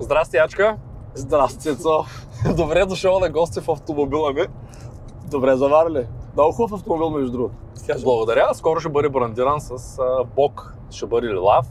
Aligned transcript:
Здрасти, 0.00 0.36
Ячка. 0.36 0.76
Здрасти, 1.14 1.58
Цецо. 1.58 2.04
Добре 2.56 2.84
дошъл 2.84 3.20
на 3.20 3.30
гости 3.30 3.60
в 3.60 3.68
автомобила 3.70 4.32
ми. 4.32 4.42
Добре 5.30 5.56
заварили. 5.56 6.06
Много 6.34 6.52
хубав 6.52 6.72
автомобил, 6.72 7.10
между 7.10 7.32
другото. 7.32 7.54
Благодаря. 8.02 8.54
Скоро 8.54 8.80
ще 8.80 8.88
бъде 8.88 9.08
брандиран 9.08 9.60
с 9.60 9.98
а, 9.98 10.24
бок. 10.24 10.74
Ще 10.90 11.06
бъде 11.06 11.34
лав 11.34 11.66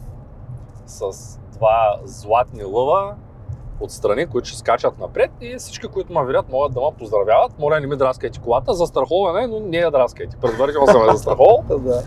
с 0.86 1.02
два 1.52 1.98
златни 2.04 2.64
лъва 2.64 3.14
отстрани, 3.80 4.26
които 4.26 4.48
ще 4.48 4.58
скачат 4.58 4.98
напред 4.98 5.30
и 5.40 5.56
всички, 5.58 5.86
които 5.88 6.12
ме 6.12 6.26
видят, 6.26 6.48
могат 6.48 6.72
да 6.74 6.80
ме 6.80 6.86
поздравяват. 6.98 7.58
Моля, 7.58 7.80
не 7.80 7.86
ми 7.86 7.96
драскайте 7.96 8.40
колата. 8.40 8.74
Застраховане, 8.74 9.46
но 9.46 9.60
не 9.60 9.76
я 9.76 9.90
драскайте. 9.90 10.36
Предварително 10.36 10.86
съм 10.86 11.06
я 11.06 11.12
застраховал, 11.12 11.64
Да. 11.78 12.02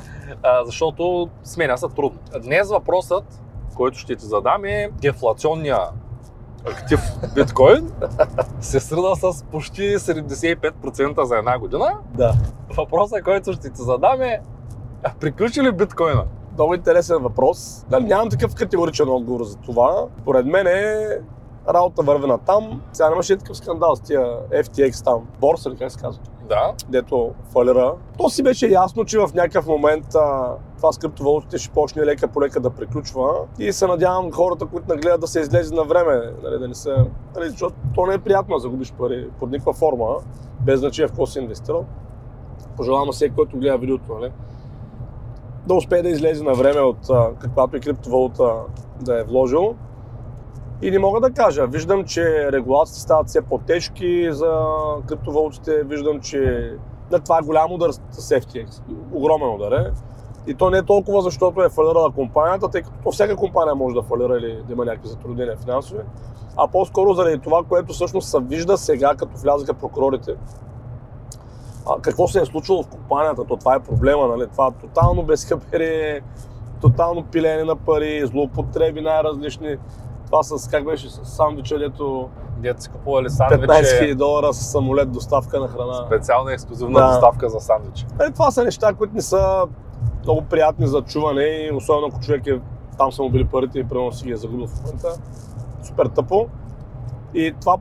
защото 0.65 1.29
сменя 1.43 1.77
са 1.77 1.89
трудно. 1.89 2.19
Днес 2.43 2.69
въпросът, 2.69 3.41
който 3.75 3.97
ще 3.97 4.15
ти 4.15 4.25
задам 4.25 4.65
е 4.65 4.89
дефлационния 5.01 5.79
актив 6.65 6.99
биткоин 7.35 7.91
се 8.61 8.79
срина 8.79 9.15
с 9.15 9.43
почти 9.43 9.81
75% 9.81 11.23
за 11.23 11.37
една 11.37 11.59
година. 11.59 11.97
да. 12.15 12.33
Въпросът, 12.77 13.23
който 13.23 13.53
ще 13.53 13.69
ти 13.69 13.81
задам 13.81 14.21
е 14.21 14.41
приключи 15.19 15.63
ли 15.63 15.71
биткоина? 15.71 16.25
Много 16.53 16.73
интересен 16.73 17.17
въпрос. 17.17 17.85
Да, 17.89 17.99
нямам 17.99 18.29
такъв 18.29 18.55
категоричен 18.55 19.09
отговор 19.09 19.43
за 19.43 19.57
това. 19.57 20.05
Поред 20.25 20.45
мен 20.45 20.67
е 20.67 21.07
работа 21.69 22.01
върви 22.01 22.27
на 22.27 22.37
там. 22.37 22.81
Сега 22.93 23.09
нямаше 23.09 23.37
такъв 23.37 23.57
скандал 23.57 23.95
с 23.95 24.01
тия 24.01 24.21
FTX 24.49 25.03
там. 25.03 25.27
Борса 25.39 25.69
ли 25.69 25.77
как 25.77 25.91
се 25.91 25.99
казва? 25.99 26.23
Да. 26.51 26.73
Дето 26.89 27.31
фалира. 27.53 27.93
То 28.17 28.29
си 28.29 28.43
беше 28.43 28.67
ясно, 28.67 29.05
че 29.05 29.19
в 29.19 29.29
някакъв 29.33 29.67
момент 29.67 30.15
а, 30.15 30.55
това 30.77 30.91
с 30.91 30.97
криптовалутите 30.97 31.57
ще 31.57 31.73
почне 31.73 32.05
лека 32.05 32.27
по 32.27 32.41
лека 32.41 32.59
да 32.59 32.69
приключва. 32.69 33.29
И 33.59 33.73
се 33.73 33.87
надявам 33.87 34.31
хората, 34.31 34.65
които 34.65 34.89
нагледат 34.89 35.21
да 35.21 35.27
се 35.27 35.39
излезе 35.39 35.75
на 35.75 35.83
време, 35.83 36.33
нали, 36.43 36.59
да 36.59 36.67
не 36.67 36.75
се... 36.75 36.95
Нали, 37.35 37.49
защото 37.49 37.75
то 37.95 38.05
не 38.05 38.13
е 38.13 38.17
приятно 38.17 38.55
да 38.55 38.59
загубиш 38.59 38.93
пари 38.93 39.29
под 39.39 39.51
никаква 39.51 39.73
форма, 39.73 40.15
без 40.65 40.79
значение 40.79 41.07
в 41.07 41.11
какво 41.11 41.25
си 41.25 41.39
инвестирал. 41.39 41.85
Пожелавам 42.77 43.07
на 43.07 43.11
всеки, 43.11 43.35
който 43.35 43.57
гледа 43.57 43.77
видеото, 43.77 44.13
нали, 44.19 44.31
да 45.67 45.73
успее 45.73 46.01
да 46.01 46.09
излезе 46.09 46.43
на 46.43 46.53
време 46.53 46.81
от 46.81 47.09
а, 47.09 47.29
каквато 47.39 47.77
и 47.77 47.79
криптовалута 47.79 48.53
да 49.01 49.19
е 49.19 49.23
вложил. 49.23 49.75
И 50.81 50.91
не 50.91 50.99
мога 50.99 51.19
да 51.19 51.31
кажа. 51.31 51.67
Виждам, 51.67 52.05
че 52.05 52.51
регулациите 52.51 53.01
стават 53.01 53.27
все 53.27 53.41
по-тежки 53.41 54.27
за 54.31 54.65
криптовалутите. 55.07 55.83
Виждам, 55.83 56.19
че 56.19 56.71
да, 57.11 57.19
това 57.19 57.37
е 57.37 57.45
голям 57.45 57.71
удар 57.71 57.91
с 57.91 58.39
FTX. 58.39 58.81
Огромен 59.13 59.55
удар 59.55 59.71
е. 59.71 59.91
И 60.47 60.53
то 60.53 60.69
не 60.69 60.77
е 60.77 60.83
толкова 60.83 61.21
защото 61.21 61.63
е 61.63 61.69
фалирала 61.69 62.11
компанията, 62.11 62.69
тъй 62.69 62.81
като 62.81 62.95
то 63.03 63.11
всяка 63.11 63.35
компания 63.35 63.75
може 63.75 63.95
да 63.95 64.01
фалира 64.01 64.37
или 64.37 64.63
да 64.67 64.73
има 64.73 64.85
някакви 64.85 65.09
затруднения 65.09 65.57
финансови, 65.57 66.01
а 66.57 66.67
по-скоро 66.67 67.13
заради 67.13 67.39
това, 67.39 67.63
което 67.69 67.93
всъщност 67.93 68.29
се 68.29 68.39
вижда 68.39 68.77
сега, 68.77 69.15
като 69.15 69.37
влязаха 69.37 69.73
прокурорите. 69.73 70.35
А, 71.89 72.01
какво 72.01 72.27
се 72.27 72.41
е 72.41 72.45
случило 72.45 72.83
в 72.83 72.87
компанията, 72.87 73.45
то 73.45 73.57
това 73.57 73.75
е 73.75 73.79
проблема, 73.79 74.27
нали? 74.27 74.47
Това 74.47 74.67
е 74.67 74.87
тотално 74.87 75.23
безхаберие, 75.23 76.21
тотално 76.81 77.23
пиление 77.23 77.63
на 77.63 77.75
пари, 77.75 78.25
злоупотреби 78.25 79.01
най-различни. 79.01 79.77
Това 80.31 80.43
с, 80.43 80.69
как 80.69 80.85
беше, 80.85 81.09
с 81.09 81.25
сандвича, 81.25 81.79
дето 81.79 82.29
Дете 82.57 82.81
си 82.81 82.89
купували 82.89 83.25
15 83.25 83.29
сандвичи, 83.29 83.67
000 83.67 84.15
долара 84.15 84.53
с 84.53 84.71
самолет 84.71 85.11
доставка 85.11 85.59
на 85.59 85.67
храна. 85.67 86.05
специална 86.07 86.53
ексклюзивна 86.53 86.99
Да. 86.99 87.07
доставка 87.07 87.49
за 87.49 87.59
сандвичи. 87.59 88.05
Нали, 88.19 88.33
това 88.33 88.51
са 88.51 88.63
неща, 88.63 88.93
които 88.93 89.13
не 89.13 89.21
са 89.21 89.67
много 90.23 90.41
приятни 90.41 90.87
за 90.87 91.01
чуване 91.01 91.41
и 91.43 91.71
особено 91.73 92.07
ако 92.07 92.19
човек 92.19 92.47
е 92.47 92.59
там 92.97 93.11
са 93.11 93.23
му 93.23 93.29
били 93.29 93.45
парите 93.45 93.79
и 93.79 93.83
примерно 93.83 94.11
си 94.11 94.25
ги 94.25 94.31
е 94.31 94.37
загубил 94.37 94.67
в 94.67 94.81
момента. 94.81 95.07
Супер 95.83 96.05
тъпо. 96.05 96.47
И 97.33 97.53
това, 97.61 97.77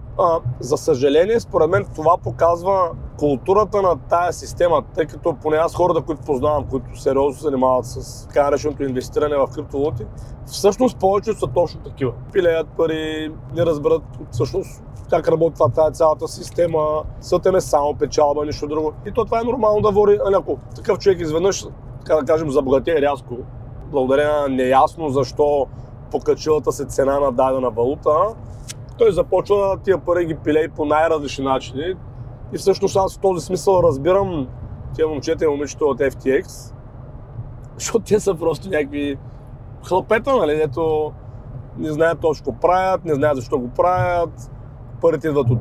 за 0.61 0.77
съжаление, 0.77 1.41
според 1.41 1.71
мен 1.71 1.87
това 1.95 2.19
показва 2.19 2.91
културата 3.19 3.83
на 3.83 3.97
тая 4.09 4.33
система, 4.33 4.83
тъй 4.95 5.07
като 5.07 5.37
поне 5.43 5.57
аз 5.57 5.75
хората, 5.75 6.01
които 6.01 6.23
познавам, 6.23 6.65
които 6.71 7.01
сериозно 7.01 7.33
се 7.33 7.43
занимават 7.43 7.87
с 7.87 8.27
така 8.27 8.45
нареченото 8.45 8.83
инвестиране 8.83 9.37
в 9.37 9.49
криптовалути, 9.55 10.07
всъщност 10.47 10.99
повечето 10.99 11.39
са 11.39 11.47
точно 11.47 11.81
такива. 11.81 12.13
Пилеят 12.33 12.69
пари, 12.77 13.33
не 13.55 13.67
разберат 13.67 14.03
всъщност 14.31 14.83
как 15.11 15.29
работи 15.29 15.55
това, 15.55 15.69
тая 15.69 15.91
цялата 15.91 16.29
система, 16.29 17.03
сътем 17.21 17.57
е 17.57 17.61
само 17.61 17.95
печалба, 17.95 18.45
нищо 18.45 18.67
друго. 18.67 18.93
И 19.07 19.13
то 19.13 19.25
това 19.25 19.41
е 19.41 19.45
нормално 19.45 19.81
да 19.81 19.91
води, 19.91 20.19
нали, 20.25 20.35
ако 20.39 20.59
такъв 20.77 20.99
човек 20.99 21.21
изведнъж, 21.21 21.67
така 21.99 22.15
да 22.15 22.25
кажем, 22.25 22.51
забогатее 22.51 23.01
рязко, 23.01 23.35
благодарение 23.91 24.33
на 24.33 24.49
неясно 24.49 25.09
защо 25.09 25.67
покачилата 26.11 26.73
се 26.73 26.85
цена 26.85 27.21
на 27.21 27.33
дадена 27.33 27.71
валута, 27.71 28.35
той 29.01 29.13
започва 29.13 29.79
тия 29.85 29.99
пари 29.99 30.27
ги 30.27 30.35
пилей 30.35 30.69
по 30.69 30.85
най-различни 30.85 31.45
начини. 31.45 31.95
И 32.53 32.59
всъщност 32.59 32.97
аз 32.97 33.17
в 33.17 33.21
този 33.21 33.47
смисъл 33.47 33.83
разбирам 33.83 34.49
тия 34.95 35.09
момчета 35.09 35.45
и 35.45 35.49
момичета 35.49 35.85
от 35.85 35.99
FTX, 35.99 36.75
защото 37.75 38.05
те 38.05 38.21
са 38.21 38.35
просто 38.35 38.69
някакви 38.69 39.19
хлапета, 39.89 40.37
нали, 40.37 40.57
дето 40.57 41.13
не 41.79 41.93
знаят 41.93 42.21
точно 42.21 42.45
какво 42.45 42.61
правят, 42.61 43.05
не 43.05 43.15
знаят 43.15 43.37
защо 43.37 43.59
го 43.59 43.69
правят, 43.69 44.51
парите 45.01 45.29
идват 45.29 45.51
от, 45.51 45.59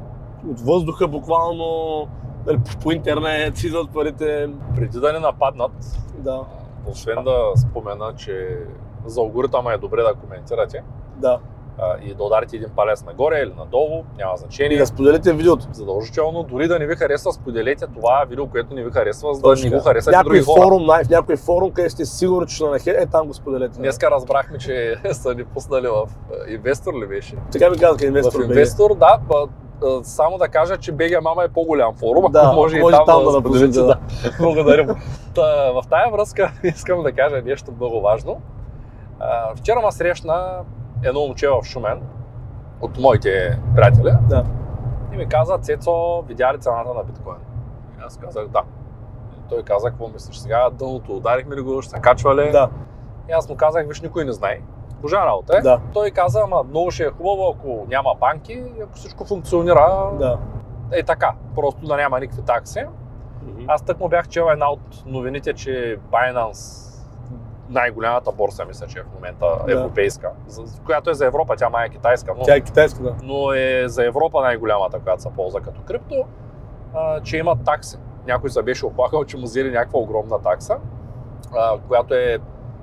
от 0.50 0.60
въздуха 0.60 1.08
буквално, 1.08 1.66
нали, 2.48 2.58
по, 2.58 2.80
по 2.84 2.92
интернет 2.92 3.64
идват 3.64 3.94
парите. 3.94 4.50
Преди 4.76 5.00
да 5.00 5.14
ни 5.14 5.20
нападнат, 5.20 5.72
Да, 6.18 6.42
освен 6.88 7.24
да 7.24 7.52
спомена, 7.56 8.14
че 8.18 8.58
за 9.06 9.22
алгоритъма 9.22 9.74
е 9.74 9.78
добре 9.78 10.02
да 10.02 10.14
коментирате 10.14 10.84
да. 11.18 11.40
И 12.04 12.14
да 12.14 12.24
ударите 12.24 12.56
един 12.56 12.70
палец 12.70 13.04
нагоре 13.04 13.38
или 13.38 13.54
надолу, 13.58 14.04
няма 14.18 14.34
И 14.34 14.38
значение. 14.38 14.78
да 14.78 14.86
споделите 14.86 15.34
видеото. 15.34 15.66
Задължително, 15.72 16.44
дори 16.44 16.68
да 16.68 16.80
не 16.80 16.88
ви 16.88 16.96
харесва, 16.96 17.34
споделете 17.34 17.86
това 17.88 18.26
видео, 18.30 18.48
което 18.48 18.74
не 18.74 18.84
ви 18.84 18.92
харесва, 18.92 19.34
за 19.34 19.42
да 19.42 19.44
Точно 19.44 19.70
не 19.70 19.78
го 19.78 19.84
харесат 19.84 20.14
и 20.14 20.16
някой 20.16 20.30
други 20.30 20.44
хора. 20.44 20.62
форум, 20.62 20.86
в 20.86 21.10
някой 21.10 21.36
форум, 21.38 21.72
където 21.72 21.94
сте 21.94 22.06
сигурни, 22.06 22.48
че 22.48 22.56
ще 22.78 22.92
е 22.92 23.06
там 23.06 23.28
го 23.28 23.34
споделете. 23.34 23.80
Днеска 23.80 24.12
разбрахме, 24.12 24.58
че 24.58 24.96
са 25.12 25.34
ни 25.36 25.44
пуснали 25.46 25.88
в 25.88 26.10
Инвестор 26.50 26.94
ли 26.94 27.08
беше? 27.08 27.36
Така 27.52 27.70
ми 27.70 27.78
казаха 27.78 28.06
инвестор. 28.06 28.42
в 28.42 28.44
Инвестор, 28.44 28.96
да. 28.96 29.20
Само 30.04 30.38
да 30.38 30.48
кажа, 30.48 30.78
че 30.78 30.94
BG 30.94 31.20
Мама 31.20 31.44
е 31.44 31.50
по-голям 31.50 31.96
форум, 31.96 32.32
Да, 32.32 32.40
ако 32.40 32.56
може, 32.56 32.78
и 32.78 32.82
може 32.82 32.96
там, 32.96 33.06
там 33.06 33.20
да, 33.20 33.26
да 33.26 33.40
споделите. 33.40 33.80
напуснете, 33.80 34.00
Да. 34.24 34.36
Благодарим. 34.42 34.88
Та, 35.36 35.42
в 35.72 35.84
тая 35.90 36.12
връзка 36.12 36.52
искам 36.66 37.04
да 37.04 37.12
кажа 37.12 37.42
нещо 37.42 37.72
много 37.72 38.02
важно. 38.02 38.42
А, 39.20 39.56
вчера 39.56 39.82
ме 39.82 39.92
срещна 39.92 40.58
едно 41.04 41.20
момче 41.20 41.48
в 41.50 41.64
Шумен 41.64 42.02
от 42.82 43.00
моите 43.00 43.60
приятели 43.76 44.12
Да. 44.30 44.46
и 45.14 45.18
ми 45.18 45.28
каза, 45.28 45.58
Цецо, 45.58 46.22
видя 46.22 46.54
ли 46.54 46.60
цената 46.60 46.94
на 46.94 47.04
биткоин? 47.04 47.38
И 48.00 48.04
аз 48.06 48.18
казах 48.18 48.48
да. 48.48 48.62
И 49.34 49.50
той 49.50 49.64
каза, 49.64 49.90
какво 49.90 50.08
мислиш 50.08 50.38
сега, 50.38 50.70
дъното 50.70 51.16
ударихме 51.18 51.56
ли 51.56 51.62
го, 51.62 51.82
ще 51.82 51.92
се 51.92 52.00
качва 52.02 52.36
ли? 52.36 52.52
Да, 52.52 52.70
И 53.30 53.32
аз 53.32 53.50
му 53.50 53.56
казах, 53.56 53.88
виж, 53.88 54.02
никой 54.02 54.26
не 54.26 54.32
знае. 54.32 54.60
Божа 55.02 55.18
работа 55.18 55.58
е. 55.58 55.62
да, 55.62 55.80
Той 55.94 56.12
каза, 56.12 56.42
ама 56.44 56.64
много 56.64 56.92
ще 56.92 57.04
е 57.04 57.10
хубаво, 57.10 57.56
ако 57.58 57.86
няма 57.90 58.16
банки 58.20 58.64
ако 58.84 58.94
всичко 58.94 59.26
функционира 59.26 60.10
да. 60.20 60.38
е 60.92 61.04
така, 61.04 61.34
просто 61.56 61.86
да 61.86 61.96
няма 61.98 62.20
никакви 62.20 62.42
такси. 62.42 62.86
Аз 63.68 63.82
тък 63.82 64.00
му 64.00 64.10
бях 64.10 64.28
чел 64.28 64.48
една 64.52 64.72
от 64.72 65.04
новините, 65.06 65.54
че 65.54 66.00
Binance, 66.12 66.89
най-голямата 67.70 68.32
борса, 68.32 68.66
мисля, 68.66 68.88
че 68.88 69.00
е 69.00 69.04
в 69.04 69.14
момента 69.14 69.46
Да. 69.66 69.74
европейска, 69.74 70.30
за- 70.48 70.82
която 70.82 71.10
е 71.10 71.14
за 71.14 71.26
Европа, 71.26 71.56
тя 71.58 71.70
май 71.70 71.86
е 71.86 71.90
китайска, 71.90 72.34
но, 72.38 72.44
Тя 72.44 72.56
е 72.56 72.62
китайска, 72.62 73.04
да. 73.04 73.16
но 73.24 73.54
е 73.54 73.84
за 73.86 74.06
Европа 74.06 74.42
най-голямата, 74.42 75.00
която 75.00 75.22
се 75.22 75.30
ползва 75.30 75.62
като 75.62 75.82
крипто, 75.82 76.24
а, 76.94 77.22
че 77.22 77.38
имат 77.38 77.64
такси. 77.66 77.98
Някой 78.28 78.50
се 78.50 78.62
беше 78.62 78.86
оплакал, 78.86 79.26
че 79.26 79.38
му 79.38 79.44
взели 79.44 79.72
някаква 79.72 80.00
огромна 80.00 80.40
такса, 80.40 80.78
а, 81.54 81.78
която 81.80 82.14
е 82.14 82.40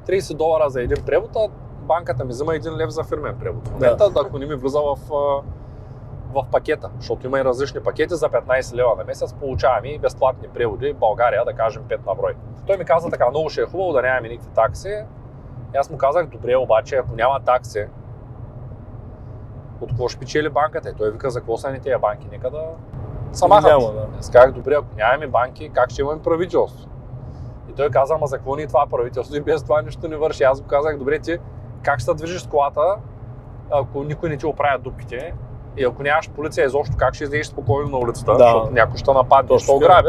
30 0.06 0.34
долара 0.34 0.70
за 0.70 0.82
един 0.82 1.04
превод, 1.06 1.30
а 1.36 1.48
банката 1.78 2.24
ми 2.24 2.30
взема 2.30 2.52
1 2.52 2.76
лев 2.76 2.90
за 2.90 3.04
фирмен 3.04 3.36
превод. 3.36 3.68
В 3.68 3.72
момента, 3.72 4.10
да. 4.10 4.20
ако 4.20 4.38
не 4.38 4.46
ми 4.46 4.54
влиза 4.54 4.80
в, 4.80 4.98
в 6.32 6.46
пакета, 6.52 6.90
защото 6.98 7.26
има 7.26 7.40
и 7.40 7.44
различни 7.44 7.80
пакети 7.80 8.14
за 8.14 8.28
15 8.28 8.74
лева 8.74 8.94
на 8.98 9.04
месец, 9.04 9.34
получаваме 9.34 9.88
и 9.88 9.98
безплатни 9.98 10.48
преводи 10.48 10.92
в 10.92 10.98
България, 10.98 11.44
да 11.44 11.52
кажем 11.52 11.82
5 11.82 12.06
на 12.06 12.14
брой. 12.14 12.34
Той 12.66 12.76
ми 12.76 12.84
каза 12.84 13.10
така, 13.10 13.30
много 13.30 13.48
ще 13.48 13.60
е 13.60 13.66
хубаво 13.66 13.92
да 13.92 14.02
нямаме 14.02 14.28
никакви 14.28 14.50
такси. 14.54 15.04
И 15.74 15.76
аз 15.76 15.90
му 15.90 15.98
казах, 15.98 16.26
добре, 16.26 16.56
обаче, 16.56 16.96
ако 16.96 17.14
няма 17.16 17.40
такси, 17.40 17.86
от 19.80 19.88
какво 19.88 20.08
ще 20.08 20.20
печели 20.20 20.48
банката? 20.48 20.90
И 20.90 20.94
той 20.94 21.10
вика, 21.10 21.30
за 21.30 21.40
какво 21.40 21.56
са 21.56 21.70
ни 21.70 21.80
тези 21.80 21.96
банки? 22.00 22.28
Нека 22.30 22.50
да 22.50 22.62
са 23.32 23.48
махат. 23.48 23.70
Няма, 23.70 23.92
да. 23.92 24.06
Аз 24.18 24.30
казах, 24.30 24.52
добре, 24.52 24.74
ако 24.74 24.96
нямаме 24.96 25.26
банки, 25.26 25.70
как 25.74 25.90
ще 25.90 26.02
имаме 26.02 26.22
правителство? 26.22 26.88
И 27.70 27.72
той 27.72 27.90
каза, 27.90 28.14
ама 28.14 28.26
за 28.26 28.36
какво 28.36 28.56
ни 28.56 28.62
е 28.62 28.66
това 28.66 28.86
правителство 28.86 29.36
и 29.36 29.40
без 29.40 29.62
това 29.62 29.82
нищо 29.82 30.08
не 30.08 30.16
върши. 30.16 30.42
Аз 30.42 30.60
го 30.60 30.66
казах, 30.66 30.98
добре, 30.98 31.18
ти 31.18 31.38
как 31.82 31.98
ще 31.98 32.04
се 32.04 32.14
движиш 32.14 32.42
с 32.42 32.46
колата, 32.46 32.96
ако 33.70 34.04
никой 34.04 34.28
не 34.28 34.36
ти 34.36 34.46
оправя 34.46 34.78
дупките 34.78 35.34
и 35.76 35.84
ако 35.84 36.02
нямаш 36.02 36.30
полиция, 36.30 36.66
изобщо 36.66 36.96
как 36.96 37.14
ще 37.14 37.24
излезеш 37.24 37.46
спокойно 37.46 37.88
на 37.90 37.98
улицата, 37.98 38.32
Да. 38.32 38.38
защото 38.38 38.70
някой 38.70 38.98
ще 38.98 39.12
нападне, 39.12 39.58
ще 39.58 39.66
така. 39.66 39.76
ограби. 39.76 40.08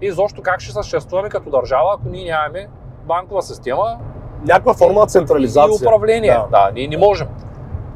И 0.00 0.06
изобщо 0.06 0.42
как 0.42 0.60
ще 0.60 0.72
съществуваме 0.72 1.28
като 1.28 1.50
държава, 1.50 1.94
ако 1.94 2.08
ние 2.08 2.24
нямаме 2.24 2.68
банкова 3.04 3.42
система 3.42 3.98
Някаква 4.44 4.74
форма 4.74 5.00
на 5.00 5.04
и 5.04 5.08
централизация. 5.08 5.88
управление. 5.88 6.30
Да. 6.30 6.46
Да. 6.50 6.70
ние 6.74 6.88
не 6.88 6.96
можем. 6.96 7.28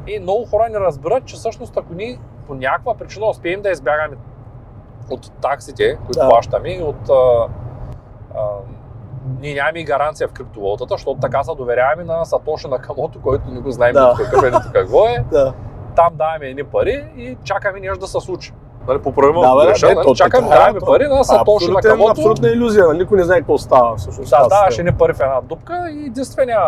И 0.07 0.19
много 0.19 0.45
хора 0.45 0.69
не 0.69 0.79
разбират, 0.79 1.25
че 1.25 1.35
всъщност 1.35 1.77
ако 1.77 1.93
ние 1.93 2.19
по 2.47 2.55
някаква 2.55 2.95
причина 2.95 3.25
успеем 3.25 3.61
да 3.61 3.69
избягаме 3.69 4.15
от 5.09 5.31
таксите, 5.33 5.97
които 5.97 6.19
Да. 6.19 6.29
плащаме 6.29 6.69
и 6.69 6.81
от 6.81 7.09
а, 7.09 7.47
а, 8.35 8.41
ние 9.39 9.53
нямаме 9.53 9.79
и 9.79 9.83
гаранция 9.83 10.27
в 10.27 10.31
криптовалутата, 10.31 10.93
защото 10.93 11.19
така 11.19 11.43
се 11.43 11.51
доверяваме 11.55 12.03
на 12.03 12.25
Сатоши 12.25 12.67
на 12.67 12.79
Камото, 12.79 13.21
който 13.21 13.49
не 13.49 13.59
го 13.59 13.71
знаем 13.71 13.93
Да. 13.93 14.15
какъв 14.17 14.43
е, 14.43 14.51
какво 14.73 15.05
е. 15.05 15.25
Да. 15.31 15.53
Там 15.95 16.15
даваме 16.15 16.45
едни 16.45 16.63
пари 16.63 17.05
и 17.17 17.37
чакаме 17.43 17.79
нещо 17.79 17.99
да 17.99 18.07
се 18.07 18.19
случи. 18.19 18.53
Нали, 18.87 19.01
поправимо 19.01 19.41
Да, 19.41 19.55
бе, 19.55 19.65
греша, 19.65 19.87
да, 19.87 19.95
нали, 19.95 20.15
чакаме, 20.15 20.47
е, 20.47 20.49
даваме 20.49 20.79
пари 20.79 21.07
на 21.07 21.23
Сатоши 21.23 21.45
на 21.65 21.73
Абсолютен, 21.73 21.91
Камото. 21.91 22.11
абсолютна 22.11 22.47
иллюзия. 22.47 22.93
Никой 22.93 23.17
не 23.17 23.23
знае 23.23 23.39
какво 23.39 23.57
става 23.57 23.95
всъщност. 23.95 24.29
Да, 24.29 24.47
даваш 24.47 24.67
система. 24.67 24.87
едни 24.89 24.97
пари 24.99 25.13
в 25.13 25.19
една 25.19 25.41
дупка 25.41 25.89
и 25.91 26.05
единствения, 26.05 26.59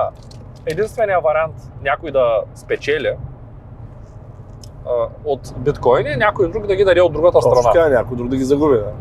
единствения 0.65 1.21
вариант 1.21 1.55
някой 1.83 2.11
да 2.11 2.41
спечели 2.55 3.13
а, 4.85 4.89
от 5.25 5.53
биткоини 5.57 6.09
е 6.09 6.17
някой 6.17 6.51
друг 6.51 6.67
да 6.67 6.75
ги 6.75 6.83
даде 6.85 7.01
от 7.01 7.13
другата 7.13 7.33
Точно 7.33 7.51
страна. 7.51 7.71
така, 7.73 7.89
някой 7.89 8.17
друг 8.17 8.27
да 8.27 8.35
ги 8.37 8.43
загуби. 8.43 8.75
Да. 8.75 8.91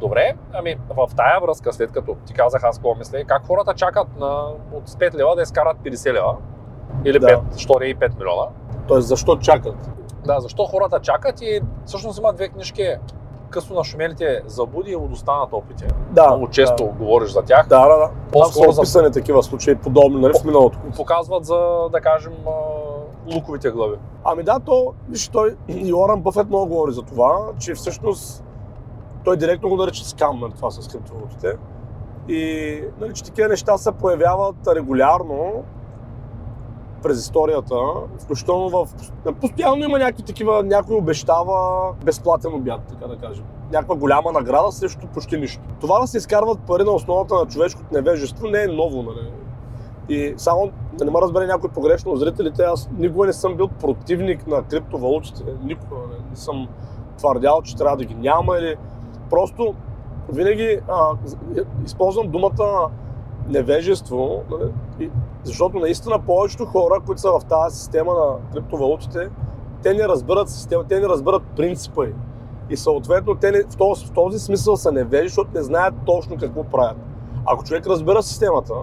Добре, 0.00 0.34
ами 0.52 0.76
в 0.90 1.08
тая 1.16 1.40
връзка, 1.40 1.72
след 1.72 1.92
като 1.92 2.16
ти 2.26 2.34
казах 2.34 2.64
аз 2.64 2.76
какво 2.78 2.94
мисля, 2.94 3.24
как 3.24 3.46
хората 3.46 3.74
чакат 3.74 4.16
на, 4.18 4.42
от 4.72 4.90
5 4.90 5.14
лева 5.14 5.36
да 5.36 5.42
изкарат 5.42 5.76
50 5.76 6.12
лева 6.12 6.34
или 7.04 7.18
Да. 7.18 7.26
5, 7.26 7.56
що 7.56 7.72
не 7.80 7.86
и 7.86 7.96
5 7.96 8.18
милиона. 8.18 8.46
Тоест, 8.88 9.08
защо 9.08 9.36
чакат? 9.36 9.90
Да, 10.26 10.40
защо 10.40 10.64
хората 10.64 11.00
чакат 11.00 11.40
и 11.42 11.60
всъщност 11.86 12.18
има 12.18 12.32
две 12.32 12.48
книжки 12.48 12.94
късно 13.50 13.76
на 13.76 13.84
шумелите 13.84 14.42
Забуди 14.46 14.90
и 14.90 14.94
Лудостта 14.96 15.36
на 15.36 15.46
топите. 15.48 15.86
Да. 16.10 16.26
Много 16.28 16.48
често 16.50 16.86
говориш 16.98 17.30
за 17.32 17.42
тях. 17.42 17.68
Да, 17.68 17.88
да, 17.88 17.96
да. 17.96 18.10
По-скоро 18.32 18.66
са 18.66 18.72
за- 18.72 18.80
описани 18.80 19.12
такива 19.12 19.42
случаи, 19.42 19.74
подобни, 19.74 20.20
нали, 20.20 20.32
в 20.40 20.44
миналото. 20.44 20.78
Показват 20.96 21.44
за, 21.44 21.88
да 21.92 22.00
кажем, 22.00 22.32
луковите 23.34 23.70
глави. 23.70 23.96
Ами 24.24 24.42
да, 24.42 24.60
то, 24.60 24.92
виж, 25.08 25.28
той 25.28 25.56
и 25.68 25.94
Уорън 25.94 26.20
Бъфет 26.22 26.48
много 26.48 26.66
говори 26.66 26.92
за 26.92 27.02
това, 27.02 27.38
че 27.58 27.74
всъщност 27.74 28.44
той 29.24 29.36
директно 29.36 29.68
го 29.68 29.76
нарича 29.76 30.04
скам, 30.04 30.40
нали, 30.40 30.52
това 30.56 30.70
с 30.70 30.88
криптовалутите. 30.88 31.56
И 32.28 32.80
нали, 33.00 33.14
че 33.14 33.24
такива 33.24 33.48
неща 33.48 33.78
се 33.78 33.92
появяват 33.92 34.56
регулярно 34.68 35.62
през 37.04 37.20
историята, 37.20 37.74
включително 38.18 38.68
в... 38.68 38.88
Постоянно 39.40 39.84
има 39.84 39.98
някакви 39.98 40.22
такива, 40.22 40.62
някой 40.62 40.96
обещава 40.96 41.92
безплатен 42.04 42.54
обяд, 42.54 42.80
така 42.88 43.06
да 43.06 43.16
кажем. 43.16 43.44
Някаква 43.72 43.96
голяма 43.96 44.32
награда 44.32 44.72
срещу 44.72 45.06
почти 45.06 45.38
нищо. 45.38 45.62
Това 45.80 46.00
да 46.00 46.06
се 46.06 46.16
изкарват 46.16 46.58
пари 46.66 46.84
на 46.84 46.90
основата 46.90 47.34
на 47.34 47.46
човешкото 47.46 47.86
невежество 47.92 48.46
не 48.46 48.62
е 48.62 48.66
ново, 48.66 49.02
нали? 49.02 49.32
И 50.08 50.34
само 50.36 50.70
да 50.92 51.04
не 51.04 51.10
ме 51.10 51.20
разбере 51.20 51.46
някой 51.46 51.70
погрешно 51.70 52.16
зрителите, 52.16 52.62
аз 52.62 52.90
никога 52.98 53.26
не 53.26 53.32
съм 53.32 53.56
бил 53.56 53.68
противник 53.68 54.46
на 54.46 54.62
криптовалутите. 54.62 55.42
Никога 55.64 55.96
не, 56.10 56.30
не 56.30 56.36
съм 56.36 56.68
твърдял, 57.18 57.62
че 57.62 57.76
трябва 57.76 57.96
да 57.96 58.04
ги 58.04 58.14
няма 58.14 58.58
или 58.58 58.76
просто 59.30 59.74
винаги 60.32 60.80
а, 60.88 61.10
използвам 61.84 62.28
думата 62.28 62.90
невежество, 63.48 64.42
нали? 64.50 65.10
защото 65.44 65.78
наистина 65.78 66.18
повечето 66.18 66.64
хора, 66.64 67.00
които 67.06 67.20
са 67.20 67.30
в 67.30 67.44
тази 67.48 67.78
система 67.78 68.12
на 68.14 68.52
криптовалутите, 68.52 69.30
те 69.82 69.94
не 69.94 70.08
разбират 70.08 70.48
система, 70.48 70.84
те 70.84 71.00
не 71.00 71.08
разбират 71.08 71.42
принципа 71.56 72.04
й. 72.04 72.12
И 72.70 72.76
съответно 72.76 73.34
те 73.34 73.50
не, 73.50 73.62
в, 73.62 73.76
този, 73.76 74.06
в 74.06 74.10
този 74.10 74.38
смисъл 74.38 74.76
са 74.76 74.92
невежи, 74.92 75.28
защото 75.28 75.50
не 75.54 75.62
знаят 75.62 75.94
точно 76.06 76.36
какво 76.36 76.64
правят. 76.64 76.96
Ако 77.46 77.64
човек 77.64 77.86
разбира 77.86 78.22
системата, 78.22 78.74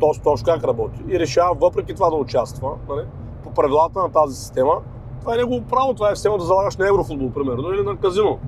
т.е. 0.00 0.22
точно 0.22 0.44
как 0.44 0.64
работи 0.64 1.02
и 1.08 1.18
решава 1.20 1.54
въпреки 1.60 1.94
това 1.94 2.10
да 2.10 2.16
участва 2.16 2.70
нали, 2.88 3.02
по 3.44 3.50
правилата 3.50 3.98
на 3.98 4.12
тази 4.12 4.36
система, 4.36 4.72
това 5.20 5.34
е 5.34 5.36
негово 5.36 5.62
право, 5.62 5.94
това 5.94 6.10
е 6.10 6.14
система 6.16 6.38
да 6.38 6.44
залагаш 6.44 6.76
на 6.76 6.88
еврофутбол, 6.88 7.30
примерно, 7.30 7.72
или 7.72 7.82
на 7.82 7.96
казино, 7.96 8.38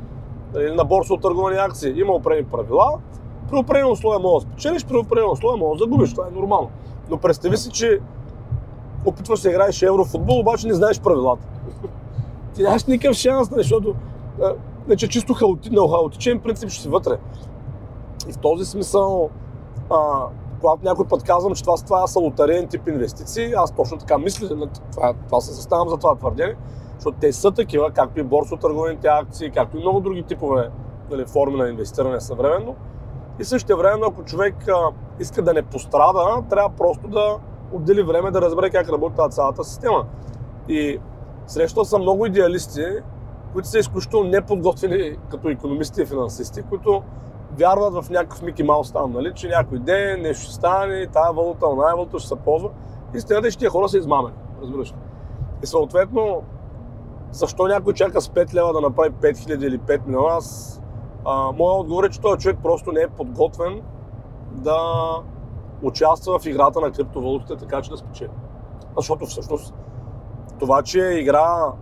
или 0.56 0.74
на 0.74 0.84
борса 0.84 1.14
от 1.14 1.22
търговани 1.22 1.56
акции. 1.56 2.00
Има 2.00 2.12
определени 2.12 2.46
правила, 2.46 2.98
при 3.50 3.56
определени 3.56 3.90
условия 3.90 4.18
може 4.18 4.46
да 4.46 4.52
спечелиш, 4.52 4.86
при 4.86 4.96
определени 4.96 5.32
условия 5.32 5.58
може 5.58 5.78
да 5.78 5.84
загубиш, 5.84 6.10
това 6.10 6.26
е 6.28 6.34
нормално. 6.34 6.70
Но 7.10 7.18
представи 7.18 7.56
си, 7.56 7.70
че 7.70 8.00
опитваш 9.04 9.40
да 9.40 9.48
играеш 9.48 9.82
еврофутбол, 9.82 10.38
обаче 10.38 10.66
не 10.66 10.74
знаеш 10.74 11.00
правилата. 11.00 11.46
Ти 12.54 12.62
нямаш 12.62 12.84
никакъв 12.84 13.16
шанс, 13.16 13.50
нали, 13.50 13.62
защото 13.62 13.94
значи, 14.86 15.08
чисто 15.08 15.34
хаоти, 15.34 15.70
на 15.70 15.88
хаотичен 15.88 16.40
принцип 16.40 16.68
ще 16.70 16.82
си 16.82 16.88
вътре. 16.88 17.18
И 18.28 18.32
в 18.32 18.38
този 18.38 18.64
смисъл, 18.64 19.30
а, 19.90 20.26
когато 20.60 20.84
някой 20.84 21.06
път 21.06 21.22
казвам, 21.22 21.54
че 21.54 21.62
това, 21.62 21.76
това 21.76 22.06
са 22.06 22.18
лотариен 22.18 22.68
тип 22.68 22.88
инвестиции, 22.88 23.52
аз 23.56 23.72
точно 23.72 23.98
така 23.98 24.18
мисля, 24.18 24.68
това, 24.92 25.14
това 25.26 25.40
се 25.40 25.52
заставам 25.52 25.88
за 25.88 25.96
това 25.96 26.14
твърдение, 26.14 26.56
защото 26.94 27.16
те 27.20 27.32
са 27.32 27.50
такива, 27.50 27.90
както 27.90 28.20
и 28.20 28.22
борсотърговените 28.22 29.08
акции, 29.08 29.50
както 29.50 29.76
и 29.76 29.80
много 29.80 30.00
други 30.00 30.22
типове 30.22 30.70
нали, 31.10 31.24
форми 31.26 31.56
на 31.56 31.68
инвестиране 31.68 32.20
съвременно. 32.20 32.74
И 33.40 33.44
също 33.44 33.76
време, 33.76 34.06
ако 34.06 34.24
човек 34.24 34.54
а, 34.68 34.90
иска 35.20 35.42
да 35.42 35.52
не 35.52 35.62
пострада, 35.62 36.42
трябва 36.50 36.76
просто 36.76 37.08
да 37.08 37.36
отдели 37.72 38.02
време 38.02 38.30
да 38.30 38.40
разбере 38.40 38.70
как 38.70 38.88
работи 38.88 39.16
тази 39.16 39.34
цялата 39.34 39.64
система. 39.64 40.04
И 40.68 40.98
срещал 41.46 41.84
съм 41.84 42.02
много 42.02 42.26
идеалисти, 42.26 42.84
които 43.52 43.68
са 43.68 43.78
изключително 43.78 44.28
неподготвени 44.28 45.16
като 45.30 45.48
економисти 45.48 46.02
и 46.02 46.06
финансисти, 46.06 46.62
които 46.62 47.02
вярват 47.58 48.04
в 48.04 48.10
някакъв 48.10 48.42
Мики 48.42 48.62
Маус 48.62 48.92
там, 48.92 49.12
нали, 49.12 49.32
че 49.34 49.48
някой 49.48 49.78
ден 49.78 50.22
нещо 50.22 50.44
ще 50.44 50.54
стане, 50.54 51.06
тази 51.06 51.36
валута, 51.36 51.66
оная 51.66 51.96
валута 51.96 52.18
ще 52.18 52.28
се 52.28 52.36
ползва. 52.36 52.70
Истината 53.14 53.46
е, 53.46 53.50
че 53.50 53.58
тия 53.58 53.70
хора 53.70 53.88
са 53.88 53.98
измамени, 53.98 54.36
разбираш 54.62 54.90
ли. 54.92 54.96
И 55.62 55.66
съответно, 55.66 56.42
защо 57.30 57.66
някой 57.66 57.94
чака 57.94 58.20
с 58.20 58.28
5 58.28 58.54
лева 58.54 58.72
да 58.72 58.80
направи 58.80 59.10
5000 59.10 59.66
или 59.66 59.78
5 59.78 60.06
милиона, 60.06 60.28
аз, 60.36 60.80
моят 61.26 61.80
отговор 61.80 62.04
е, 62.04 62.10
че 62.10 62.20
този 62.20 62.38
човек 62.38 62.58
просто 62.62 62.92
не 62.92 63.00
е 63.00 63.08
подготвен 63.08 63.82
да 64.52 64.80
участва 65.82 66.38
в 66.38 66.46
играта 66.46 66.80
на 66.80 66.92
криптовалутите, 66.92 67.56
така 67.56 67.82
че 67.82 67.90
да 67.90 67.96
спечели. 67.96 68.30
Защото 68.96 69.26
всъщност 69.26 69.74
това, 70.58 70.82
че 70.82 71.00
игра 71.00 71.72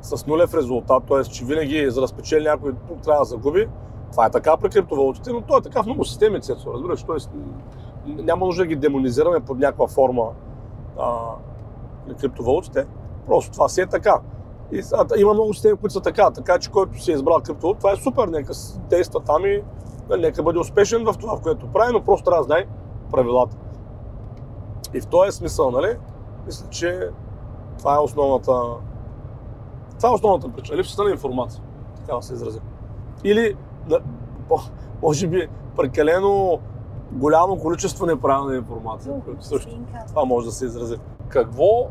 с 0.00 0.26
нулев 0.26 0.54
резултат, 0.54 1.02
т.е. 1.08 1.24
че 1.24 1.44
винаги 1.44 1.90
за 1.90 2.00
да 2.00 2.08
спечели 2.08 2.44
някой 2.44 2.72
тук 2.88 3.00
трябва 3.00 3.20
да 3.20 3.24
загуби, 3.24 3.68
това 4.12 4.26
е 4.26 4.30
така 4.30 4.56
при 4.56 4.70
криптовалутите, 4.70 5.32
но 5.32 5.40
то 5.40 5.58
е 5.58 5.62
така 5.62 5.82
в 5.82 5.86
много 5.86 6.04
системи, 6.04 6.40
Цецо, 6.40 6.72
разбираш, 6.72 7.02
т.е. 7.02 7.16
няма 8.22 8.46
нужда 8.46 8.62
да 8.62 8.66
ги 8.66 8.76
демонизираме 8.76 9.40
под 9.40 9.58
някаква 9.58 9.86
форма 9.86 10.22
а, 10.98 11.12
на 12.06 12.14
криптовалутите, 12.14 12.86
просто 13.26 13.52
това 13.52 13.68
си 13.68 13.80
е 13.80 13.86
така. 13.86 14.20
И, 14.72 14.82
а, 14.92 15.06
има 15.16 15.34
много 15.34 15.54
системи, 15.54 15.76
които 15.76 15.92
са 15.92 16.00
така, 16.00 16.30
така 16.30 16.58
че 16.58 16.70
който 16.70 17.02
си 17.02 17.10
е 17.10 17.14
избрал 17.14 17.40
криптовалута, 17.40 17.78
това 17.78 17.92
е 17.92 17.96
супер, 17.96 18.28
нека 18.28 18.52
действа 18.90 19.20
там 19.20 19.46
и 19.46 19.62
нали, 20.08 20.22
нека 20.22 20.42
бъде 20.42 20.58
успешен 20.58 21.04
в 21.04 21.14
това, 21.18 21.36
в 21.36 21.40
което 21.40 21.66
прави, 21.72 21.92
но 21.92 22.04
просто 22.04 22.24
трябва 22.24 22.40
да 22.40 22.46
знае 22.46 22.66
правилата. 23.10 23.56
И 24.94 25.00
в 25.00 25.06
този 25.06 25.32
смисъл, 25.32 25.70
нали, 25.70 25.96
мисля, 26.46 26.66
че 26.70 27.08
това 27.78 27.96
е 27.96 27.98
основната, 27.98 28.62
това 29.96 30.08
е 30.08 30.12
основната 30.12 30.48
причина, 30.48 30.78
липсата 30.78 31.04
на 31.04 31.10
информация, 31.10 31.62
така 31.96 32.16
да 32.16 32.22
се 32.22 32.34
изразя. 32.34 32.60
Или, 33.24 33.56
по- 34.48 34.60
може 35.02 35.26
би, 35.28 35.48
прекалено 35.76 36.58
голямо 37.12 37.58
количество 37.58 38.06
неправилна 38.06 38.56
информация, 38.56 39.14
също 39.40 39.78
това 40.08 40.24
може 40.24 40.46
да 40.46 40.52
се 40.52 40.64
изрази. 40.64 40.96
Какво 41.28 41.88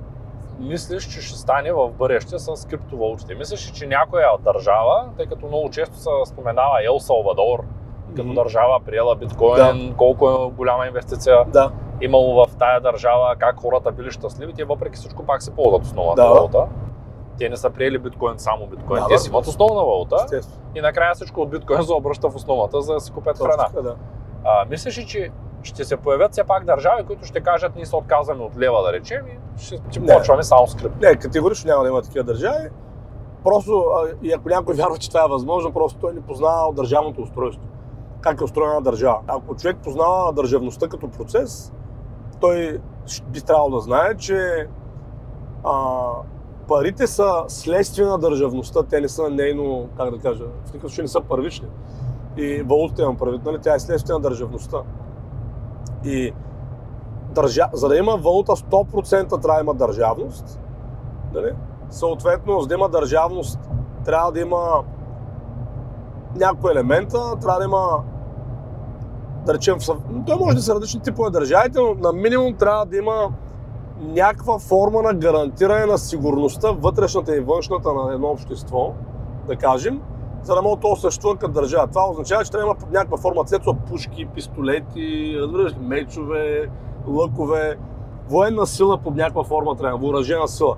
мислиш, 0.60 1.04
че 1.04 1.22
ще 1.22 1.38
стане 1.38 1.72
в 1.72 1.90
бъдеще 1.90 2.40
с 2.40 2.68
криптовалутите? 2.68 3.36
Мислиш, 3.36 3.70
ли, 3.70 3.74
че 3.74 3.88
някоя 3.88 4.28
държава, 4.40 5.10
тъй 5.18 5.26
като 5.26 5.48
много 5.48 5.70
често 5.70 5.96
се 5.96 6.10
споменава 6.26 6.86
Ел 6.86 7.00
Салвадор, 7.00 7.64
като 8.16 8.34
държава 8.34 8.80
приела 8.86 9.16
биткоин, 9.16 9.96
колко 9.98 10.30
е 10.30 10.52
голяма 10.52 10.88
инвестиция 10.88 11.46
Да, 11.46 11.72
имало 12.02 12.36
в 12.36 12.58
тая 12.60 12.82
държава, 12.82 13.36
как 13.36 13.60
хората 13.60 13.92
били 13.92 14.12
щастливи, 14.12 14.54
те 14.54 14.64
въпреки 14.64 14.96
всичко 14.96 15.24
пак 15.24 15.42
се 15.42 15.52
ползват 15.52 15.84
основната 15.84 16.22
Да. 16.22 16.30
валута. 16.30 16.68
Те 17.40 17.50
не 17.50 17.58
са 17.58 17.70
приели 17.70 17.98
биткоин 17.98 18.34
само 18.38 18.68
биткоин, 18.68 19.02
Да, 19.02 19.08
те 19.08 19.14
да, 19.14 19.20
си 19.20 19.30
имат 19.30 19.48
основна 19.48 19.76
валута 19.76 20.16
естествено. 20.16 20.62
и 20.76 20.82
накрая 20.82 21.16
всичко 21.16 21.42
от 21.42 21.50
биткоин 21.50 21.84
се 21.84 21.94
обръща 21.94 22.30
в 22.30 22.36
основата, 22.36 22.82
за 22.82 22.94
да 22.94 23.00
си 23.00 23.12
купят 23.12 23.38
храна. 23.38 23.70
да. 23.74 23.96
А, 24.46 24.66
мислиш 24.66 24.98
ли, 24.98 25.06
че 25.06 25.30
ще 25.66 25.84
се 25.84 25.98
появят 25.98 26.32
все 26.32 26.44
пак 26.44 26.66
държави, 26.66 27.04
които 27.04 27.26
ще 27.26 27.42
кажат, 27.42 27.76
ние 27.76 27.86
се 27.86 27.96
отказваме 27.96 28.44
от 28.44 28.58
лева, 28.58 28.84
да 28.84 28.94
речем, 28.94 29.28
и 29.28 29.62
ще, 29.64 29.80
ще 29.92 30.06
почваме 30.06 30.44
само 30.44 30.68
с 30.68 30.76
крипто? 30.76 30.98
Не, 31.02 31.16
категорично 31.16 31.70
няма 31.70 31.84
да 31.84 31.90
има 31.90 32.02
такива 32.02 32.24
държави. 32.24 32.70
Просто, 33.44 33.86
и 34.24 34.34
ако 34.34 34.50
някой 34.50 34.76
вярва, 34.76 34.98
че 34.98 35.10
това 35.10 35.24
е 35.26 35.28
възможно, 35.30 35.74
просто 35.74 36.00
той 36.00 36.14
не 36.14 36.22
познава 36.22 36.74
държавното 36.74 37.22
устройство. 37.22 37.68
Как 38.22 38.42
е 38.42 38.44
устроена 38.44 38.82
държава. 38.82 39.20
Ако 39.28 39.56
човек 39.56 39.78
познава 39.84 40.34
държавността 40.34 40.88
като 40.88 41.08
процес, 41.08 41.74
той 42.42 42.82
би 43.28 43.42
трябвало 43.42 43.70
да 43.70 43.80
знае, 43.80 44.18
че 44.18 44.68
а, 45.64 46.02
парите 46.68 47.08
са 47.08 47.44
следствие 47.48 48.06
на 48.06 48.18
държавността, 48.18 48.84
те 48.84 49.02
не 49.02 49.10
са 49.10 49.30
нейно, 49.30 49.90
как 49.98 50.12
да 50.12 50.20
кажа, 50.20 50.44
в 50.44 50.68
никакъв 50.68 50.92
случай 50.92 51.04
не 51.04 51.08
са 51.08 51.22
първични. 51.22 51.68
И 52.38 52.62
валутата 52.62 53.02
имам 53.02 53.18
правит, 53.18 53.46
нали? 53.46 53.58
Тя 53.62 53.76
е 53.76 53.80
следствие 53.80 54.14
на 54.14 54.20
държавността. 54.20 54.78
И 56.06 56.34
държа... 57.36 57.70
за 57.74 57.88
да 57.88 57.98
има 57.98 58.18
валута 58.18 58.52
100% 58.52 59.30
трябва 59.30 59.56
да 59.56 59.62
има 59.62 59.74
държавност, 59.74 60.60
Нали? 61.34 61.52
Съответно, 61.90 62.62
за 62.62 62.68
да 62.68 62.74
има 62.74 62.90
държавност, 62.90 63.60
трябва 64.06 64.32
да 64.32 64.40
има 64.40 64.84
някои 66.36 66.72
елемента, 66.72 67.36
трябва 67.42 67.60
да 67.60 67.66
има 67.66 68.04
да 69.46 69.54
речем, 69.54 69.78
той 70.26 70.36
може 70.36 70.56
да 70.56 70.62
са 70.62 70.76
различни 70.76 71.02
типове 71.02 71.30
държавите, 71.30 71.80
но 71.80 71.94
на 71.94 72.14
минимум 72.14 72.54
трябва 72.54 72.86
да 72.86 72.98
има 72.98 73.32
някаква 74.00 74.60
форма 74.60 75.02
на 75.02 75.14
гарантиране 75.14 75.86
на 75.86 75.98
сигурността, 75.98 76.72
вътрешната 76.72 77.38
и 77.38 77.40
външната 77.40 77.94
на 77.94 78.14
едно 78.14 78.28
общество, 78.28 78.94
да 79.48 79.56
кажем, 79.56 80.02
за 80.46 80.56
да 80.56 80.62
може 80.62 80.80
то 80.82 80.96
съществува 80.96 81.38
като 81.38 81.52
държава. 81.52 81.88
Това 81.88 82.10
означава, 82.10 82.44
че 82.46 82.52
трябва 82.52 82.74
да 82.74 82.82
има 82.82 82.92
някаква 82.92 83.18
форма 83.18 83.44
цецо, 83.44 83.74
пушки, 83.74 84.26
пистолети, 84.26 85.38
мечове, 85.80 86.70
лъкове, 87.08 87.78
военна 88.30 88.66
сила 88.66 88.98
под 88.98 89.16
някаква 89.16 89.44
форма 89.44 89.76
трябва, 89.76 89.98
въоръжена 89.98 90.48
сила. 90.48 90.76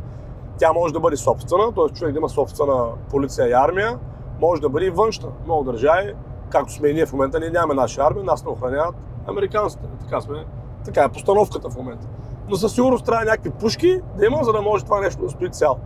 Тя 0.58 0.74
може 0.74 0.94
да 0.94 1.00
бъде 1.00 1.18
собствена, 1.18 1.74
т.е. 1.74 1.94
човек 1.94 2.14
да 2.14 2.20
има 2.20 2.30
собствена 2.30 2.86
полиция 3.10 3.48
и 3.48 3.54
армия, 3.54 4.00
може 4.42 4.62
да 4.62 4.70
бъде 4.70 4.86
и 4.86 4.90
външна. 4.90 5.30
Много 5.46 5.64
държави, 5.64 6.14
както 6.50 6.74
сме 6.74 6.88
и 6.88 6.94
ние 6.94 7.06
в 7.06 7.14
момента, 7.14 7.40
ние 7.40 7.50
нямаме 7.50 7.74
наша 7.74 8.02
армия, 8.02 8.24
нас 8.24 8.46
не 8.46 8.52
охраняват 8.52 8.96
американците. 9.28 9.84
Така, 10.00 10.22
сме, 10.22 10.46
така 10.86 11.04
е 11.04 11.10
постановката 11.10 11.70
в 11.70 11.76
момента. 11.76 12.08
Но 12.50 12.56
със 12.56 12.74
сигурност 12.74 13.06
трябва 13.06 13.26
някакви 13.26 13.50
пушки 13.50 14.02
да 14.18 14.26
има, 14.26 14.44
за 14.44 14.52
да 14.52 14.62
може 14.62 14.86
това 14.86 15.00
нещо 15.00 15.22
да 15.22 15.30
стои 15.30 15.50
цяло. 15.52 15.78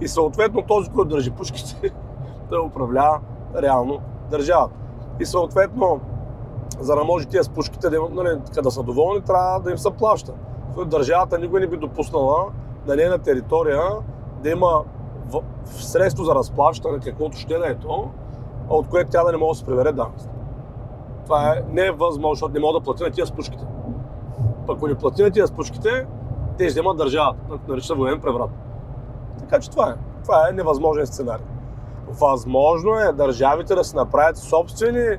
И 0.00 0.08
съответно 0.08 0.62
този, 0.62 0.90
който 0.90 1.08
държи 1.08 1.30
пушките, 1.30 1.92
да 2.50 2.62
управлява 2.62 3.20
реално 3.62 3.98
държавата. 4.30 4.74
И 5.20 5.26
съответно, 5.26 6.00
за 6.80 6.94
да 6.94 7.04
може 7.04 7.26
тия 7.26 7.44
с 7.44 7.48
пушките 7.48 7.90
да, 7.90 7.98
нали, 8.10 8.38
да 8.62 8.70
са 8.70 8.82
доволни, 8.82 9.20
трябва 9.20 9.60
да 9.60 9.70
им 9.70 9.78
се 9.78 9.90
плаща. 9.90 10.32
Държавата 10.86 11.38
никога 11.38 11.60
не 11.60 11.66
би 11.66 11.76
допуснала 11.76 12.46
на 12.86 12.96
нейна 12.96 13.18
територия 13.18 13.82
да 14.42 14.50
има 14.50 14.84
в, 15.28 15.42
в 15.64 15.84
средство 15.84 16.24
за 16.24 16.34
разплащане, 16.34 16.98
каквото 16.98 17.36
ще 17.36 17.58
да 17.58 17.68
е 17.68 17.74
то, 17.74 18.08
от 18.68 18.88
което 18.88 19.10
тя 19.10 19.24
да 19.24 19.32
не 19.32 19.38
може 19.38 19.50
да 19.50 19.58
се 19.58 19.66
прибере 19.66 19.92
данъци. 19.92 20.28
Това 21.24 21.52
е 21.52 21.62
невъзможно, 21.72 22.34
защото 22.34 22.54
не 22.54 22.60
мога 22.60 22.78
да 22.78 22.84
плати 22.84 23.02
на 23.02 23.10
тия 23.10 23.26
с 23.26 23.32
пушките. 23.32 23.64
Пък 24.66 24.76
ако 24.76 24.86
не 24.86 24.94
плати 24.94 25.22
на 25.22 25.30
тия 25.30 25.46
с 25.46 25.52
пушките, 25.52 26.06
те 26.58 26.66
вземат 26.66 26.96
държавата, 26.96 27.38
нарича 27.68 27.94
военен 27.94 28.20
преврат. 28.20 28.50
Така 29.38 29.60
че 29.60 29.70
това 29.70 29.90
е. 29.90 29.94
Това 30.22 30.48
е 30.48 30.52
невъзможен 30.52 31.06
сценарий. 31.06 31.44
Възможно 32.10 32.98
е 32.98 33.12
държавите 33.12 33.74
да 33.74 33.84
се 33.84 33.96
направят 33.96 34.36
собствени 34.36 35.16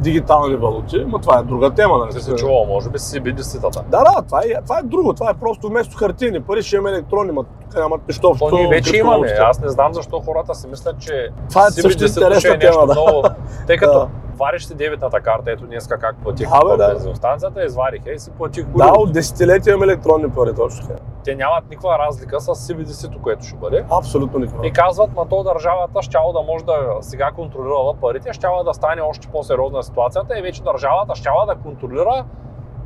дигитални 0.00 0.56
валути, 0.56 1.04
но 1.08 1.18
това 1.18 1.38
е 1.38 1.42
друга 1.42 1.70
тема. 1.70 1.98
Нали? 1.98 2.10
Ти 2.10 2.20
се 2.20 2.34
чувал, 2.34 2.64
може 2.68 2.90
би 2.90 2.98
си 2.98 3.20
биди 3.20 3.42
ситата. 3.42 3.84
Да, 3.88 4.04
да, 4.04 4.22
това 4.22 4.40
е, 4.40 4.62
това 4.64 4.78
е 4.78 4.82
друго. 4.82 5.12
Това 5.12 5.30
е 5.30 5.34
просто 5.34 5.68
вместо 5.68 5.96
хартиени 5.96 6.42
пари 6.42 6.62
ще 6.62 6.76
имаме 6.76 6.90
електронни, 6.90 7.32
но 7.32 7.42
тук 7.42 7.74
нямат 7.74 8.00
нищо 8.08 8.28
общо. 8.28 8.48
То 8.48 8.56
ние 8.56 8.68
вече 8.68 8.96
имаме. 8.96 9.28
Аз 9.40 9.60
не 9.60 9.68
знам 9.68 9.94
защо 9.94 10.20
хората 10.20 10.54
си 10.54 10.66
мислят, 10.68 10.98
че 10.98 11.28
това 11.48 11.66
е 11.66 11.70
също 11.70 12.04
интересна 12.04 12.58
тема, 12.58 12.86
да. 12.86 12.92
Много, 12.92 13.22
тъй 13.66 13.76
като 13.76 14.08
вариш 14.40 14.66
си 14.66 14.74
дебитната 14.74 15.20
карта, 15.20 15.50
ето 15.50 15.66
днеска 15.66 15.98
как 15.98 16.16
платих 16.22 16.48
да, 16.50 16.76
бе, 16.76 16.76
да. 16.76 16.88
бензиностанцията, 16.88 17.64
изварих 17.64 18.02
и 18.14 18.18
си 18.18 18.30
платих 18.30 18.66
Да, 18.66 18.92
от 18.96 19.12
десетилетия 19.12 19.72
имам 19.72 19.82
електронни 19.82 20.30
пари, 20.30 20.54
точно. 20.54 20.88
Те 21.24 21.34
нямат 21.34 21.64
никаква 21.70 21.98
разлика 21.98 22.40
с 22.40 22.46
CBDC-то, 22.46 23.22
което 23.22 23.44
ще 23.44 23.56
бъде. 23.56 23.84
Абсолютно 23.90 24.38
никаква. 24.38 24.66
И 24.66 24.72
казват, 24.72 25.16
на 25.16 25.28
то 25.28 25.42
държавата 25.42 26.02
щяло 26.02 26.32
да 26.32 26.42
може 26.42 26.64
да 26.64 26.98
сега 27.00 27.30
контролира 27.30 27.94
парите, 28.00 28.32
щяла 28.32 28.64
да 28.64 28.74
стане 28.74 29.00
още 29.00 29.28
по-сериозна 29.28 29.82
ситуацията 29.82 30.38
и 30.38 30.42
вече 30.42 30.62
държавата 30.62 31.14
щяла 31.14 31.46
да 31.46 31.54
контролира 31.54 32.24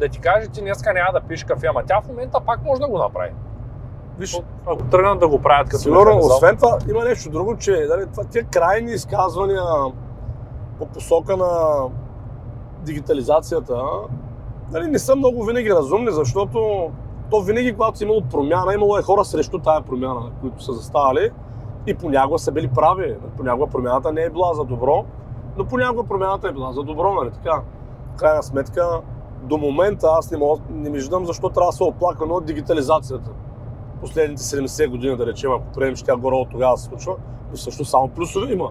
да 0.00 0.08
ти 0.08 0.20
каже, 0.20 0.49
ти 0.49 0.61
днеска 0.61 0.92
няма 0.92 1.12
да 1.12 1.20
пиеш 1.20 1.44
кафе, 1.44 1.66
ама 1.66 1.82
тя 1.87 2.00
в 2.00 2.08
момента 2.08 2.40
пак 2.40 2.64
може 2.64 2.80
да 2.80 2.88
го 2.88 2.99
направи. 2.99 3.30
Виж, 4.18 4.40
ако 4.66 4.82
тръгнат 4.84 5.20
да 5.20 5.28
го 5.28 5.42
правят 5.42 5.68
като 5.68 5.82
Сигурно, 5.82 6.18
освен 6.18 6.56
това, 6.56 6.78
има 6.90 7.04
нещо 7.04 7.30
друго, 7.30 7.56
че 7.56 7.73
дали, 7.73 8.06
това, 8.11 8.25
тия 8.25 8.44
крайни 8.44 8.92
изказвания 8.92 9.62
по 10.78 10.87
посока 10.87 11.37
на 11.37 11.83
дигитализацията, 12.85 13.83
нали, 14.73 14.87
не 14.87 14.99
са 14.99 15.16
много 15.16 15.45
винаги 15.45 15.71
разумни, 15.71 16.11
защото 16.11 16.90
то 17.31 17.40
винаги, 17.40 17.73
когато 17.73 17.99
си 17.99 18.04
имало 18.04 18.23
промяна, 18.31 18.75
имало 18.75 18.99
е 18.99 19.02
хора 19.02 19.25
срещу 19.25 19.59
тая 19.59 19.83
промяна, 19.83 20.31
които 20.40 20.64
са 20.64 20.73
заставали 20.73 21.31
и 21.87 21.95
понякога 21.95 22.38
са 22.38 22.52
били 22.52 22.69
прави. 22.69 23.16
Понякога 23.37 23.66
промяната 23.66 24.12
не 24.12 24.23
е 24.23 24.31
била 24.31 24.54
за 24.54 24.64
добро, 24.64 25.04
но 25.57 25.64
понякога 25.64 26.04
промяната 26.04 26.49
е 26.49 26.52
била 26.52 26.73
за 26.73 26.83
добро, 26.83 27.14
нали 27.14 27.31
така? 27.31 27.62
В 28.14 28.16
крайна 28.16 28.43
сметка, 28.43 29.00
до 29.43 29.59
момента 29.59 30.07
аз 30.19 30.31
не, 30.31 30.38
мога, 30.38 30.61
не 30.71 30.90
виждам 30.90 31.26
защо 31.26 31.49
трябва 31.49 31.71
да 31.71 31.76
се 31.76 31.83
оплакваме 31.83 32.33
от 32.33 32.45
дигитализацията. 32.45 33.31
Последните 34.00 34.43
70 34.43 34.90
години, 34.90 35.16
да 35.16 35.26
речем, 35.26 35.52
ако 35.52 35.64
приемем, 35.75 35.97
че 35.97 36.04
тя 36.04 36.16
горе 36.16 36.35
от 36.35 36.50
тогава 36.50 36.76
се 36.76 36.85
случва, 36.85 37.14
но 37.50 37.57
също 37.57 37.85
само 37.85 38.09
плюсове 38.09 38.52
има. 38.52 38.71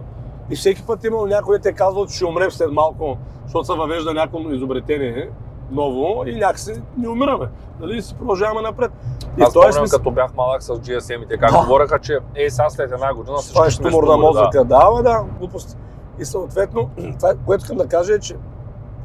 И 0.50 0.56
всеки 0.56 0.82
път 0.82 1.04
има 1.04 1.26
някой, 1.26 1.58
те 1.58 1.72
казват, 1.72 2.08
че 2.08 2.16
ще 2.16 2.24
умрем 2.24 2.50
след 2.50 2.72
малко, 2.72 3.16
защото 3.44 3.64
се 3.64 3.72
въвежда 3.72 4.14
някакво 4.14 4.50
изобретение 4.50 5.30
ново 5.70 6.24
и 6.26 6.34
някакси 6.34 6.82
не 6.98 7.08
умираме. 7.08 7.48
Нали? 7.80 8.02
Си 8.02 8.14
продължаваме 8.14 8.60
напред. 8.60 8.90
И 9.38 9.42
Аз 9.42 9.50
спомням, 9.50 9.72
смисъл... 9.72 9.98
като 9.98 10.10
бях 10.10 10.34
малък 10.34 10.62
с 10.62 10.68
GSM-ите, 10.68 11.38
как 11.38 11.52
да. 11.52 11.58
говореха, 11.58 11.98
че 11.98 12.18
ей 12.34 12.50
сега 12.50 12.70
след 12.70 12.92
една 12.92 13.14
година 13.14 13.36
всички 13.36 13.54
това 13.54 13.66
е 13.66 13.70
ще 13.70 13.86
умор 13.86 14.04
на 14.04 14.16
мозъка. 14.16 14.64
Да, 14.64 14.90
да, 14.90 15.02
да, 15.02 15.24
глупости. 15.38 15.76
И 16.18 16.24
съответно, 16.24 16.90
това, 17.18 17.34
което 17.46 17.62
искам 17.62 17.76
да 17.76 17.88
кажа 17.88 18.14
е, 18.14 18.18
че 18.18 18.36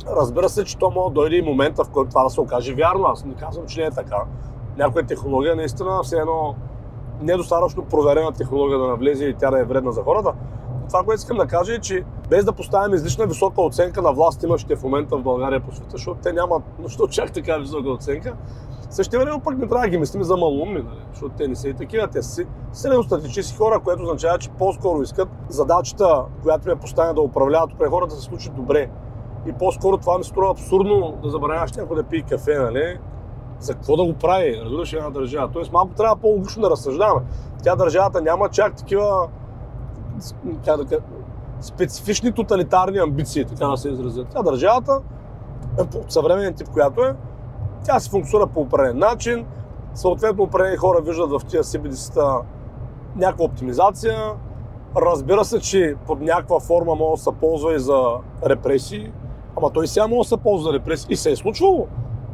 разбира 0.07 0.49
се, 0.49 0.63
че 0.63 0.77
то 0.77 0.91
може 0.91 1.07
да 1.07 1.13
дойде 1.13 1.35
и 1.35 1.41
момента, 1.41 1.83
в 1.83 1.89
който 1.89 2.09
това 2.09 2.23
да 2.23 2.29
се 2.29 2.41
окаже 2.41 2.73
вярно. 2.73 3.05
Аз 3.05 3.25
не 3.25 3.33
казвам, 3.33 3.67
че 3.67 3.81
не 3.81 3.87
е 3.87 3.91
така. 3.91 4.17
Някоя 4.77 5.05
технология 5.05 5.55
наистина 5.55 6.03
все 6.03 6.17
едно 6.17 6.55
недостатъчно 7.21 7.85
проверена 7.85 8.31
технология 8.31 8.79
да 8.79 8.87
навлезе 8.87 9.25
и 9.25 9.33
тя 9.33 9.51
да 9.51 9.59
е 9.59 9.63
вредна 9.63 9.91
за 9.91 10.01
хората 10.01 10.33
това, 10.89 11.03
което 11.03 11.19
искам 11.19 11.37
да 11.37 11.47
кажа 11.47 11.73
е, 11.73 11.79
че 11.79 12.03
без 12.29 12.45
да 12.45 12.53
поставим 12.53 12.93
излишна 12.93 13.25
висока 13.25 13.61
оценка 13.61 14.01
на 14.01 14.11
власт 14.11 14.43
имащите 14.43 14.75
в 14.75 14.83
момента 14.83 15.17
в 15.17 15.23
България 15.23 15.59
по 15.59 15.71
света, 15.71 15.89
защото 15.91 16.21
те 16.23 16.33
нямат 16.33 16.63
защо 16.83 17.07
чак 17.07 17.33
така 17.33 17.57
висока 17.57 17.89
оценка, 17.89 18.33
също 18.89 19.19
време 19.19 19.41
пък 19.43 19.57
не 19.57 19.67
трябва 19.67 19.85
да 19.85 19.89
ги 19.89 19.97
мислим 19.97 20.23
за 20.23 20.37
малумни, 20.37 20.81
нали? 20.81 21.01
защото 21.11 21.35
те 21.37 21.47
не 21.47 21.55
са 21.55 21.69
и 21.69 21.73
такива, 21.73 22.07
те 22.07 22.21
са 22.21 22.43
средностатически 22.73 23.57
хора, 23.57 23.79
което 23.79 24.03
означава, 24.03 24.37
че 24.37 24.49
по-скоро 24.49 25.01
искат 25.01 25.29
задачата, 25.49 26.23
която 26.43 26.71
е 26.71 26.75
поставена 26.75 27.13
да 27.13 27.21
управляват 27.21 27.69
при 27.79 27.87
хората 27.87 28.15
да 28.15 28.21
се 28.21 28.27
случи 28.27 28.49
добре. 28.49 28.89
И 29.47 29.53
по-скоро 29.53 29.97
това 29.97 30.17
ми 30.17 30.23
струва 30.23 30.51
абсурдно 30.51 31.17
да 31.23 31.29
забраняваш 31.29 31.73
някой 31.73 31.95
да 31.95 32.03
пие 32.03 32.21
кафе, 32.21 32.57
нали? 32.57 32.99
За 33.59 33.73
какво 33.73 33.97
да 33.97 34.03
го 34.03 34.13
прави, 34.13 34.61
разбираш 34.65 34.93
една 34.93 35.09
държава? 35.09 35.49
Тоест 35.53 35.71
малко 35.71 35.93
трябва 35.93 36.15
по-логично 36.15 36.61
да 36.61 36.69
разсъждаваме. 36.69 37.25
Тя 37.63 37.75
държавата 37.75 38.21
няма 38.21 38.49
чак 38.49 38.75
такива 38.75 39.27
как 40.65 40.83
да 40.83 40.99
специфични 41.61 42.31
тоталитарни 42.31 42.97
амбиции, 42.97 43.45
така 43.45 43.67
да 43.67 43.77
се 43.77 43.89
изразят. 43.89 44.27
Тя 44.29 44.43
държавата, 44.43 44.99
от 45.79 46.11
съвременен 46.11 46.53
тип, 46.53 46.69
която 46.69 47.01
е, 47.01 47.15
тя 47.83 47.99
се 47.99 48.09
функционира 48.09 48.47
по 48.47 48.59
определен 48.59 48.97
начин, 48.97 49.45
съответно 49.93 50.43
определени 50.43 50.77
хора 50.77 51.01
виждат 51.01 51.29
в 51.29 51.41
тия 51.47 51.63
CBDC-та 51.63 52.41
някаква 53.15 53.45
оптимизация, 53.45 54.33
Разбира 54.97 55.45
се, 55.45 55.59
че 55.59 55.95
под 56.07 56.21
някаква 56.21 56.59
форма 56.59 56.95
може 56.95 57.19
да 57.19 57.23
се 57.23 57.31
ползва 57.39 57.75
и 57.75 57.79
за 57.79 58.03
репресии, 58.45 59.11
ама 59.57 59.69
той 59.69 59.87
сега 59.87 60.07
може 60.07 60.29
да 60.29 60.35
се 60.35 60.37
ползва 60.37 60.71
за 60.71 60.73
репресии. 60.73 61.13
И 61.13 61.15
се 61.15 61.31
е 61.31 61.35
случвало 61.35 61.87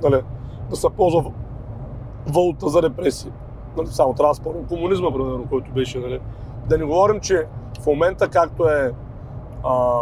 нали, 0.04 0.22
да 0.70 0.76
се 0.76 0.88
ползва 0.90 1.32
валута 2.28 2.70
за 2.70 2.82
репресии. 2.82 3.32
Нали, 3.78 3.88
само 3.88 4.14
трябва 4.14 4.32
да 4.32 4.36
спомням 4.36 4.68
комунизма, 4.68 5.12
примерно, 5.12 5.46
който 5.50 5.72
беше. 5.72 6.00
Нали. 6.00 6.20
Да 6.70 6.78
не 6.78 6.86
говорим, 6.86 7.20
че 7.20 7.46
в 7.82 7.86
момента, 7.86 8.28
както 8.28 8.70
е 8.70 8.94
а, 9.64 10.02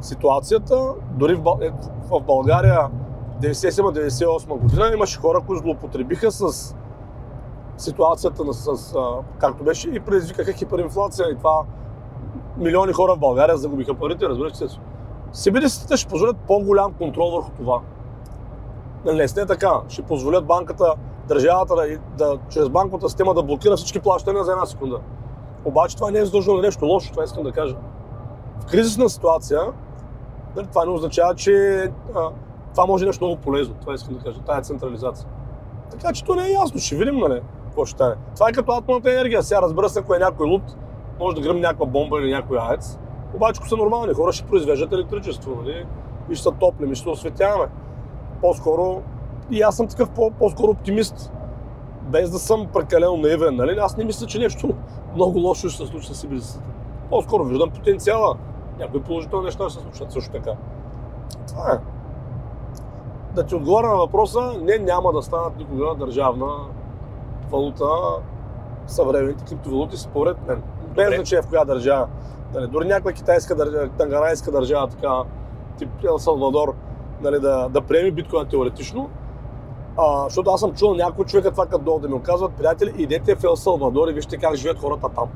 ситуацията, 0.00 0.94
дори 1.10 1.34
в. 1.34 1.58
Е, 1.62 1.70
в 2.10 2.20
България 2.20 2.88
97-98 3.40 4.58
година 4.58 4.90
имаше 4.94 5.20
хора, 5.20 5.40
които 5.46 5.62
злоупотребиха 5.62 6.30
с 6.32 6.74
ситуацията, 7.76 8.52
с, 8.52 8.94
а, 8.96 9.00
както 9.38 9.64
беше, 9.64 9.90
и 9.90 10.00
предизвикаха 10.00 10.52
хиперинфлация. 10.52 11.26
И 11.30 11.36
това 11.36 11.64
милиони 12.56 12.92
хора 12.92 13.14
в 13.14 13.18
България 13.18 13.56
загубиха 13.56 13.94
парите, 13.94 14.28
разбираш 14.28 14.56
се. 14.56 14.66
Сибирисите 15.32 15.96
ще 15.96 16.08
позволят 16.08 16.36
по-голям 16.36 16.92
контрол 16.92 17.30
върху 17.30 17.50
това. 17.50 17.80
Не, 19.04 19.12
не 19.12 19.46
така. 19.46 19.80
Ще 19.88 20.02
позволят 20.02 20.46
банката, 20.46 20.94
държавата 21.28 21.74
да, 21.74 21.98
да, 22.18 22.38
чрез 22.48 22.68
банковата 22.68 23.08
система 23.08 23.34
да 23.34 23.42
блокира 23.42 23.76
всички 23.76 24.00
плащания 24.00 24.44
за 24.44 24.52
една 24.52 24.66
секунда. 24.66 25.00
Обаче 25.68 25.96
това 25.96 26.10
не 26.10 26.18
е 26.18 26.24
задължено 26.24 26.58
нещо 26.58 26.84
лошо, 26.84 27.12
това 27.12 27.24
искам 27.24 27.42
да 27.42 27.52
кажа. 27.52 27.76
В 28.60 28.66
кризисна 28.66 29.08
ситуация, 29.08 29.60
нали, 30.56 30.66
това 30.66 30.84
не 30.84 30.90
означава, 30.90 31.34
че 31.34 31.52
а, 32.14 32.30
това 32.72 32.86
може 32.86 33.06
нещо 33.06 33.24
много 33.24 33.40
полезно. 33.40 33.74
Това 33.80 33.94
искам 33.94 34.14
да 34.14 34.24
кажа, 34.24 34.40
тая 34.40 34.62
централизация. 34.62 35.28
Така 35.90 36.12
че 36.12 36.24
то 36.24 36.34
не 36.34 36.46
е 36.46 36.52
ясно, 36.52 36.80
ще 36.80 36.96
видим, 36.96 37.16
нали, 37.16 37.40
какво 37.64 37.84
ще 37.84 37.96
стане. 37.96 38.14
Това 38.34 38.48
е 38.48 38.52
като 38.52 38.72
атомната 38.72 39.12
енергия. 39.12 39.42
Сега 39.42 39.62
разбира 39.62 39.88
се, 39.88 39.98
ако 39.98 40.14
е 40.14 40.18
някой 40.18 40.46
лут, 40.46 40.62
може 41.20 41.36
да 41.36 41.42
гръмне 41.42 41.60
някаква 41.60 41.86
бомба 41.86 42.20
или 42.20 42.32
някой 42.32 42.58
аец. 42.60 42.98
Обаче, 43.34 43.58
ако 43.60 43.68
са 43.68 43.76
нормални 43.76 44.14
хора, 44.14 44.32
ще 44.32 44.46
произвеждат 44.46 44.92
електричество, 44.92 45.54
нали? 45.62 45.86
И 46.30 46.34
ще 46.34 46.42
са 46.42 46.50
топлим, 46.50 46.92
и 46.92 46.94
ще 46.94 47.02
се 47.02 47.10
осветяваме. 47.10 47.66
По-скоро, 48.40 49.02
и 49.50 49.62
аз 49.62 49.76
съм 49.76 49.88
такъв 49.88 50.10
по- 50.10 50.50
скоро 50.50 50.70
оптимист 50.70 51.32
без 52.02 52.30
да 52.30 52.38
съм 52.38 52.66
прекалено 52.72 53.16
наивен, 53.16 53.56
нали? 53.56 53.78
Аз 53.80 53.96
не 53.96 54.04
мисля, 54.04 54.26
че 54.26 54.38
нещо 54.38 54.74
много 55.14 55.38
лошо 55.38 55.68
ще 55.68 55.84
се 55.84 55.90
случи 55.90 56.14
с 56.14 56.24
ибрицата. 56.24 56.64
По-скоро 57.10 57.44
виждам 57.44 57.70
потенциала. 57.70 58.36
Някои 58.78 59.02
положителни 59.02 59.44
неща 59.44 59.68
ще 59.68 59.78
се 59.78 59.84
случат 59.84 60.12
също 60.12 60.32
така. 60.32 60.52
Това 61.48 61.72
е. 61.72 61.78
Да 63.34 63.46
ти 63.46 63.54
отговоря 63.54 63.88
на 63.88 63.96
въпроса, 63.96 64.52
не, 64.62 64.78
няма 64.78 65.12
да 65.12 65.22
станат 65.22 65.58
никога 65.58 65.94
държавна 65.94 66.46
валута 67.50 67.88
съвременните 68.86 69.44
криптовалути, 69.44 69.96
според 69.96 70.48
мен. 70.48 70.62
Без 70.94 71.14
значение 71.14 71.42
в 71.42 71.48
коя 71.48 71.64
държава. 71.64 72.08
Нали, 72.54 72.66
дори 72.66 72.88
някаква 72.88 73.12
китайска 73.12 73.54
държава, 73.54 73.88
танганайска 73.98 74.50
държава, 74.50 74.88
така, 74.88 75.22
тип 75.78 75.88
Ел 76.04 76.18
Салвадор, 76.18 76.74
нали, 77.20 77.40
да, 77.40 77.68
да 77.68 77.80
приеме 77.80 78.10
биткоин 78.10 78.46
теоретично. 78.46 79.10
А, 80.00 80.24
защото 80.24 80.50
аз 80.50 80.60
съм 80.60 80.74
чул 80.74 80.94
някои 80.94 81.24
човека 81.24 81.50
това 81.50 81.66
като 81.66 81.84
долу 81.84 81.98
да 81.98 82.08
ми 82.08 82.14
оказват, 82.14 82.52
приятели, 82.52 82.94
идете 82.98 83.34
в 83.34 83.44
Ел 83.44 83.56
Салвадор 83.56 84.08
и 84.08 84.12
вижте 84.12 84.36
как 84.36 84.54
живеят 84.54 84.78
хората 84.78 85.08
там. 85.08 85.28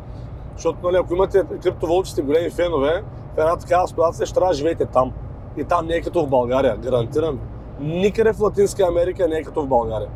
Защото 0.56 0.78
нали, 0.82 0.96
ако 0.96 1.14
имате 1.14 1.44
криптовалути, 1.62 2.10
сте 2.10 2.22
големи 2.22 2.50
фенове, 2.50 3.02
в 3.34 3.38
една 3.38 3.56
такава 3.56 3.88
ситуация 3.88 4.26
ще 4.26 4.34
трябва 4.34 4.50
да 4.50 4.56
живеете 4.56 4.86
там. 4.86 5.12
И 5.56 5.64
там 5.64 5.86
не 5.86 5.94
е 5.94 6.02
като 6.02 6.24
в 6.24 6.28
България, 6.28 6.76
гарантирам. 6.76 7.38
Никъде 7.80 8.32
в 8.32 8.40
Латинска 8.40 8.82
Америка 8.82 9.28
не 9.28 9.36
е 9.36 9.42
като 9.42 9.62
в 9.62 9.68
България. 9.68 10.08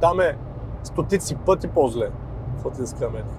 Там 0.00 0.20
е 0.20 0.38
стотици 0.82 1.36
пъти 1.36 1.68
по-зле 1.68 2.10
в 2.58 2.64
Латинска 2.64 3.04
Америка. 3.04 3.34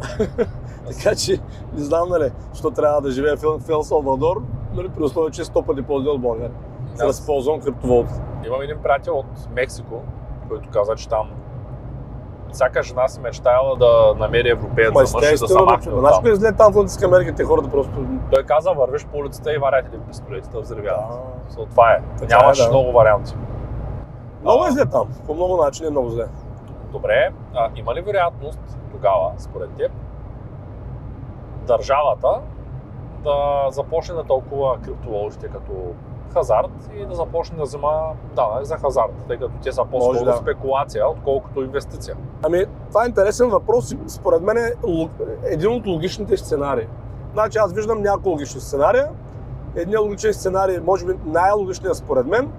така 0.86 1.14
че 1.16 1.40
не 1.76 1.84
знам, 1.84 2.08
нали, 2.08 2.30
що 2.54 2.70
трябва 2.70 3.00
да 3.00 3.10
живее 3.10 3.36
в 3.36 3.70
Ел 3.70 3.82
Салвадор, 3.82 4.42
нали, 4.74 4.88
при 4.88 5.02
условие, 5.02 5.30
че 5.30 5.42
е 5.42 5.44
100 5.44 5.66
пъти 5.66 5.82
по-зле 5.82 6.10
от 6.10 6.20
България. 6.20 6.56
Да 6.96 7.12
се 7.12 7.26
ползвам 7.26 7.60
криптовалута. 7.60 8.22
имам 8.46 8.62
един 8.62 8.78
приятел 8.82 9.18
от 9.18 9.26
Мексико, 9.56 10.02
който 10.48 10.70
каза, 10.70 10.94
че 10.96 11.08
там 11.08 11.30
всяка 12.52 12.82
жена 12.82 13.08
си 13.08 13.20
мечтаяла 13.20 13.76
да 13.76 14.14
намери 14.18 14.50
европеец 14.50 14.92
Ма 14.94 15.06
за 15.06 15.18
мъж 15.18 15.28
и 15.28 15.30
да 15.30 15.48
се 15.48 15.62
махне 15.62 15.92
Знаеш 15.92 16.14
там. 16.14 16.22
кой 16.22 16.32
е 16.32 16.34
зле 16.34 16.52
там 16.52 16.72
в 16.72 16.76
Латинска 16.76 17.06
Америка, 17.06 17.34
те 17.34 17.44
хората 17.44 17.70
просто... 17.70 17.92
Той 18.32 18.42
каза, 18.42 18.70
вървиш 18.70 19.06
по 19.06 19.18
улицата 19.18 19.54
и 19.54 19.58
варят 19.58 19.86
един 19.86 20.00
пистолет 20.00 20.48
да 20.52 20.60
взривяват. 20.60 21.08
Да. 21.08 21.54
So, 21.54 21.70
това 21.70 21.92
е. 21.92 22.02
Така 22.18 22.34
е, 22.34 22.38
Нямаш 22.38 22.58
да. 22.58 22.68
много 22.68 22.92
варианти. 22.92 23.34
Много 24.42 24.64
е 24.66 24.70
зле 24.70 24.86
там. 24.86 25.08
По 25.26 25.34
много 25.34 25.56
начини 25.56 25.86
е 25.86 25.90
много 25.90 26.08
зле. 26.08 26.24
Добре, 26.92 27.32
а, 27.54 27.70
има 27.76 27.94
ли 27.94 28.00
вероятност 28.00 28.78
тогава, 28.92 29.32
според 29.38 29.70
теб, 29.70 29.92
държавата 31.66 32.40
да 33.24 33.66
започне 33.70 34.14
да 34.14 34.24
тълкува 34.24 34.76
криптовалутите 34.84 35.48
като 35.48 35.72
хазарт 36.32 36.70
и 36.94 37.06
да 37.06 37.14
започне 37.14 37.56
да 37.56 37.62
взема 37.62 38.12
данък 38.36 38.64
за 38.64 38.76
хазарт, 38.76 39.12
тъй 39.28 39.36
като 39.36 39.52
те 39.62 39.72
са 39.72 39.84
по-скоро 39.84 40.24
да. 40.24 40.36
спекулация, 40.36 41.08
отколкото 41.08 41.62
инвестиция. 41.62 42.16
Ами, 42.42 42.64
това 42.88 43.04
е 43.04 43.06
интересен 43.06 43.48
въпрос 43.48 43.92
и 43.92 43.98
според 44.06 44.42
мен 44.42 44.56
е 44.56 44.72
един 45.44 45.72
от 45.72 45.86
логичните 45.86 46.36
сценарии. 46.36 46.86
Значи 47.32 47.58
аз 47.58 47.72
виждам 47.72 48.02
няколко 48.02 48.28
логични 48.28 48.60
сценария. 48.60 49.08
Едният 49.76 50.02
логичен 50.02 50.34
сценарий, 50.34 50.78
може 50.80 51.06
би 51.06 51.12
най-логичният 51.24 51.96
според 51.96 52.26
мен, 52.26 52.52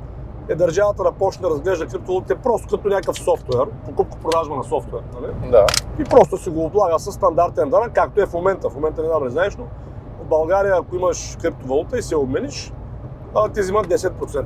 е 0.49 0.55
държавата 0.55 1.03
да 1.03 1.11
почне 1.11 1.41
да 1.41 1.49
разглежда 1.49 1.87
криптовалутите 1.87 2.35
просто 2.35 2.77
като 2.77 2.87
някакъв 2.87 3.19
софтуер, 3.19 3.67
покупко-продажба 3.85 4.55
на 4.55 4.63
софтуер. 4.63 5.03
Нали? 5.21 5.51
Да. 5.51 5.65
и 5.99 6.03
просто 6.03 6.37
си 6.37 6.49
го 6.49 6.65
облага 6.65 6.99
с 6.99 7.11
стандартен 7.11 7.69
данък, 7.69 7.91
както 7.93 8.21
е 8.21 8.25
в 8.25 8.33
момента. 8.33 8.69
В 8.69 8.75
момента 8.75 9.01
не 9.01 9.07
знам, 9.07 9.23
не 9.23 9.29
знаеш, 9.29 9.55
но 9.55 9.63
в 10.21 10.25
България, 10.25 10.75
ако 10.77 10.95
имаш 10.95 11.37
криптовалута 11.41 11.97
и 11.97 12.01
се 12.01 12.15
обмениш, 12.15 12.73
а, 13.35 13.49
ти 13.49 13.61
взимат 13.61 13.87
10%. 13.87 14.45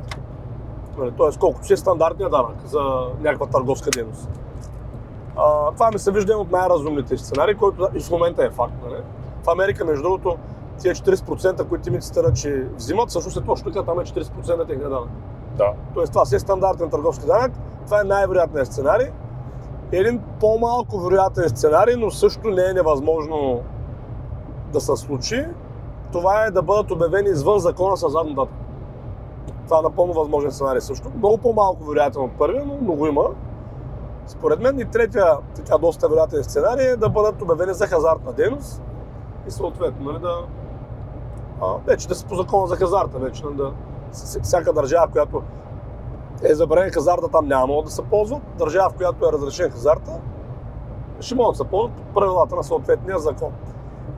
Нали, 0.97 1.11
Тоест, 1.17 1.39
колкото 1.39 1.65
си 1.65 1.73
е 1.73 1.77
стандартният 1.77 2.31
данък 2.31 2.55
за 2.65 2.81
някаква 3.21 3.47
търговска 3.47 3.89
дейност. 3.89 4.29
А, 5.35 5.71
това 5.71 5.91
ми 5.91 5.99
се 5.99 6.11
вижда 6.11 6.31
един 6.31 6.41
от 6.41 6.51
най-разумните 6.51 7.17
сценарии, 7.17 7.55
който 7.55 7.87
и 7.95 7.99
в 7.99 8.11
момента 8.11 8.45
е 8.45 8.49
факт. 8.49 8.73
Нали? 8.83 9.01
В 9.43 9.47
Америка, 9.47 9.85
между 9.85 10.03
другото, 10.03 10.37
тия 10.81 10.95
40%, 10.95 11.67
които 11.67 11.83
ти 11.83 11.89
ми 11.89 12.01
цитира, 12.01 12.33
че 12.33 12.67
взимат, 12.75 13.09
всъщност 13.09 13.37
е 13.37 13.41
точно 13.41 13.71
така, 13.71 13.85
там 13.85 13.99
е 13.99 14.03
40% 14.03 14.67
техния 14.67 14.89
данък. 14.89 15.09
Да. 15.57 15.73
Тоест 15.93 16.11
това 16.11 16.25
си 16.25 16.35
е 16.35 16.39
стандартен 16.39 16.89
търговски 16.89 17.25
данък. 17.25 17.51
Това 17.85 18.01
е 18.01 18.03
най-вероятният 18.03 18.67
сценарий. 18.67 19.07
Един 19.91 20.21
по-малко 20.39 20.99
вероятен 20.99 21.49
сценарий, 21.49 21.95
но 21.95 22.11
също 22.11 22.47
не 22.47 22.69
е 22.69 22.73
невъзможно 22.73 23.61
да 24.73 24.81
се 24.81 24.95
случи. 24.95 25.45
Това 26.11 26.45
е 26.45 26.51
да 26.51 26.61
бъдат 26.61 26.91
обявени 26.91 27.29
извън 27.29 27.59
закона 27.59 27.97
с 27.97 28.09
задна 28.09 28.35
дата. 28.35 28.53
Това 29.65 29.79
е 29.79 29.81
напълно 29.81 30.13
възможен 30.13 30.51
сценарий 30.51 30.81
също. 30.81 31.11
Много 31.17 31.37
по-малко 31.37 31.83
вероятен 31.83 32.21
от 32.21 32.31
първия, 32.37 32.65
но 32.65 32.77
много 32.81 33.07
има. 33.07 33.23
Според 34.27 34.59
мен 34.59 34.79
и 34.79 34.85
третия 34.85 35.37
така 35.55 35.77
доста 35.77 36.09
вероятен 36.09 36.43
сценарий 36.43 36.87
е 36.87 36.95
да 36.95 37.09
бъдат 37.09 37.41
обявени 37.41 37.73
за 37.73 37.87
хазартна 37.87 38.33
дейност 38.33 38.83
и 39.47 39.51
съответно 39.51 40.11
нали, 40.11 40.19
да, 40.19 40.45
а, 41.61 41.73
вече 41.87 42.07
да 42.07 42.15
са 42.15 42.25
по 42.25 42.35
закона 42.35 42.67
за 42.67 42.75
хазарта, 42.75 43.19
вече 43.19 43.43
нали, 43.45 43.55
да 43.55 43.73
всяка 44.41 44.73
държава, 44.73 45.07
която 45.07 45.41
е 46.43 46.55
забранен 46.55 46.91
хазарта, 46.91 47.27
там 47.31 47.47
няма 47.47 47.83
да 47.83 47.91
се 47.91 48.01
ползват. 48.01 48.41
Държава, 48.57 48.89
в 48.89 48.93
която 48.93 49.25
е 49.25 49.31
разрешен 49.31 49.71
хазарта, 49.71 50.11
ще 51.19 51.35
могат 51.35 51.53
да 51.53 51.57
се 51.57 51.63
ползват 51.63 51.93
по 51.93 52.13
правилата 52.13 52.55
на 52.55 52.63
съответния 52.63 53.19
закон. 53.19 53.51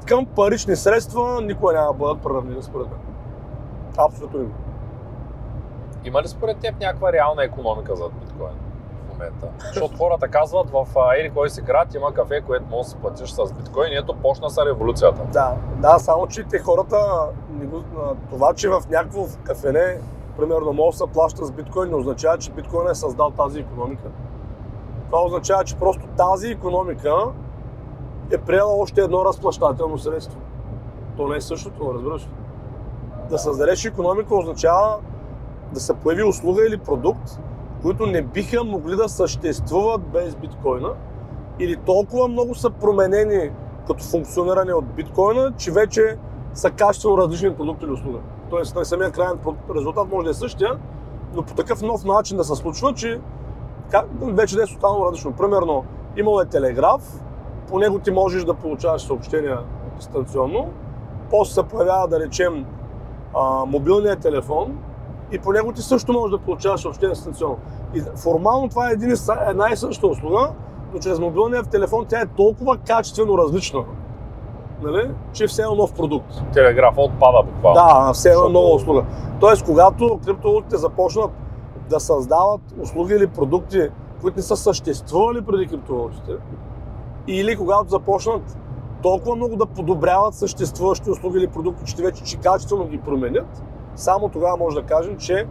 Към 0.06 0.26
парични 0.26 0.76
средства 0.76 1.42
никога 1.42 1.74
няма 1.74 1.88
да 1.88 1.94
бъдат 1.94 2.22
приравнени, 2.24 2.64
според 2.64 2.88
мен. 2.88 3.00
Абсолютно 3.98 4.40
никога. 4.40 4.67
Има 6.08 6.22
ли 6.22 6.28
според 6.28 6.58
теб 6.58 6.80
някаква 6.80 7.12
реална 7.12 7.44
економика 7.44 7.96
за 7.96 8.10
биткоин 8.10 8.58
в 9.06 9.14
момента? 9.14 9.48
Защото 9.68 9.98
хората 9.98 10.28
казват 10.28 10.70
в 10.70 10.86
или 11.20 11.30
кой 11.30 11.50
си 11.50 11.62
град 11.62 11.94
има 11.94 12.14
кафе, 12.14 12.42
което 12.42 12.66
може 12.70 12.84
да 12.84 12.90
си 12.90 12.96
платиш 12.96 13.30
с 13.30 13.54
биткоин 13.54 13.94
и 13.94 13.96
ето 13.96 14.16
почна 14.16 14.50
са 14.50 14.66
революцията. 14.66 15.22
Да, 15.34 15.56
да, 15.76 16.00
само 16.00 16.28
че 16.28 16.44
те 16.44 16.60
хората, 16.60 16.98
това, 18.30 18.54
че 18.54 18.70
в 18.70 18.82
някакво 18.90 19.26
кафене, 19.44 20.00
примерно, 20.38 20.74
може 20.74 20.98
да 20.98 21.06
се 21.06 21.12
плаща 21.14 21.46
с 21.46 21.52
биткоин, 21.52 21.90
не 21.90 21.96
означава, 21.96 22.38
че 22.38 22.52
биткоин 22.52 22.90
е 22.90 22.96
създал 22.96 23.32
тази 23.32 23.60
економика. 23.60 24.08
Това 25.06 25.24
означава, 25.24 25.64
че 25.64 25.76
просто 25.76 26.08
тази 26.18 26.48
економика 26.48 27.16
е 28.32 28.38
приела 28.38 28.76
още 28.76 29.02
едно 29.02 29.26
разплащателно 29.26 29.98
средство. 29.98 30.40
То 31.18 31.28
не 31.28 31.36
е 31.36 31.42
същото, 31.42 31.94
разбираш. 31.94 32.30
Да 33.30 33.38
създадеш 33.38 33.86
економика 33.86 34.36
означава 34.36 34.98
да 35.78 35.84
се 35.84 35.94
появи 35.94 36.24
услуга 36.24 36.68
или 36.68 36.78
продукт, 36.78 37.40
които 37.82 38.06
не 38.06 38.22
биха 38.22 38.64
могли 38.64 38.96
да 38.96 39.10
съществуват 39.10 40.02
без 40.02 40.36
биткоина 40.36 40.90
или 41.60 41.76
толкова 41.76 42.28
много 42.28 42.56
са 42.56 42.70
променени 42.70 43.52
като 43.88 44.04
функциониране 44.04 44.74
от 44.74 44.86
биткоина, 44.86 45.54
че 45.58 45.72
вече 45.72 46.18
са 46.54 46.72
качествено 46.72 47.18
различни 47.18 47.56
продукти 47.56 47.86
или 47.86 47.92
услуга. 47.92 48.20
Тоест, 48.50 48.76
на 48.76 48.86
самия 48.86 49.12
крайен 49.12 49.40
резултат 49.76 50.08
може 50.12 50.26
да 50.26 50.32
е 50.32 50.34
същия, 50.34 50.78
но 51.36 51.44
по 51.44 51.54
такъв 51.54 51.82
нов 51.82 52.06
начин 52.06 52.38
да 52.38 52.44
се 52.44 52.56
случва, 52.56 52.94
че 52.94 53.20
вече 54.22 54.56
да 54.56 54.64
е 54.64 54.66
тотално 54.66 55.06
различно. 55.06 55.34
Примерно, 55.34 55.86
имал 56.18 56.42
е 56.42 56.46
телеграф, 56.46 57.24
по 57.68 57.80
него 57.80 58.00
ти 58.00 58.12
можеш 58.12 58.44
да 58.44 58.54
получаваш 58.54 59.02
съобщения 59.02 59.60
дистанционно, 59.98 60.70
после 61.30 61.54
се 61.54 61.64
появява, 61.64 62.08
да 62.08 62.20
речем, 62.20 62.66
а, 63.36 63.66
мобилният 63.66 64.20
телефон 64.20 64.78
и 65.32 65.40
по 65.40 65.52
него 65.52 65.72
ти 65.72 65.82
също 65.82 66.14
можеш 66.14 66.32
да 66.32 66.38
получаваш 66.38 66.82
съобщения 66.82 67.14
дистанционно. 67.14 67.58
И 67.94 68.02
формално 68.16 68.70
това 68.70 68.90
е 68.90 68.94
един, 68.94 69.12
една 69.48 69.70
и 69.72 69.76
съща 69.76 70.08
услуга, 70.08 70.52
но 70.94 71.00
чрез 71.00 71.20
мобилния 71.20 71.64
телефон 71.64 72.06
тя 72.10 72.22
е 72.22 72.26
толкова 72.26 72.78
качествено 72.78 73.38
различна, 73.38 73.84
нали, 74.84 75.12
че 75.34 75.44
е 75.44 75.48
все 75.48 75.62
едно 75.62 75.76
нов 75.76 75.94
продукт. 75.94 76.42
Телеграфа 76.54 77.02
отпада 77.02 77.44
буквално. 77.44 78.06
Да, 78.06 78.14
все 78.14 78.30
Защото- 78.30 78.50
нова 78.50 78.74
услуга. 78.76 79.04
Тоест, 79.40 79.66
когато 79.66 80.20
криптовалутите 80.26 80.78
започнат 80.78 81.32
да 81.90 82.00
създават 82.00 82.62
услуги 82.82 83.14
или 83.14 83.28
продукти, 83.28 83.90
които 84.22 84.38
не 84.38 84.44
са 84.44 84.58
съществували 84.58 85.42
преди 85.42 85.68
криптовалутите, 85.68 86.32
или 87.28 87.56
когато 87.56 87.90
започнат 87.90 88.58
толкова 89.02 89.36
много 89.36 89.56
да 89.56 89.66
подобряват 89.66 90.34
съществуващи 90.34 91.10
услуги 91.10 91.38
или 91.38 91.48
продукти, 91.48 91.94
че 91.96 92.04
вече 92.04 92.24
че 92.24 92.38
качествено 92.38 92.88
ги 92.88 92.98
променят, 92.98 93.64
само 93.98 94.30
тогава 94.30 94.58
може 94.58 94.76
да 94.76 94.84
кажем, 94.84 95.18
че 95.18 95.48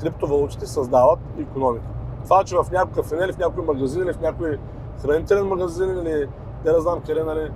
криптовалутите 0.00 0.66
създават 0.66 1.18
економика. 1.40 1.84
Това, 2.24 2.44
че 2.44 2.56
в 2.56 2.66
някой 2.72 3.02
кафене 3.02 3.24
или 3.24 3.32
в 3.32 3.38
някой 3.38 3.64
магазин 3.64 4.02
или 4.02 4.12
в 4.12 4.20
някой 4.20 4.58
хранителен 5.02 5.46
магазин 5.46 5.90
или 5.90 6.28
не 6.64 6.72
да 6.72 6.80
знам 6.80 7.00
къде, 7.06 7.24
нали, 7.24 7.50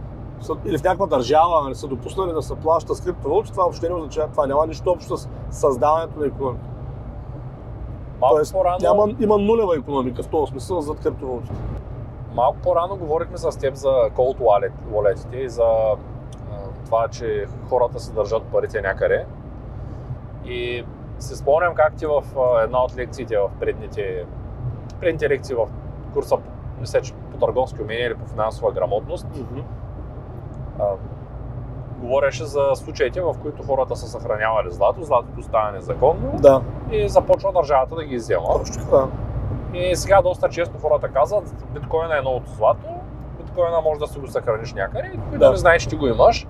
или 0.64 0.78
в 0.78 0.82
някаква 0.82 1.06
държава 1.06 1.62
нали, 1.62 1.74
са 1.74 1.86
допуснали 1.86 2.32
да 2.32 2.42
се 2.42 2.54
плаща 2.54 2.94
с 2.94 3.00
криптовалути, 3.00 3.52
това 3.52 3.62
въобще 3.62 3.88
не 3.88 3.94
означава, 3.94 4.28
това 4.28 4.46
няма 4.46 4.66
нищо 4.66 4.90
общо 4.90 5.16
с 5.16 5.28
създаването 5.50 6.20
на 6.20 6.26
економика. 6.26 6.64
Малко 8.20 8.36
Тоест, 8.36 8.52
по-рано, 8.52 8.78
няма, 8.80 9.08
има 9.20 9.38
нулева 9.38 9.76
економика 9.76 10.22
в 10.22 10.28
този 10.28 10.50
смисъл 10.50 10.80
зад 10.80 11.00
криптовалутите. 11.00 11.54
малко 12.34 12.58
по-рано 12.62 12.96
говорихме 12.96 13.38
с 13.38 13.58
теб 13.58 13.74
за 13.74 13.88
cold 13.88 14.38
wallet, 14.38 14.72
walletите 14.92 15.34
и 15.34 15.48
за 15.48 15.66
това, 16.84 17.08
че 17.08 17.46
хората 17.68 18.00
се 18.00 18.12
държат 18.12 18.42
парите 18.42 18.80
някъде. 18.80 19.26
И 20.46 20.84
се 21.18 21.36
спомням 21.36 21.74
как 21.74 21.94
ти 21.94 22.06
в 22.06 22.22
една 22.64 22.84
от 22.84 22.96
лекциите 22.96 23.36
в 23.38 23.50
предните, 23.60 24.24
предните 25.00 25.28
лекции 25.28 25.54
в 25.54 25.66
курса 26.12 26.36
мисля, 26.80 27.00
че 27.00 27.12
по 27.14 27.38
търговски 27.46 27.82
умения 27.82 28.06
или 28.06 28.14
по 28.14 28.26
финансова 28.26 28.72
грамотност, 28.72 29.26
а, 30.80 30.84
говореше 31.98 32.44
за 32.44 32.70
случаите, 32.74 33.20
в 33.20 33.34
които 33.42 33.62
хората 33.62 33.96
са 33.96 34.06
съхранявали 34.06 34.70
злато, 34.70 35.02
златото 35.02 35.42
става 35.42 35.72
незаконно 35.72 36.32
Да, 36.34 36.60
и 36.90 37.08
започва 37.08 37.52
държавата 37.52 37.94
да 37.94 38.04
ги 38.04 38.14
иззема. 38.14 38.46
точно 38.58 38.84
така. 38.84 39.06
И 39.74 39.96
сега 39.96 40.22
доста 40.22 40.48
често 40.48 40.78
хората 40.78 41.08
казват, 41.08 41.54
биткоина 41.74 42.18
е 42.18 42.22
новото 42.22 42.50
злато, 42.50 42.86
биткоина 43.38 43.80
може 43.80 44.00
да 44.00 44.06
си 44.06 44.18
го 44.18 44.26
съхраниш 44.26 44.72
някъде 44.72 45.10
и 45.14 45.18
да. 45.32 45.38
Да. 45.38 45.50
не 45.50 45.56
знае, 45.56 45.78
че 45.78 45.88
ти 45.88 45.96
го 45.96 46.06
имаш. 46.06 46.46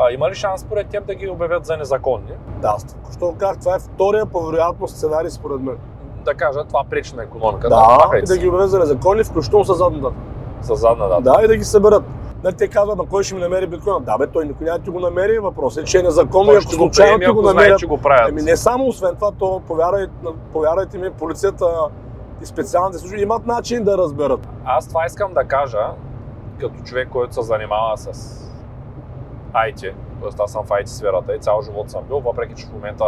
А, 0.00 0.12
има 0.12 0.30
ли 0.30 0.34
шанс 0.34 0.60
според 0.60 0.88
теб 0.88 1.06
да 1.06 1.14
ги 1.14 1.28
обявят 1.28 1.66
за 1.66 1.76
незаконни? 1.76 2.32
Да, 2.62 2.76
що 3.16 3.34
казах, 3.38 3.58
това 3.60 3.74
е 3.74 3.78
втория 3.78 4.26
по 4.26 4.40
вероятност 4.40 4.96
сценарий 4.96 5.30
според 5.30 5.60
мен. 5.60 5.76
Да 6.24 6.34
кажат, 6.34 6.68
това 6.68 6.84
пречи 6.90 7.16
на 7.16 7.22
економиката. 7.22 7.68
Да, 7.68 7.96
махайте 8.04 8.32
и 8.32 8.36
да 8.36 8.42
ги 8.42 8.48
обявят 8.48 8.70
за 8.70 8.78
незаконни, 8.78 9.24
включително 9.24 9.64
с 9.64 9.74
задната. 9.74 10.16
С 10.62 10.76
задна 10.76 11.08
дата. 11.08 11.22
Да, 11.22 11.44
и 11.44 11.48
да 11.48 11.56
ги 11.56 11.64
съберат. 11.64 12.02
Нали, 12.44 12.54
те 12.54 12.68
казват, 12.68 12.98
на 12.98 13.06
кой 13.06 13.24
ще 13.24 13.34
ми 13.34 13.40
намери 13.40 13.66
биткоина? 13.66 14.00
Да, 14.00 14.18
бе, 14.18 14.26
той 14.26 14.44
никой 14.44 14.66
няма 14.66 14.78
да 14.78 14.84
ти 14.84 14.90
го 14.90 15.00
намери. 15.00 15.38
Въпросът 15.38 15.82
е, 15.82 15.86
че 15.86 15.98
е 15.98 16.02
незаконно 16.02 16.52
и 16.52 16.56
ако 16.56 16.72
случайно 16.72 17.18
ти 17.18 17.26
го 17.26 17.30
ако 17.30 17.48
знае, 17.48 17.76
го 17.86 17.98
правят. 17.98 18.28
Ами 18.30 18.42
не 18.42 18.56
само 18.56 18.86
освен 18.86 19.14
това, 19.14 19.32
то 19.32 19.62
повярвай, 19.66 20.06
повярвайте 20.52 20.98
ми, 20.98 21.10
полицията 21.10 21.66
и 22.42 22.46
специалните 22.46 22.98
служби 22.98 23.20
имат 23.20 23.46
начин 23.46 23.84
да 23.84 23.98
разберат. 23.98 24.48
Аз 24.64 24.88
това 24.88 25.06
искам 25.06 25.34
да 25.34 25.44
кажа, 25.44 25.90
като 26.60 26.74
човек, 26.84 27.08
който 27.08 27.34
се 27.34 27.42
занимава 27.42 27.96
с 27.96 28.47
IT, 29.54 29.80
т.е. 29.80 30.42
аз 30.42 30.52
съм 30.52 30.64
в 30.64 30.68
IT 30.68 30.84
сферата 30.84 31.34
и 31.34 31.38
цял 31.38 31.62
живот 31.62 31.90
съм 31.90 32.04
бил, 32.04 32.20
въпреки 32.20 32.54
че 32.54 32.66
в 32.66 32.72
момента 32.72 33.04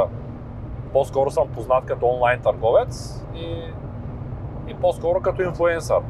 по-скоро 0.92 1.30
съм 1.30 1.48
познат 1.48 1.84
като 1.84 2.06
онлайн 2.06 2.40
търговец 2.40 3.24
и, 3.34 3.62
и 4.68 4.74
по-скоро 4.74 5.20
като 5.20 5.42
инфлуенсър. 5.42 6.00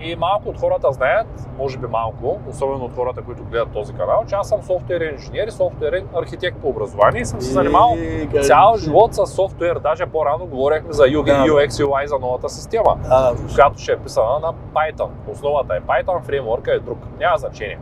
И 0.00 0.16
малко 0.16 0.48
от 0.48 0.60
хората 0.60 0.92
знаят, 0.92 1.26
може 1.58 1.78
би 1.78 1.86
малко, 1.86 2.40
особено 2.48 2.84
от 2.84 2.94
хората, 2.94 3.22
които 3.22 3.44
гледат 3.44 3.72
този 3.72 3.92
канал, 3.92 4.24
че 4.28 4.34
аз 4.34 4.48
съм 4.48 4.62
софтуерен 4.62 5.14
инженер 5.14 5.46
и 5.46 5.50
софтуерен 5.50 6.08
архитект 6.14 6.56
по 6.56 6.68
образование 6.68 7.22
и 7.22 7.24
съм 7.24 7.40
се 7.40 7.52
занимавал 7.52 7.96
И, 7.96 8.28
цял 8.42 8.76
живот 8.76 9.14
с 9.14 9.26
софтуер. 9.26 9.78
Даже 9.78 10.06
по-рано 10.06 10.46
говорихме 10.46 10.92
за 10.92 11.02
Да. 11.02 11.08
UX 11.08 11.68
UI 11.68 12.04
за 12.04 12.18
новата 12.18 12.48
система 12.48 12.96
Да, 13.08 13.32
която 13.54 13.78
ще 13.78 13.92
е 13.92 13.96
писана 13.96 14.38
на 14.38 14.52
Python. 14.74 15.08
Основата 15.30 15.76
е 15.76 15.80
Python, 15.80 16.22
фреймворка 16.22 16.72
е 16.74 16.78
друг. 16.78 16.98
Няма 17.20 17.38
значение. 17.38 17.78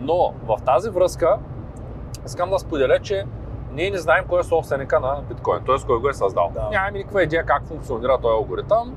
Но 0.00 0.32
в 0.42 0.56
тази 0.58 0.90
връзка 0.90 1.38
искам 2.26 2.50
да 2.50 2.58
споделя, 2.58 2.98
че 2.98 3.24
ние 3.72 3.90
не 3.90 3.98
знаем 3.98 4.24
кой 4.28 4.40
е 4.40 4.44
собственика 4.44 5.00
на 5.00 5.16
биткоин, 5.28 5.58
т.е. 5.66 5.86
кой 5.86 6.00
го 6.00 6.08
е 6.08 6.14
създал. 6.14 6.50
Да. 6.54 6.68
Нямаме 6.70 6.90
никаква 6.92 7.22
идея 7.22 7.44
как 7.44 7.66
функционира 7.66 8.18
този 8.18 8.32
алгоритъм. 8.32 8.96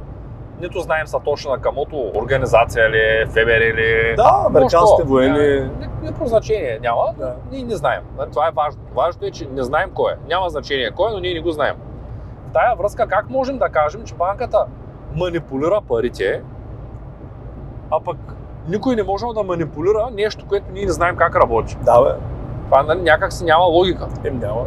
Нито 0.59 0.79
знаем 0.79 1.07
Сатоши 1.07 1.49
Накамото 1.49 2.11
организация 2.15 2.89
ли 2.89 2.97
е, 2.97 3.25
ФБР 3.27 3.41
ли 3.73 4.09
е. 4.11 4.15
да 4.15 4.43
американските 4.47 5.03
военни. 5.03 5.39
Ни- 5.59 5.89
Никакво 6.01 6.25
значение 6.25 6.79
няма. 6.81 7.13
Да. 7.17 7.35
Ние 7.51 7.63
не 7.63 7.75
знаем. 7.75 8.01
Това 8.31 8.47
е 8.47 8.51
важно. 8.51 8.81
Важното 8.93 9.25
е, 9.25 9.31
че 9.31 9.47
не 9.47 9.63
знаем 9.63 9.91
кой 9.93 10.11
е. 10.11 10.15
Няма 10.27 10.49
значение 10.49 10.91
кой 10.91 11.09
е, 11.09 11.13
но 11.13 11.19
ние 11.19 11.33
не 11.33 11.41
го 11.41 11.51
знаем. 11.51 11.75
В 12.49 12.53
тая 12.53 12.75
връзка 12.75 13.07
как 13.07 13.29
можем 13.29 13.57
да 13.57 13.69
кажем, 13.69 14.03
че 14.03 14.15
банката 14.15 14.65
манипулира 15.13 15.81
парите, 15.81 16.41
а 17.91 17.99
пък 17.99 18.17
никой 18.67 18.95
не 18.95 19.03
може 19.03 19.25
да 19.35 19.43
манипулира 19.43 20.09
нещо, 20.13 20.45
което 20.47 20.65
ние 20.73 20.85
не 20.85 20.91
знаем 20.91 21.15
как 21.15 21.35
работи. 21.35 21.77
Да, 21.81 22.01
бе. 22.03 22.09
Това 22.65 22.83
нали, 22.83 23.01
някак 23.01 23.33
си 23.33 23.43
няма 23.43 23.63
логика. 23.63 24.07
Им 24.25 24.39
няма. 24.39 24.65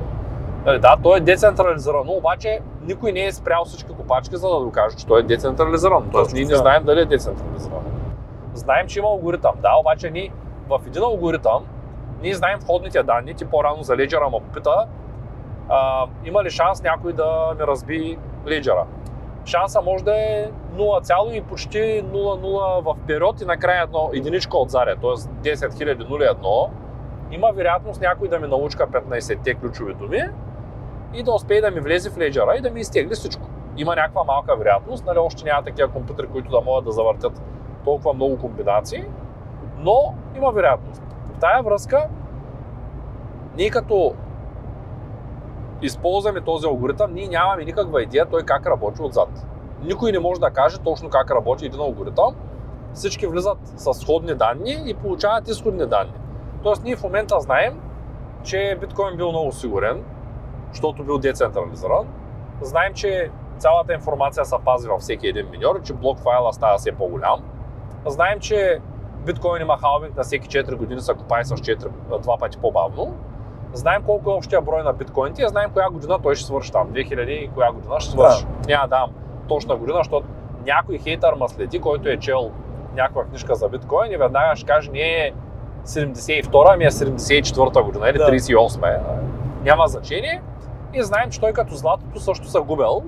Нали, 0.66 0.78
да, 0.78 0.96
то 1.02 1.16
е 1.16 1.20
децентрализирано, 1.20 2.12
обаче 2.12 2.60
никой 2.82 3.12
не 3.12 3.26
е 3.26 3.32
спрял 3.32 3.64
всички 3.64 3.92
копачки, 3.92 4.36
за 4.36 4.48
да 4.48 4.60
докаже, 4.60 4.96
че 4.96 5.06
то 5.06 5.18
е 5.18 5.22
децентрализирано. 5.22 6.06
Тоест 6.12 6.32
ние 6.32 6.44
не 6.44 6.54
знаем 6.54 6.84
дали 6.84 7.00
е 7.00 7.04
децентрализирано. 7.04 7.80
Знаем, 8.54 8.86
че 8.86 8.98
има 8.98 9.08
алгоритъм. 9.08 9.52
Да, 9.62 9.70
обаче 9.80 10.10
ние 10.10 10.30
в 10.68 10.80
един 10.86 11.02
алгоритъм 11.02 11.64
ние 12.24 12.34
знаем 12.34 12.58
входните 12.58 13.02
данни. 13.02 13.34
Ти 13.34 13.44
по-рано 13.44 13.82
за 13.82 13.96
леджера 13.96 14.24
ме 14.24 14.38
попита, 14.38 14.86
а, 15.68 16.06
има 16.24 16.44
ли 16.44 16.50
шанс 16.50 16.82
някой 16.82 17.12
да 17.12 17.54
ми 17.58 17.66
разби 17.66 18.18
леджера. 18.46 18.84
Шанса 19.44 19.80
може 19.80 20.04
да 20.04 20.16
е 20.16 20.50
0, 20.76 21.32
и 21.32 21.40
почти 21.40 21.78
0,0 21.78 22.82
в 22.84 22.96
период 23.06 23.40
и 23.40 23.44
накрая 23.44 23.82
едно 23.82 24.10
единичка 24.12 24.58
от 24.58 24.70
заря, 24.70 24.96
т.е. 24.96 25.54
10 25.54 25.68
001. 25.68 26.68
Има 27.30 27.52
вероятност 27.52 28.00
някой 28.00 28.28
да 28.28 28.38
ми 28.38 28.48
научка 28.48 28.86
15-те 28.86 29.54
ключови 29.54 29.94
думи 29.94 30.22
и 31.14 31.22
да 31.22 31.32
успее 31.32 31.60
да 31.60 31.70
ми 31.70 31.80
влезе 31.80 32.10
в 32.10 32.18
леджера 32.18 32.54
и 32.58 32.60
да 32.60 32.70
ми 32.70 32.80
изтегли 32.80 33.14
всичко. 33.14 33.42
Има 33.76 33.96
някаква 33.96 34.24
малка 34.24 34.56
вероятност, 34.56 35.06
нали, 35.06 35.18
още 35.18 35.44
няма 35.44 35.62
такива 35.62 35.88
компютри, 35.88 36.26
които 36.26 36.50
да 36.50 36.60
могат 36.60 36.84
да 36.84 36.92
завъртят 36.92 37.42
толкова 37.84 38.14
много 38.14 38.38
комбинации, 38.38 39.04
но 39.78 40.14
има 40.36 40.50
вероятност. 40.50 41.02
В 41.36 41.38
тая 41.40 41.62
връзка, 41.62 42.08
ние 43.56 43.70
като 43.70 44.14
използваме 45.82 46.40
този 46.40 46.66
алгоритъм, 46.66 47.14
ние 47.14 47.28
нямаме 47.28 47.64
никаква 47.64 48.02
идея 48.02 48.26
той 48.26 48.42
как 48.42 48.66
работи 48.66 49.02
отзад. 49.02 49.46
Никой 49.82 50.12
не 50.12 50.18
може 50.18 50.40
да 50.40 50.50
каже 50.50 50.78
точно 50.78 51.10
как 51.10 51.30
работи 51.30 51.66
един 51.66 51.80
алгоритъм. 51.80 52.34
Всички 52.94 53.26
влизат 53.26 53.58
с 53.64 53.94
сходни 53.94 54.34
данни 54.34 54.82
и 54.86 54.94
получават 54.94 55.48
изходни 55.48 55.86
данни. 55.86 56.12
Тоест 56.62 56.84
ние 56.84 56.96
в 56.96 57.02
момента 57.02 57.40
знаем, 57.40 57.80
че 58.42 58.78
биткоин 58.80 59.16
бил 59.16 59.28
много 59.28 59.52
сигурен, 59.52 60.04
защото 60.72 61.04
бил 61.04 61.18
децентрализиран. 61.18 62.08
Знаем, 62.62 62.94
че 62.94 63.30
цялата 63.58 63.92
информация 63.94 64.44
се 64.44 64.56
пази 64.64 64.88
във 64.88 65.00
всеки 65.00 65.26
един 65.26 65.50
миньор, 65.50 65.82
че 65.82 65.92
блок 65.92 66.18
файла 66.18 66.52
става 66.52 66.78
все 66.78 66.92
по-голям. 66.92 67.40
Знаем, 68.06 68.40
че 68.40 68.80
биткоин 69.26 69.62
има 69.62 69.78
халвинг 69.78 70.16
на 70.16 70.22
всеки 70.22 70.48
4 70.48 70.74
години, 70.74 71.00
се 71.00 71.14
копае 71.14 71.44
с 71.44 71.54
4, 71.54 72.20
два 72.22 72.38
пъти 72.38 72.58
по-бавно. 72.58 73.14
Знаем 73.74 74.02
колко 74.02 74.30
е 74.30 74.34
общия 74.34 74.60
брой 74.60 74.82
на 74.82 74.92
биткоините 74.92 75.42
и 75.42 75.48
знаем 75.48 75.70
коя 75.72 75.90
година 75.90 76.18
той 76.22 76.34
ще 76.34 76.46
свърши 76.46 76.72
там. 76.72 76.88
2000 76.88 77.20
и 77.20 77.48
коя 77.48 77.72
година 77.72 78.00
ще 78.00 78.10
свърши. 78.10 78.46
Няма 78.68 78.82
да 78.82 78.96
дам 78.96 79.10
точна 79.48 79.76
година, 79.76 79.98
защото 79.98 80.26
някой 80.66 80.98
хейтър 80.98 81.34
ма 81.34 81.48
следи, 81.48 81.80
който 81.80 82.08
е 82.08 82.16
чел 82.16 82.50
някаква 82.94 83.24
книжка 83.24 83.54
за 83.54 83.68
биткоин 83.68 84.12
и 84.12 84.16
веднага 84.16 84.56
ще 84.56 84.66
каже, 84.66 84.90
не 84.90 85.00
е 85.00 85.32
72, 85.84 86.72
ами 86.74 86.84
е 86.84 86.90
74 86.90 87.82
година 87.82 88.08
или 88.08 88.18
Да. 88.18 88.24
38 88.26 88.96
е. 88.96 89.00
Няма 89.62 89.86
значение. 89.86 90.42
И 90.94 91.02
знаем, 91.02 91.30
че 91.30 91.40
той 91.40 91.52
като 91.52 91.74
златото 91.74 92.20
също 92.20 92.48
се 92.48 92.58
губел, 92.58 93.02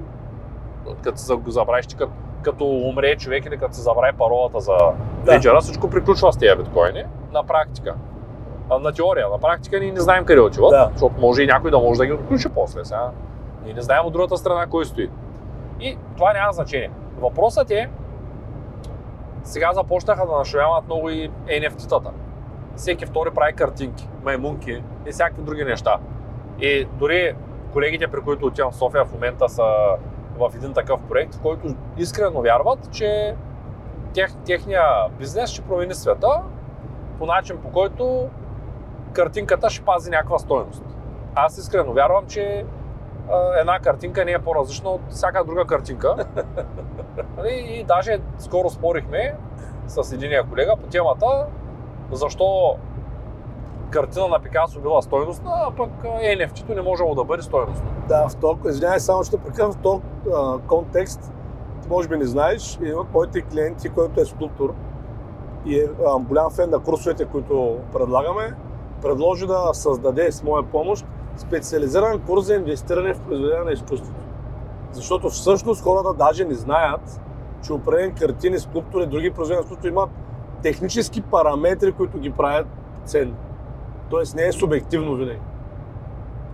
като 1.03 1.19
се 1.19 1.33
забравиш, 1.47 1.87
като, 1.99 2.13
като 2.43 2.65
умре 2.65 3.17
човек 3.17 3.45
или 3.47 3.59
като 3.59 3.75
се 3.75 3.81
забрави 3.83 4.17
паролата 4.17 4.61
за 4.61 4.77
Да. 5.25 5.33
леджера, 5.33 5.61
всичко 5.61 5.91
приключва 5.91 6.33
с 6.33 6.37
тези 6.37 6.57
биткоини 6.57 7.05
на 7.33 7.45
практика. 7.45 7.95
На 8.71 8.93
теория, 8.93 9.29
на 9.29 9.39
практика 9.39 9.81
ние 9.81 9.93
не 9.93 10.01
знаем 10.01 10.25
къде 10.25 10.41
отиват, 10.41 10.71
Да. 10.71 10.89
защото 10.93 11.21
може 11.21 11.43
и 11.43 11.47
някой 11.47 11.71
да 11.71 11.79
може 11.79 11.99
да 11.99 12.07
ги 12.07 12.13
отключи 12.13 12.49
после. 12.49 12.85
Сега. 12.85 13.11
Ние 13.65 13.75
не 13.75 13.83
знаем 13.83 14.07
от 14.07 14.13
другата 14.13 14.37
страна 14.37 14.67
кой 14.67 14.85
стои. 14.85 15.11
И 15.81 15.99
това 16.17 16.33
няма 16.33 16.53
значение. 16.53 16.91
Въпросът 17.21 17.71
е, 17.71 17.91
сега 19.43 19.73
започнаха 19.73 20.27
да 20.27 20.33
нашумяват 20.33 20.85
много 20.85 21.11
и 21.11 21.31
NFT-тата. 21.47 22.11
Всеки 22.77 23.07
втори 23.07 23.31
прави 23.31 23.53
картинки, 23.53 24.09
маймунки 24.25 24.83
и 25.07 25.11
всякакви 25.11 25.43
други 25.43 25.65
неща. 25.65 25.97
И 26.61 26.85
дори 26.85 27.35
колегите, 27.73 28.09
при 28.09 28.21
които 28.21 28.47
отивам 28.47 28.71
в 28.73 28.77
София 28.77 29.05
в 29.05 29.13
момента 29.13 29.49
са 29.49 29.65
в 30.39 30.51
един 30.55 30.73
такъв 30.73 31.01
проект, 31.09 31.35
в 31.35 31.41
който 31.41 31.75
искрено 31.97 32.41
вярват, 32.41 32.93
че 32.93 33.35
тех, 34.15 34.35
техния 34.47 34.83
бизнес 35.19 35.51
ще 35.51 35.63
промени 35.63 35.95
света 35.95 36.43
по 37.19 37.27
начин, 37.27 37.57
по 37.63 37.71
който 37.71 38.29
картинката 39.17 39.71
ще 39.71 39.85
пази 39.85 40.11
някаква 40.11 40.39
стойност. 40.39 40.85
Аз 41.35 41.59
искрено 41.59 41.93
вярвам, 41.93 42.27
че 42.27 42.65
една 43.61 43.79
картинка 43.81 44.25
не 44.25 44.33
е 44.33 44.39
по-различна 44.39 44.91
от 44.91 45.01
всяка 45.09 45.45
друга 45.45 45.65
картинка. 45.65 46.17
Нали, 47.37 47.51
И 47.51 47.85
даже 47.85 48.19
скоро 48.39 48.71
спорихме 48.71 49.37
с 49.87 50.13
единия 50.13 50.45
колега 50.45 50.77
по 50.77 50.87
темата 50.87 51.47
защо 52.13 52.77
картина 53.91 54.29
на 54.29 54.39
Пикасо 54.39 54.81
била 54.81 55.03
стойностна, 55.03 55.51
а 55.55 55.71
пък 55.77 55.91
NFT-то 56.05 56.75
не 56.75 56.83
можело 56.83 57.15
да 57.15 57.25
бъде 57.25 57.43
стойностно. 57.43 57.87
Да, 58.09 58.29
в 58.29 58.37
този, 58.37 58.61
извинявай, 58.69 59.01
само 59.01 59.25
ще 59.25 59.39
прекъсвам 59.39 59.73
в 59.73 59.77
този 59.77 60.03
а, 60.35 60.59
контекст. 60.59 61.33
Ти 61.83 61.89
може 61.89 62.09
би 62.09 62.17
не 62.17 62.25
знаеш, 62.25 62.77
един 62.77 62.99
от 62.99 63.13
моите 63.15 63.43
клиенти, 63.43 63.89
който 63.89 64.21
е 64.21 64.25
скулптор 64.25 64.75
и 65.67 65.81
е 65.81 65.89
а, 66.07 66.19
голям 66.19 66.51
фен 66.51 66.71
на 66.71 66.79
курсовете, 66.79 67.25
които 67.25 67.79
предлагаме, 67.93 68.55
предложи 69.03 69.47
да 69.47 69.71
създаде 69.73 70.33
с 70.33 70.43
моя 70.43 70.63
помощ 70.63 71.07
специализиран 71.37 72.21
курс 72.27 72.45
за 72.45 72.55
инвестиране 72.55 73.15
в 73.15 73.21
произведение 73.21 73.65
на 73.65 73.73
изкуството. 73.73 74.21
Защото 74.93 75.29
всъщност 75.29 75.83
хората 75.83 76.15
даже 76.15 76.45
не 76.45 76.55
знаят, 76.55 77.21
че 77.67 77.73
определени 77.73 78.15
картини, 78.15 78.59
скулптури, 78.59 79.07
други 79.07 79.31
произведения 79.31 79.61
на 79.61 79.65
изкуството 79.65 79.89
имат 79.89 80.11
технически 80.63 81.23
параметри, 81.23 81.93
които 81.93 82.19
ги 82.19 82.31
правят 82.31 82.67
ценни. 83.05 83.35
Тоест 84.11 84.37
не 84.37 84.47
е 84.47 84.53
субективно 84.53 85.15
винаги. 85.15 85.41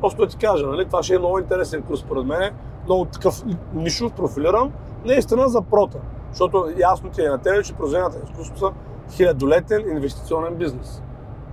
Просто 0.00 0.22
да 0.22 0.28
ти 0.28 0.36
кажа, 0.36 0.66
нали? 0.66 0.86
това 0.86 1.02
ще 1.02 1.14
е 1.14 1.18
много 1.18 1.38
интересен 1.38 1.82
курс 1.82 2.00
според 2.00 2.26
мен, 2.26 2.54
много 2.84 3.04
такъв 3.04 3.42
нишов 3.74 4.12
профилиран, 4.12 4.72
наистина 5.04 5.48
за 5.48 5.62
прота. 5.62 5.98
Защото 6.30 6.68
ясно 6.78 7.10
ти 7.10 7.24
е 7.24 7.28
на 7.28 7.38
тебе, 7.38 7.62
че 7.62 7.74
произведенията 7.74 8.18
на 8.18 8.24
изкуството 8.24 8.60
са 8.60 8.72
хилядолетен 9.16 9.90
инвестиционен 9.90 10.54
бизнес. 10.54 11.02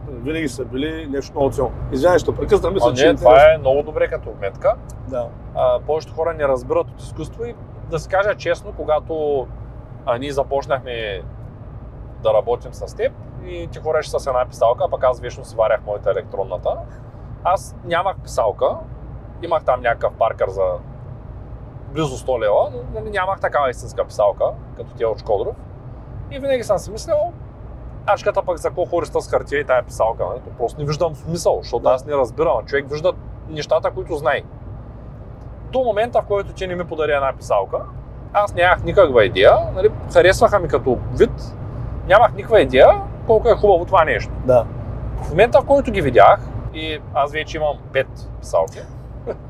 Винаги 0.09 0.47
са 0.47 0.65
били 0.65 1.07
нещо 1.07 1.33
много 1.33 1.51
ценно. 1.51 1.71
Извинявай, 1.91 2.19
ще 2.19 2.35
прекъсна, 2.35 2.71
мисля, 2.71 2.93
че... 2.93 3.15
това 3.15 3.53
е 3.53 3.57
много 3.57 3.83
добре 3.83 4.07
като 4.07 4.31
вметка. 4.31 4.75
Да. 5.07 5.27
А, 5.55 5.79
повечето 5.79 6.13
хора 6.13 6.33
не 6.33 6.47
разбират 6.47 6.89
от 6.89 7.01
изкуство 7.01 7.45
и 7.45 7.55
да 7.89 7.99
се 7.99 8.09
кажа 8.09 8.35
честно, 8.35 8.73
когато 8.77 9.47
а, 10.05 10.17
ние 10.17 10.31
започнахме 10.31 11.21
да 12.23 12.33
работим 12.33 12.73
с 12.73 12.95
теб 12.95 13.13
и 13.45 13.67
ти 13.71 13.79
хореше 13.79 14.09
с 14.09 14.27
една 14.27 14.45
писалка, 14.45 14.83
а 14.87 14.89
пък 14.89 15.03
аз 15.03 15.19
вечно 15.19 15.45
си 15.45 15.55
варях 15.55 15.81
моята 15.85 16.11
електронната. 16.11 16.77
Аз 17.43 17.75
нямах 17.85 18.17
писалка, 18.23 18.77
имах 19.43 19.63
там 19.63 19.81
някакъв 19.81 20.13
паркър 20.13 20.49
за 20.49 20.63
близо 21.93 22.17
100 22.17 22.39
лева, 22.39 22.71
но 22.71 22.99
нали, 22.99 23.09
нямах 23.09 23.39
такава 23.39 23.69
истинска 23.69 24.05
писалка, 24.05 24.45
като 24.77 24.93
тия 24.93 25.09
от 25.09 25.19
Шкодров. 25.19 25.55
И 26.31 26.39
винаги 26.39 26.63
съм 26.63 26.77
си 26.77 26.91
мислил, 26.91 27.33
ачката 28.13 28.41
пък 28.41 28.57
за 28.57 28.67
какво 28.67 28.85
хориста 28.85 29.21
с 29.21 29.29
хартия 29.31 29.59
и 29.59 29.65
тая 29.65 29.83
писалка, 29.83 30.25
нали? 30.25 30.39
То 30.39 30.49
просто 30.57 30.79
не 30.81 30.87
виждам 30.87 31.15
смисъл, 31.15 31.59
защото 31.63 31.83
Да. 31.83 31.89
аз 31.89 32.05
не 32.05 32.13
разбирам, 32.13 32.65
човек 32.65 32.85
вижда 32.89 33.13
нещата, 33.49 33.91
които 33.91 34.15
знае. 34.15 34.41
До 35.71 35.79
момента, 35.79 36.21
в 36.21 36.25
който 36.25 36.53
ти 36.53 36.67
не 36.67 36.75
ми 36.75 36.83
подари 36.87 37.11
една 37.11 37.33
писалка, 37.37 37.77
аз 38.33 38.53
нямах 38.55 38.83
никаква 38.83 39.25
идея, 39.25 39.57
нали, 39.75 39.89
харесваха 40.13 40.59
ми 40.59 40.67
като 40.67 40.97
вид, 41.13 41.31
нямах 42.07 42.33
никаква 42.33 42.61
идея 42.61 43.01
колко 43.27 43.49
е 43.49 43.55
хубаво 43.55 43.85
това 43.85 44.05
нещо. 44.05 44.31
Да. 44.45 44.65
В 45.23 45.29
момента, 45.29 45.61
в 45.61 45.65
който 45.65 45.91
ги 45.91 46.01
видях, 46.01 46.39
и 46.73 46.99
аз 47.13 47.31
вече 47.31 47.57
имам 47.57 47.77
пет 47.93 48.07
писалки, 48.39 48.79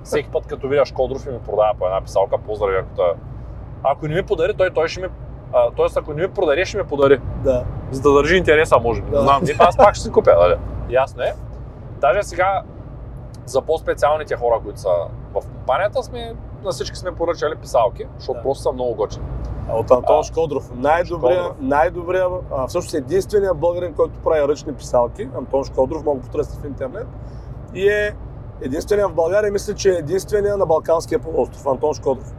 всеки 0.03 0.29
път 0.29 0.47
като 0.47 0.67
видя 0.67 0.85
Шкодров 0.85 1.25
и 1.25 1.29
ми 1.29 1.39
продава 1.39 1.73
по 1.79 1.85
една 1.85 2.01
писалка, 2.01 2.37
поздрави 2.37 2.75
ако. 2.77 3.01
Ако 3.83 4.07
не 4.07 4.15
ми 4.15 4.23
подари, 4.23 4.53
той, 4.53 4.69
той 4.69 4.87
ще 4.87 5.01
ми... 5.01 5.07
Тоест, 5.75 5.97
ако 5.97 6.13
не 6.13 6.21
ми 6.21 6.27
продаде, 6.33 6.65
ще 6.65 6.77
ми 6.77 6.83
подари. 6.83 7.19
Да. 7.43 7.63
За 7.91 8.01
да 8.01 8.13
държи 8.13 8.35
интереса, 8.37 8.79
може 8.79 9.01
би. 9.01 9.11
Да. 9.11 9.21
Знам, 9.21 9.43
не, 9.43 9.55
аз 9.59 9.77
пак 9.77 9.95
ще 9.95 10.03
си 10.03 10.11
купя, 10.11 10.35
нали? 10.39 10.55
Ясно 10.89 11.23
е. 11.23 11.33
Даже 12.01 12.23
сега 12.23 12.61
за 13.45 13.61
по-специалните 13.61 14.35
хора, 14.35 14.59
които 14.63 14.79
са 14.79 14.89
в 15.33 15.41
компанията, 15.47 16.03
сме, 16.03 16.35
на 16.63 16.71
всички 16.71 16.95
сме 16.97 17.11
поръчали 17.11 17.55
писалки, 17.55 18.05
защото 18.17 18.37
Да. 18.37 18.43
просто 18.43 18.63
са 18.63 18.71
много 18.71 18.95
готини. 18.95 19.25
А 19.69 19.75
от 19.75 19.91
Антон 19.91 20.19
А, 20.19 20.23
Шкодров. 20.23 20.71
Най-добрия, 20.75 21.39
Шкодров. 21.39 21.57
най-добрия, 21.59 22.27
а, 22.51 22.67
всъщност 22.67 22.93
единствения 22.93 23.53
българин, 23.53 23.93
който 23.93 24.19
прави 24.19 24.47
ръчни 24.47 24.73
писалки, 24.73 25.29
Антон 25.37 25.63
Шкодров, 25.63 26.03
мога 26.03 26.21
потърсите 26.21 26.57
в 26.61 26.65
интернет. 26.65 27.07
И 27.73 27.89
е 27.89 28.15
единствения 28.61 29.07
в 29.07 29.13
България, 29.13 29.51
мисля, 29.51 29.75
че 29.75 29.89
е 29.89 29.97
единствения 29.97 30.57
на 30.57 30.65
Балканския 30.65 31.19
полуостров, 31.19 31.67
Антон 31.67 31.93
Шкодров. 31.93 32.33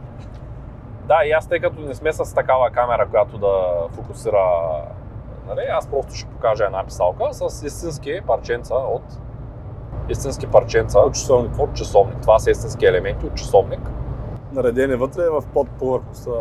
Да, 1.07 1.17
и 1.25 1.31
аз 1.31 1.47
тъй 1.47 1.59
като 1.59 1.81
не 1.81 1.93
сме 1.95 2.13
с 2.13 2.35
такава 2.35 2.69
камера, 2.69 3.07
която 3.09 3.37
да 3.37 3.53
фокусира, 3.91 4.43
нали, 5.55 5.65
аз 5.71 5.87
просто 5.87 6.13
ще 6.13 6.29
покажа 6.29 6.63
една 6.65 6.83
писалка 6.83 7.27
с 7.31 7.63
истински 7.63 8.21
парченца 8.27 8.75
от 8.75 9.03
истински 10.09 10.47
парченца 10.47 10.99
От 10.99 11.13
часовник. 11.13 11.59
от 11.59 11.73
часовник. 11.73 12.21
Това 12.21 12.39
са 12.39 12.51
истински 12.51 12.85
елементи 12.85 13.25
от 13.25 13.35
часовник. 13.35 13.91
Наредени 14.53 14.95
вътре 14.95 15.29
в 15.29 15.43
под 15.53 15.69
повърхността. 15.69 16.31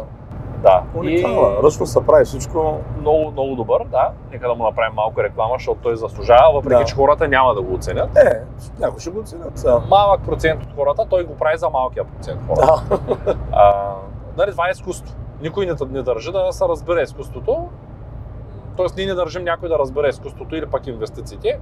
Да. 0.62 0.83
Уникална. 0.94 1.62
Ръчно 1.62 1.87
се 1.87 2.07
прави 2.07 2.25
всичко. 2.25 2.79
много, 3.01 3.31
много 3.31 3.55
добър, 3.55 3.85
да. 3.85 4.11
Нека 4.33 4.49
да 4.49 4.55
му 4.55 4.64
направим 4.64 4.94
малко 4.94 5.23
реклама, 5.23 5.55
защото 5.59 5.81
той 5.83 5.96
заслужава, 5.96 6.53
въпреки 6.53 6.79
Да. 6.83 6.85
че 6.85 6.94
хората 6.94 7.29
няма 7.29 7.55
да 7.55 7.62
го 7.62 7.75
оценят. 7.75 8.16
Е, 8.16 8.42
някой 8.79 9.01
ще 9.01 9.11
го 9.11 9.20
оценят 9.20 9.59
сега. 9.59 9.79
Малък 9.88 10.20
процент 10.23 10.62
от 10.62 10.75
хората, 10.77 11.07
той 11.11 11.25
го 11.25 11.35
прави 11.37 11.59
за 11.59 11.70
малкия 11.70 12.05
процент 12.05 12.40
хора. 12.46 12.66
Да. 12.66 13.37
А, 13.53 13.94
нали, 14.37 14.51
това 14.51 14.68
е 14.68 14.70
изкуство. 14.70 15.16
Никой 15.42 15.66
не, 15.66 15.73
не 15.90 16.03
държи 16.03 16.33
да 16.33 16.53
се 16.53 16.64
разбере 16.64 17.03
изкуството. 17.03 17.68
Тоест 18.81 18.97
ние 18.97 19.07
не 19.07 19.14
държим 19.14 19.45
някой 19.45 19.69
да 19.69 19.79
разбере 19.79 20.09
изкуството 20.09 20.57
или 20.57 20.66
пък 20.66 20.87
инвестициите. 20.87 21.61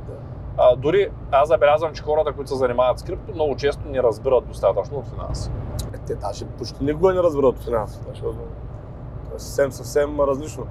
А, 0.58 0.76
дори 0.76 1.10
аз 1.30 1.48
забелязвам, 1.48 1.92
че 1.94 2.02
хората, 2.02 2.32
които 2.32 2.50
се 2.50 2.56
занимават 2.56 2.98
с 2.98 3.02
крипто, 3.02 3.34
много 3.34 3.56
често 3.56 3.88
не 3.88 4.02
разбират 4.02 4.46
достатъчно 4.46 4.98
от 4.98 5.06
финанси. 5.06 5.50
Е, 5.94 5.98
Те 6.06 6.14
даже 6.14 6.44
почти 6.44 6.84
никога 6.84 7.14
не 7.14 7.22
разберат 7.22 7.58
от 7.58 7.64
финансите, 7.64 8.06
защото 8.08 8.38
е 9.36 9.38
съвсем, 9.38 9.72
съвсем 9.72 10.20
различно. 10.20 10.66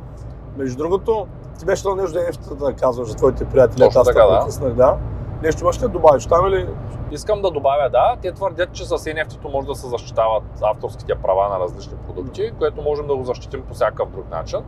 Между 0.57 0.77
другото, 0.77 1.27
ти 1.59 1.65
беше 1.65 1.83
това 1.83 1.95
нещо 1.95 2.19
нефтата 2.19 2.55
да 2.55 2.73
казваш 2.73 3.07
за 3.07 3.15
твоите 3.15 3.45
приятели, 3.45 3.79
Точно 3.79 4.01
аз 4.01 4.07
така, 4.07 4.23
да. 4.23 4.39
прекъснах, 4.39 4.73
да. 4.73 4.97
Нещо 5.43 5.63
имаш 5.63 5.77
да 5.77 5.89
добавиш 5.89 6.25
там 6.25 6.47
или? 6.47 6.67
Искам 7.11 7.41
да 7.41 7.51
добавя, 7.51 7.89
да, 7.89 8.15
те 8.21 8.31
твърдят, 8.31 8.73
че 8.73 8.85
с 8.85 8.97
NFT 8.97 9.51
може 9.51 9.67
да 9.67 9.75
се 9.75 9.87
защитават 9.87 10.43
авторските 10.61 11.15
права 11.15 11.49
на 11.49 11.59
различни 11.59 11.97
продукти, 11.97 12.51
което 12.59 12.81
можем 12.81 13.07
да 13.07 13.15
го 13.15 13.23
защитим 13.23 13.63
по 13.67 13.73
всякакъв 13.73 14.09
друг 14.09 14.29
начин. 14.31 14.59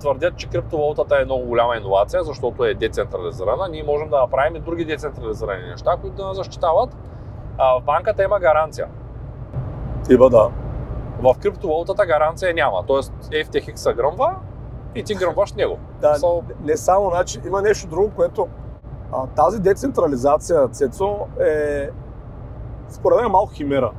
Твърдят, 0.00 0.36
че 0.36 0.48
криптовалутата 0.48 1.16
е 1.20 1.24
много 1.24 1.44
голяма 1.44 1.76
иновация, 1.76 2.24
защото 2.24 2.64
е 2.64 2.74
децентрализирана. 2.74 3.68
Ние 3.70 3.82
можем 3.82 4.08
да 4.08 4.20
направим 4.20 4.56
и 4.56 4.60
други 4.60 4.84
децентрализирани 4.84 5.68
неща, 5.68 5.96
които 6.00 6.16
да 6.16 6.34
защитават. 6.34 6.96
А 7.58 7.80
в 7.80 7.82
банката 7.82 8.22
има 8.22 8.40
гаранция. 8.40 8.88
Иба, 10.10 10.30
да. 10.30 10.50
В 11.22 11.34
криптовалутата 11.42 12.06
гаранция 12.06 12.54
няма. 12.54 12.84
Тоест 12.86 13.12
FTX 13.22 13.76
се 13.76 13.92
гръмва 13.94 14.34
и 14.94 15.02
ти 15.02 15.14
гръмваш 15.14 15.52
него. 15.52 15.78
Да, 16.00 16.14
So, 16.14 16.42
не 16.64 16.76
само, 16.76 17.10
значи, 17.10 17.40
има 17.46 17.62
нещо 17.62 17.88
друго, 17.88 18.10
което 18.16 18.48
а, 19.12 19.26
тази 19.26 19.60
децентрализация, 19.60 20.68
Цецо, 20.68 21.18
е 21.40 21.90
според 22.88 23.20
мен 23.20 23.30
малко 23.30 23.52
химера. 23.52 23.90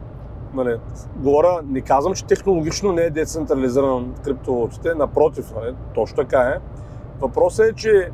Нали, 0.57 0.77
говоря, 1.15 1.59
не 1.65 1.81
казвам, 1.81 2.13
че 2.13 2.25
технологично 2.25 2.91
не 2.91 3.01
е 3.01 3.09
децентрализиран 3.09 4.13
криптовалутите, 4.23 4.93
напротив, 4.95 5.53
нали, 5.55 5.75
точно 5.95 6.15
така 6.15 6.39
е. 6.39 6.57
Въпросът 7.21 7.65
е, 7.67 7.73
че 7.73 8.09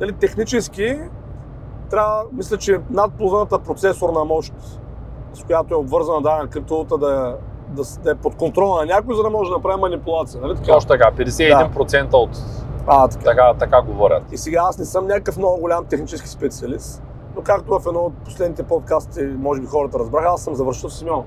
нали, 0.00 0.12
технически 0.12 0.98
трябва, 1.90 2.22
мисля, 2.32 2.56
че 2.56 2.80
над 2.90 3.12
половината 3.12 3.58
процесорна 3.58 4.24
мощ, 4.24 4.54
с 5.34 5.44
която 5.44 5.74
е 5.74 5.78
обвързана 5.78 6.22
дадена 6.22 6.48
криптовалута 6.48 6.98
да, 6.98 7.36
да, 7.68 7.84
с- 7.84 7.98
да 7.98 8.10
е 8.10 8.14
под 8.14 8.34
контрола 8.34 8.80
на 8.80 8.86
някой, 8.86 9.16
за 9.16 9.22
да 9.22 9.30
може 9.30 9.50
да 9.50 9.56
направи 9.56 9.80
манипулация. 9.80 10.40
Нали, 10.40 10.54
така? 10.54 10.66
точно 10.66 10.88
така, 10.88 11.10
51% 11.12 12.12
от 12.14 12.30
А, 12.86 13.08
така. 13.08 13.24
така, 13.24 13.54
така 13.54 13.82
говорят. 13.82 14.32
И 14.32 14.36
сега 14.36 14.60
аз 14.62 14.78
не 14.78 14.84
съм 14.84 15.06
някакъв 15.06 15.36
много 15.36 15.60
голям 15.60 15.84
технически 15.84 16.28
специалист, 16.28 17.02
но 17.36 17.42
както 17.42 17.78
в 17.78 17.86
едно 17.86 18.00
от 18.00 18.14
последните 18.14 18.62
подкасти, 18.62 19.22
може 19.38 19.60
би 19.60 19.66
хората 19.66 19.98
разбраха, 19.98 20.28
аз 20.28 20.42
съм 20.44 20.54
завършил 20.54 20.88
в 20.88 20.94
Симеон. 20.94 21.24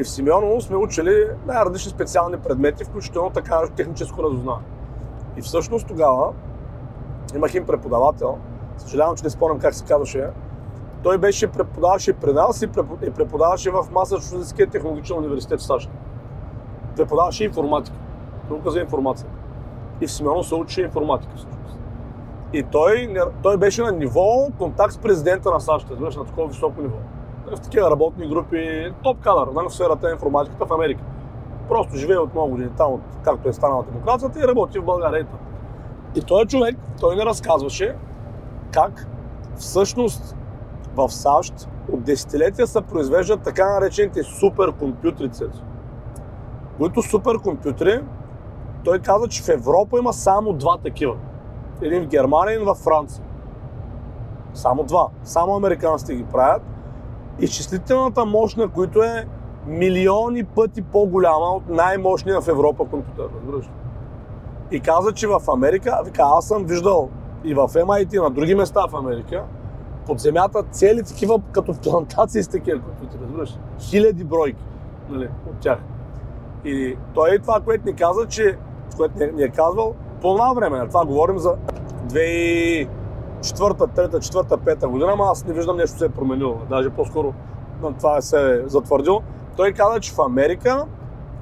И 0.00 0.04
в 0.04 0.08
Симеоново 0.08 0.60
сме 0.60 0.76
учили 0.76 1.26
най-различни 1.46 1.90
специални 1.90 2.36
предмети, 2.36 2.84
включително 2.84 3.30
така 3.30 3.62
техническо 3.76 4.22
разузнаване. 4.22 4.64
И 5.36 5.42
всъщност 5.42 5.86
тогава 5.86 6.32
имах 7.34 7.54
им 7.54 7.66
преподавател, 7.66 8.38
съжалявам, 8.76 9.16
че 9.16 9.24
не 9.24 9.30
спомням 9.30 9.58
как 9.58 9.74
се 9.74 9.84
казваше, 9.84 10.30
той 11.02 11.18
беше 11.18 11.46
преподаваше 11.46 12.12
при 12.12 12.32
нас 12.32 12.62
и 12.62 12.68
препо- 12.68 13.08
и 13.08 13.10
преподаваше 13.10 13.70
в 13.70 13.86
Масачузетския 13.92 14.70
технологичен 14.70 15.18
университет 15.18 15.60
в 15.60 15.62
САЩ. 15.62 15.90
Преподаваше 16.96 17.44
информатика, 17.44 17.96
наука 18.50 18.70
за 18.70 18.80
информация. 18.80 19.28
И 20.00 20.06
в 20.06 20.12
Симеоново 20.12 20.44
се 20.44 20.54
учи 20.54 20.80
информатика 20.80 21.32
всъщност. 21.36 21.78
И 22.52 22.62
той, 22.62 23.14
той 23.42 23.56
беше 23.56 23.82
на 23.82 23.92
ниво 23.92 24.48
контакт 24.58 24.92
с 24.92 24.98
президента 24.98 25.50
на 25.50 25.60
САЩ, 25.60 25.90
разбираш, 25.90 26.16
на 26.16 26.24
такова 26.24 26.48
високо 26.48 26.82
ниво. 26.82 26.96
В 27.56 27.60
такива 27.60 27.90
работни 27.90 28.28
групи, 28.28 28.92
топ 29.02 29.20
кадър, 29.20 29.46
нали, 29.46 29.68
в 29.68 29.74
сферата 29.74 30.06
на 30.06 30.12
информатиката 30.12 30.66
в 30.66 30.72
Америка. 30.72 31.00
Просто 31.68 31.96
живее 31.96 32.16
от 32.16 32.34
много 32.34 32.50
години 32.50 32.70
там, 32.76 32.92
от, 32.92 33.00
както 33.22 33.48
е 33.48 33.52
станала 33.52 33.84
демокрацията 33.84 34.40
и 34.40 34.48
работи 34.48 34.78
в 34.78 34.84
България. 34.84 35.20
И, 35.20 35.24
така. 35.24 35.38
и 36.14 36.22
той 36.22 36.46
човек, 36.46 36.76
той 37.00 37.16
не 37.16 37.24
разказваше 37.24 37.96
как 38.72 39.06
всъщност 39.56 40.36
в 40.94 41.08
САЩ 41.08 41.68
от 41.92 42.02
десетилетия 42.02 42.66
се 42.66 42.80
произвеждат 42.80 43.42
така 43.42 43.72
наречените 43.72 44.22
суперкомпютри, 44.22 45.30
които 46.78 47.02
суперкомпютри, 47.02 48.00
той 48.84 48.98
каза, 48.98 49.28
че 49.28 49.42
в 49.42 49.48
Европа 49.48 49.98
има 49.98 50.12
само 50.12 50.52
два 50.52 50.78
такива. 50.78 51.16
Един 51.82 52.02
в 52.02 52.06
Германия, 52.06 52.54
един 52.54 52.66
във 52.66 52.78
Франция. 52.78 53.24
Само 54.54 54.84
два. 54.84 55.08
Само 55.24 55.56
американците 55.56 56.14
ги 56.14 56.24
правят. 56.24 56.62
Изчислителната 57.40 58.24
мощ 58.24 58.56
на 58.56 58.68
които 58.68 59.02
е 59.02 59.26
милиони 59.66 60.44
пъти 60.44 60.82
по-голяма 60.82 61.46
от 61.46 61.68
най-мощния 61.68 62.40
в 62.40 62.48
Европа 62.48 62.84
компютър. 62.84 63.28
Разбираш? 63.36 63.70
И 64.70 64.80
каза, 64.80 65.12
че 65.12 65.26
в 65.26 65.40
Америка, 65.48 66.00
вика, 66.04 66.22
аз 66.24 66.48
съм 66.48 66.64
виждал 66.64 67.08
и 67.44 67.54
в 67.54 67.68
MIT, 67.68 68.22
на 68.22 68.30
други 68.30 68.54
места 68.54 68.86
в 68.90 68.96
Америка, 68.96 69.44
под 70.06 70.20
земята 70.20 70.62
цели 70.70 71.02
такива, 71.02 71.40
като 71.52 71.74
плантации 71.74 72.42
с 72.42 72.48
такива 72.48 72.80
компютри, 72.80 73.18
разбираш? 73.22 73.58
Хиляди 73.80 74.24
бройки 74.24 74.64
нали, 75.08 75.28
от 75.46 75.58
тях. 75.60 75.78
И 76.64 76.96
той 77.14 77.30
е 77.30 77.38
това, 77.38 77.60
което 77.60 77.86
ни 77.86 77.94
каза, 77.94 78.26
че, 78.28 78.58
което 78.96 79.18
ни, 79.18 79.42
е 79.42 79.48
казвал 79.48 79.94
по 80.20 80.34
това 80.34 80.52
време. 80.52 80.88
Това 80.88 81.04
говорим 81.04 81.38
за 81.38 81.56
2004, 83.42 83.86
3, 83.86 84.20
4, 84.20 84.76
5 84.76 84.86
година, 84.86 85.10
ама 85.12 85.24
аз 85.30 85.44
не 85.44 85.52
виждам 85.52 85.76
нещо 85.76 85.98
се 85.98 86.04
е 86.04 86.08
променило. 86.08 86.58
Даже 86.70 86.90
по-скоро 86.90 87.34
това 87.98 88.20
се 88.20 88.54
е 88.54 88.68
затвърдил. 88.68 89.22
Той 89.56 89.72
каза, 89.72 90.00
че 90.00 90.12
в 90.12 90.18
Америка 90.20 90.86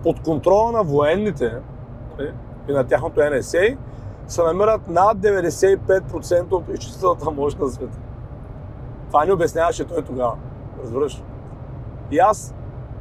под 0.03 0.23
контрола 0.23 0.73
на 0.73 0.83
военните, 0.83 1.53
нали, 2.19 2.33
и 2.69 2.73
на 2.73 2.85
тяхното 2.85 3.21
NSA 3.21 3.77
се 4.27 4.43
намират 4.43 4.89
над 4.89 5.19
95% 5.19 6.53
от 6.53 6.69
изчислителната 6.69 7.31
мощ 7.31 7.59
на 7.59 7.69
света. 7.69 7.99
Това 9.09 9.25
ни 9.25 9.33
обясняваше 9.33 9.85
той 9.85 10.03
тогава. 10.03 10.37
Разбираш? 10.83 11.23
И 12.11 12.19
аз 12.19 12.55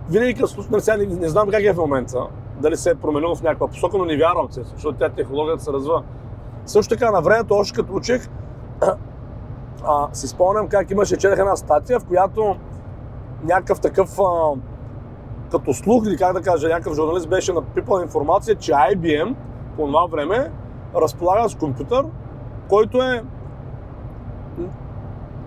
винаги 0.09 0.33
като 0.33 0.65
нали, 0.71 0.81
сега 0.81 0.97
не, 0.97 1.05
не, 1.05 1.29
знам 1.29 1.49
как 1.49 1.63
е 1.63 1.73
в 1.73 1.77
момента, 1.77 2.27
дали 2.61 2.77
се 2.77 2.89
е 2.89 2.95
променило 2.95 3.35
в 3.35 3.43
някаква 3.43 3.67
посока, 3.67 3.97
но 3.97 4.05
не 4.05 4.17
вярвам 4.17 4.51
се, 4.51 4.63
защото 4.63 4.97
тя 4.97 5.09
технологията 5.09 5.63
се 5.63 5.73
развива. 5.73 6.03
Също 6.65 6.95
така 6.95 7.11
на 7.11 7.21
времето, 7.21 7.53
още 7.53 7.75
като 7.75 7.93
учих, 7.93 8.29
а, 9.83 10.07
си 10.13 10.27
спомням 10.27 10.67
как 10.67 10.91
имаше, 10.91 11.17
четах 11.17 11.39
една 11.39 11.55
статия, 11.55 11.99
в 11.99 12.05
която 12.05 12.55
някакъв 13.43 13.79
такъв 13.79 14.19
а, 14.19 14.55
като 15.51 15.73
слух 15.73 16.03
или 16.07 16.17
как 16.17 16.33
да 16.33 16.41
кажа, 16.41 16.67
някакъв 16.67 16.95
журналист 16.95 17.29
беше 17.29 17.53
напипал 17.53 18.01
информация, 18.01 18.55
че 18.55 18.71
IBM 18.71 19.35
по 19.75 19.85
това 19.87 20.05
време 20.05 20.51
разполага 20.95 21.49
с 21.49 21.55
компютър, 21.55 22.05
който 22.69 22.97
е 22.97 23.23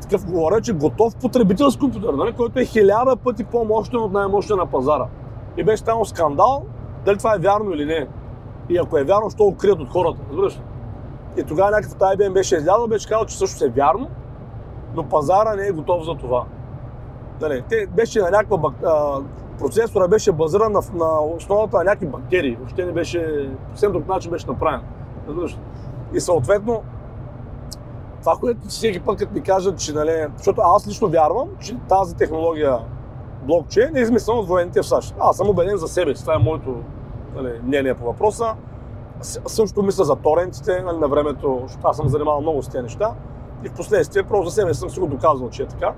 такъв 0.01 0.27
говоря, 0.27 0.61
че 0.61 0.73
готов 0.73 1.17
потребителски 1.17 1.81
компютър, 1.81 2.15
нали? 2.15 2.33
който 2.33 2.59
е 2.59 2.65
хиляда 2.65 3.17
пъти 3.17 3.45
по-мощен 3.45 4.01
от 4.01 4.13
най-мощен 4.13 4.57
на 4.57 4.67
пазара. 4.67 5.07
И 5.57 5.65
беше 5.65 5.77
станал 5.77 6.05
скандал, 6.05 6.63
дали 7.05 7.19
това 7.19 7.35
е 7.35 7.39
вярно 7.39 7.71
или 7.71 7.85
не. 7.85 8.07
И 8.69 8.79
ако 8.79 8.99
е 8.99 9.05
вярно, 9.05 9.31
що 9.31 9.45
го 9.45 9.57
крият 9.57 9.81
от 9.81 9.89
хората, 9.89 10.19
разбираш? 10.31 10.61
И 11.37 11.45
тогава 11.45 11.71
някакъв 11.71 11.99
IBM 11.99 12.33
беше 12.33 12.57
излязъл, 12.57 12.87
беше 12.87 13.09
казал, 13.09 13.27
че 13.27 13.39
също 13.39 13.65
е 13.65 13.69
вярно, 13.69 14.09
но 14.95 15.09
пазара 15.09 15.55
не 15.57 15.67
е 15.67 15.73
готов 15.73 16.05
за 16.05 16.15
това. 16.15 16.45
Нали, 17.41 17.65
те 17.69 17.87
беше 17.87 18.21
на 18.21 18.31
някаква 18.31 18.73
а, 18.87 19.21
процесора 19.59 20.09
беше 20.09 20.33
базиран 20.33 20.73
на, 20.73 20.81
на 20.95 21.21
основата 21.21 21.77
на 21.77 21.85
някакви 21.85 22.07
бактерии. 22.07 22.57
Въобще 22.57 22.87
не 22.87 22.93
беше, 22.93 23.51
съвсем 23.71 23.93
друг 23.93 24.09
начин 24.09 24.31
беше 24.31 24.47
направен. 24.47 24.81
И 26.15 26.21
съответно, 26.21 26.83
това, 28.21 28.37
което 28.41 28.61
всеки 28.69 29.01
път 29.01 29.19
като 29.19 29.35
ми 29.35 29.43
кажат, 29.43 29.79
че, 29.79 29.93
нали, 29.93 30.27
защото 30.37 30.61
аз 30.61 30.89
лично 30.89 31.09
вярвам, 31.09 31.49
че 31.61 31.77
тази 31.89 32.17
технология 32.17 32.79
блокчейн 33.43 33.97
е 33.97 34.01
измислена 34.01 34.39
от 34.39 34.49
военните 34.49 34.83
в 34.83 34.87
САЩ. 34.87 35.15
Аз 35.21 35.37
съм 35.37 35.49
убеден 35.49 35.77
за 35.77 35.89
себе 35.89 36.15
си, 36.15 36.23
това 36.23 36.35
е 36.35 36.39
моето 36.39 36.77
нали, 37.37 37.61
мнение 37.65 37.95
по 37.95 38.05
въпроса. 38.05 38.55
Също 39.23 39.83
мисля 39.83 40.05
за 40.05 40.17
торентите 40.17 40.83
нали, 40.83 40.99
на 40.99 41.09
времето, 41.09 41.59
защото 41.63 41.89
аз 41.89 41.97
съм 41.97 42.09
занимавал 42.09 42.41
много 42.41 42.63
с 42.63 42.69
тези 42.69 42.83
неща. 42.83 43.15
И 43.65 43.69
в 43.69 43.73
последствие, 43.73 44.23
просто 44.23 44.49
за 44.49 44.55
себе 44.55 44.75
съм 44.75 44.91
си 44.91 45.01
го 45.01 45.07
доказал, 45.07 45.51
че 45.51 45.63
е 45.63 45.67
така. 45.67 45.93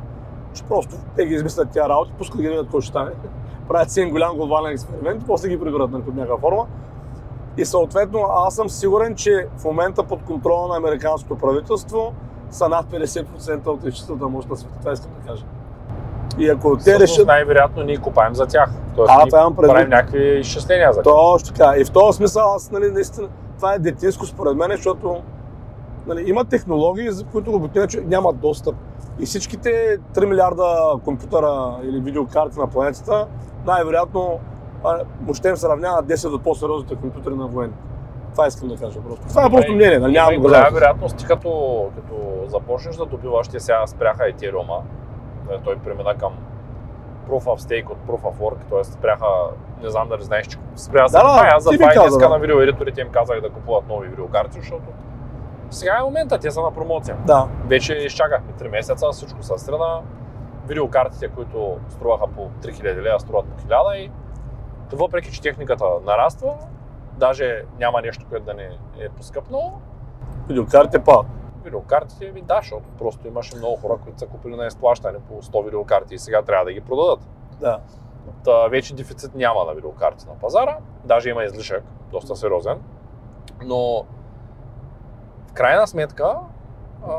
Че 0.54 0.64
просто 0.64 0.96
те 1.16 1.26
ги 1.26 1.34
измислят 1.34 1.70
тия 1.70 1.88
работи, 1.88 2.12
пускат 2.18 2.40
ги 2.40 2.48
видят 2.48 2.68
кой 2.70 2.80
ще 2.80 2.88
стане. 2.88 3.10
Правят 3.68 3.90
си 3.90 4.00
един 4.00 4.12
голям 4.12 4.36
глобален 4.36 4.72
експеримент 4.72 5.22
после 5.26 5.48
ги 5.48 5.60
прибират 5.60 5.90
нали, 5.90 6.02
под 6.02 6.14
някаква 6.14 6.38
форма. 6.38 6.66
И 7.56 7.64
съответно 7.64 8.20
аз 8.30 8.54
съм 8.54 8.68
сигурен, 8.68 9.14
че 9.14 9.48
в 9.58 9.64
момента 9.64 10.02
под 10.02 10.22
контрола 10.22 10.68
на 10.68 10.76
американското 10.76 11.38
правителство 11.38 12.12
са 12.50 12.68
над 12.68 12.86
50% 12.86 13.66
от 13.66 13.84
изчислителната 13.84 14.28
мощ 14.28 14.48
на 14.48 14.56
света. 14.56 14.78
Това 14.80 14.92
искам 14.92 15.10
да 15.20 15.28
кажа. 15.28 15.44
И 16.38 16.48
ако 16.48 16.76
те 16.76 16.98
решат... 16.98 17.26
най-вероятно 17.26 17.82
ние 17.82 17.96
купаем 17.96 18.34
за 18.34 18.46
тях. 18.46 18.70
Тоест, 18.96 19.12
а, 19.16 19.26
това 19.26 19.40
имам 19.40 19.56
правим 19.56 19.88
някакви 19.88 20.38
изчисления 20.38 20.92
за 20.92 21.02
тях. 21.02 21.14
Точно 21.14 21.54
така. 21.54 21.74
И 21.78 21.84
в 21.84 21.90
този 21.90 22.16
смисъл 22.16 22.54
аз, 22.54 22.70
нали, 22.70 22.90
наистина, 22.90 23.28
това 23.56 23.74
е 23.74 23.78
детинско 23.78 24.26
според 24.26 24.56
мен, 24.56 24.70
защото 24.70 25.22
нали, 26.06 26.24
има 26.26 26.44
технологии, 26.44 27.10
за 27.10 27.24
които 27.24 27.50
обикновено 27.50 27.90
човек 27.90 28.08
няма 28.08 28.32
достъп. 28.32 28.74
И 29.20 29.26
всичките 29.26 29.98
3 30.14 30.26
милиарда 30.26 30.94
компютъра 31.04 31.76
или 31.82 32.00
видеокарти 32.00 32.58
на 32.58 32.66
планетата, 32.66 33.26
най-вероятно 33.66 34.38
въобще 35.22 35.48
им 35.48 35.56
се 35.56 35.68
равнява 35.68 36.02
10 36.02 36.34
от 36.34 36.42
по-сериозните 36.42 36.94
компютъри 36.94 37.34
на 37.34 37.46
военни. 37.46 37.74
Това 38.32 38.46
искам 38.46 38.68
да 38.68 38.76
кажа 38.76 39.00
просто. 39.00 39.28
Това 39.28 39.46
е 39.46 39.50
просто 39.50 39.72
мнение, 39.72 39.98
нали? 39.98 40.12
Няма 40.12 40.36
голяма 40.36 40.70
вероятност, 40.70 41.16
ти 41.16 41.24
като, 41.24 41.84
като 41.94 42.14
започнеш 42.46 42.96
да 42.96 43.06
добиваш, 43.06 43.48
те 43.48 43.60
сега 43.60 43.86
спряха 43.86 44.22
нали, 44.22 44.82
той 45.64 45.78
премина 45.78 46.14
към 46.14 46.32
Proof 47.28 47.44
of 47.44 47.58
Stake 47.60 47.90
от 47.90 47.98
Proof 48.08 48.22
of 48.22 48.34
Work, 48.34 48.68
т.е. 48.70 48.84
спряха, 48.84 49.26
не 49.82 49.90
знам 49.90 50.08
дали 50.08 50.22
знаеш, 50.22 50.46
че 50.46 50.58
спряха 50.76 51.10
да, 51.10 51.22
да, 51.22 51.50
аз 51.54 51.62
за 51.64 51.70
това 51.70 51.92
и 51.94 51.98
днеска 51.98 52.18
да. 52.18 52.28
на 52.28 52.38
видеоедиторите 52.38 53.00
им 53.00 53.08
казах 53.08 53.40
да 53.40 53.50
купуват 53.50 53.88
нови 53.88 54.08
видеокарти, 54.08 54.58
защото 54.60 54.84
сега 55.70 55.96
е 56.00 56.02
момента, 56.02 56.38
те 56.38 56.50
са 56.50 56.62
на 56.62 56.70
промоция. 56.70 57.16
Да. 57.26 57.48
Вече 57.66 57.94
изчакахме 57.94 58.52
3 58.52 58.70
месеца, 58.70 59.10
всичко 59.12 59.42
са 59.42 59.58
страна. 59.58 60.00
Видеокартите, 60.66 61.28
които 61.28 61.78
струваха 61.88 62.26
по 62.26 62.50
3000 62.62 63.02
лева, 63.02 63.20
струват 63.20 63.46
по 63.46 63.62
1000 63.62 63.94
и 63.96 64.10
въпреки, 64.92 65.32
че 65.32 65.42
техниката 65.42 65.84
нараства, 66.06 66.54
даже 67.16 67.64
няма 67.78 68.00
нещо, 68.02 68.26
което 68.30 68.44
да 68.44 68.54
не 68.54 68.68
е 69.00 69.08
поскъпнало. 69.08 69.72
Видеокартите 70.48 71.04
па. 71.04 71.24
Видеокартите 71.64 72.32
ми 72.32 72.42
да, 72.42 72.56
защото 72.56 72.84
просто 72.98 73.28
имаше 73.28 73.56
много 73.56 73.76
хора, 73.76 73.98
които 74.02 74.18
са 74.18 74.26
купили 74.26 74.56
на 74.56 74.66
изплащане 74.66 75.18
по 75.28 75.42
100 75.42 75.64
видеокарти 75.64 76.14
и 76.14 76.18
сега 76.18 76.42
трябва 76.42 76.64
да 76.64 76.72
ги 76.72 76.80
продадат. 76.80 77.20
Да. 77.60 77.80
Та, 78.44 78.68
вече 78.68 78.94
дефицит 78.94 79.34
няма 79.34 79.64
на 79.64 79.74
видеокарти 79.74 80.26
на 80.26 80.34
пазара, 80.34 80.78
даже 81.04 81.30
има 81.30 81.44
излишък, 81.44 81.84
доста 82.10 82.36
сериозен, 82.36 82.78
но 83.64 84.04
в 85.46 85.52
крайна 85.52 85.86
сметка 85.86 86.36
а, 87.08 87.18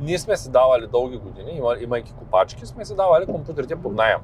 ние 0.00 0.18
сме 0.18 0.36
се 0.36 0.50
давали 0.50 0.86
дълги 0.86 1.16
години, 1.16 1.60
имайки 1.80 2.12
купачки, 2.12 2.66
сме 2.66 2.84
се 2.84 2.94
давали 2.94 3.26
компютрите 3.26 3.76
под 3.76 3.92
найем 3.92 4.18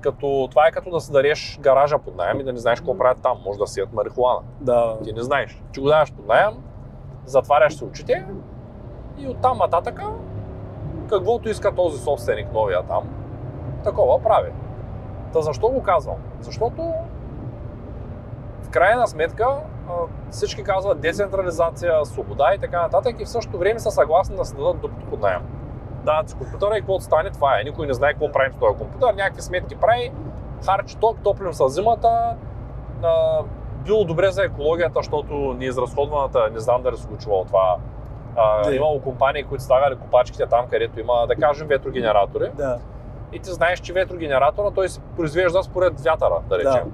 като, 0.00 0.48
това 0.50 0.66
е 0.66 0.70
като 0.70 0.90
да 0.90 1.00
си 1.00 1.12
дареш 1.12 1.58
гаража 1.60 1.98
под 1.98 2.16
найем 2.16 2.40
и 2.40 2.44
да 2.44 2.52
не 2.52 2.58
знаеш 2.58 2.80
какво 2.80 2.98
правят 2.98 3.22
там. 3.22 3.38
Може 3.44 3.58
да 3.58 3.66
сият 3.66 3.92
марихуана. 3.92 4.40
Да. 4.60 4.98
Ти 5.04 5.12
не 5.12 5.22
знаеш. 5.22 5.62
Ти 5.72 5.80
го 5.80 5.86
даваш 5.86 6.12
под 6.12 6.26
найем, 6.26 6.54
затваряш 7.28 7.74
се 7.74 7.84
очите 7.84 8.26
и 9.18 9.28
оттам 9.28 9.58
нататъка, 9.58 10.06
каквото 11.08 11.48
иска 11.48 11.74
този 11.74 11.98
собственик, 11.98 12.52
новия 12.52 12.82
там, 12.82 13.08
такова 13.84 14.22
прави. 14.22 14.52
Та 15.32 15.40
защо 15.40 15.68
го 15.68 15.82
казвам? 15.82 16.16
Защото 16.40 16.92
в 18.62 18.70
крайна 18.70 19.08
сметка 19.08 19.46
всички 20.30 20.62
казват 20.62 21.00
децентрализация, 21.00 22.04
свобода 22.04 22.54
и 22.54 22.58
така 22.58 22.82
нататък 22.82 23.20
и 23.20 23.24
в 23.24 23.28
същото 23.28 23.58
време 23.58 23.78
са 23.78 23.90
съгласни 23.90 24.36
да 24.36 24.44
се 24.44 24.56
дадат 24.56 24.80
докато 24.80 25.06
под 25.06 25.20
найем 25.20 25.42
дават 26.04 26.28
си 26.30 26.36
компютъра 26.36 26.76
и 26.76 26.80
каквото 26.80 27.04
стане, 27.04 27.30
това 27.30 27.60
е. 27.60 27.64
Никой 27.64 27.86
не 27.86 27.94
знае 27.94 28.12
какво 28.12 28.32
правим 28.32 28.52
с 28.52 28.58
този 28.58 28.78
компютър, 28.78 29.14
някакви 29.14 29.42
сметки 29.42 29.76
прави, 29.76 30.12
харчи 30.66 30.96
ток, 30.96 31.16
топлим 31.24 31.52
с 31.52 31.68
зимата, 31.68 32.36
било 33.84 34.04
добре 34.04 34.30
за 34.30 34.44
екологията, 34.44 34.94
защото 34.96 35.34
неизразходваната, 35.34 36.50
не 36.52 36.60
знам 36.60 36.82
дали 36.82 36.96
се 36.96 37.02
случва 37.02 37.44
това. 37.46 37.76
А, 38.36 38.72
имало 38.72 39.00
компании, 39.00 39.44
които 39.44 39.64
слагали 39.64 39.96
копачките 39.96 40.46
там, 40.46 40.66
където 40.70 41.00
има, 41.00 41.26
да 41.26 41.36
кажем, 41.36 41.68
ветрогенератори. 41.68 42.50
Да. 42.54 42.78
И 43.32 43.38
ти 43.38 43.50
знаеш, 43.50 43.80
че 43.80 43.92
ветрогенератора 43.92 44.70
той 44.70 44.88
се 44.88 45.00
произвежда 45.16 45.62
според 45.62 46.00
вятъра, 46.00 46.40
да 46.48 46.58
речем. 46.58 46.92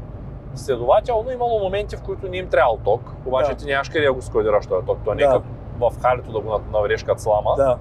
Да. 0.53 0.59
Следователно 0.59 1.31
имало 1.31 1.61
моменти, 1.61 1.97
в 1.97 2.03
които 2.03 2.29
не 2.29 2.37
им 2.37 2.49
трябвал 2.49 2.79
ток, 2.85 3.12
обаче 3.27 3.51
да. 3.51 3.57
ти 3.57 3.66
нямаш 3.66 3.88
къде 3.88 4.07
да 4.07 4.12
го 4.12 4.23
складираш 4.23 4.66
този 4.66 4.87
ток. 4.87 4.99
Това 5.01 5.14
не 5.14 5.23
е 5.23 5.27
като 5.27 5.44
в 5.81 5.92
халито 6.03 6.33
да 6.33 6.40
го 6.40 6.61
навреш 6.73 7.03
като 7.03 7.23
слама. 7.23 7.55
Да. 7.57 7.79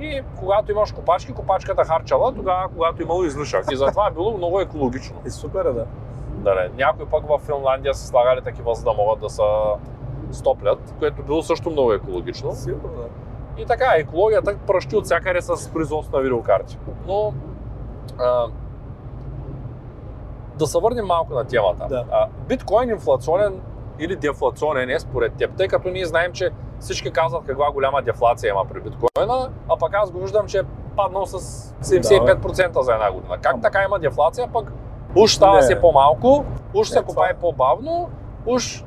И 0.00 0.22
когато 0.38 0.72
имаш 0.72 0.92
копачки, 0.92 1.32
копачката 1.32 1.84
харчала 1.84 2.34
тогава, 2.34 2.68
когато 2.68 3.02
имало 3.02 3.24
излишък. 3.24 3.64
И 3.72 3.76
затова 3.76 4.08
е 4.08 4.10
било 4.10 4.36
много 4.36 4.60
екологично. 4.60 5.16
И 5.26 5.30
супер 5.30 5.64
е, 5.64 5.72
да. 5.72 5.86
Да, 6.36 6.54
не. 6.54 6.70
Някои 6.76 7.06
пък 7.06 7.24
в 7.28 7.38
Финландия 7.46 7.94
са 7.94 8.06
слагали 8.06 8.42
такива, 8.42 8.74
за 8.74 8.84
да 8.84 8.92
могат 8.92 9.20
да 9.20 9.30
се 9.30 9.42
стоплят, 10.30 10.94
което 10.98 11.22
било 11.22 11.42
също 11.42 11.70
много 11.70 11.92
екологично. 11.92 12.52
Сигурно, 12.52 12.88
да. 12.96 13.08
И 13.62 13.66
така, 13.66 13.92
екологията 13.96 14.56
пръщи 14.66 14.96
от 14.96 15.04
всякъде 15.04 15.42
с 15.42 15.72
производство 15.72 16.16
на 16.16 16.22
видеокарти. 16.22 16.78
Но 17.06 17.32
а, 18.18 18.46
да 20.58 20.66
се 20.66 20.78
върнем 20.78 21.06
малко 21.06 21.34
на 21.34 21.44
темата. 21.44 21.86
Да. 21.88 22.04
А, 22.10 22.26
биткоин 22.48 22.90
инфлационен 22.90 23.60
или 23.98 24.16
дефлационен 24.16 24.90
е 24.90 25.00
според 25.00 25.32
теб, 25.32 25.56
тъй 25.56 25.68
като 25.68 25.88
ние 25.88 26.06
знаем, 26.06 26.32
че 26.32 26.50
всички 26.80 27.10
казват 27.10 27.44
каква 27.46 27.70
голяма 27.70 28.02
дефлация 28.02 28.50
има 28.50 28.64
при 28.64 28.80
биткоина, 28.80 29.50
а 29.68 29.76
пък 29.76 29.94
аз 29.94 30.10
го 30.10 30.20
виждам, 30.20 30.46
че 30.46 30.58
е 30.58 30.62
паднал 30.96 31.26
с 31.26 31.38
75% 31.82 32.72
да, 32.72 32.82
за 32.82 32.92
една 32.92 33.12
година. 33.12 33.38
Как 33.40 33.62
така 33.62 33.84
има 33.84 33.98
дефлация, 33.98 34.48
пък 34.52 34.72
уж 35.16 35.34
става 35.34 35.62
се 35.62 35.80
по-малко, 35.80 36.44
уж 36.74 36.88
се 36.88 37.02
купае 37.02 37.34
по-бавно, 37.34 38.08
уж 38.46 38.84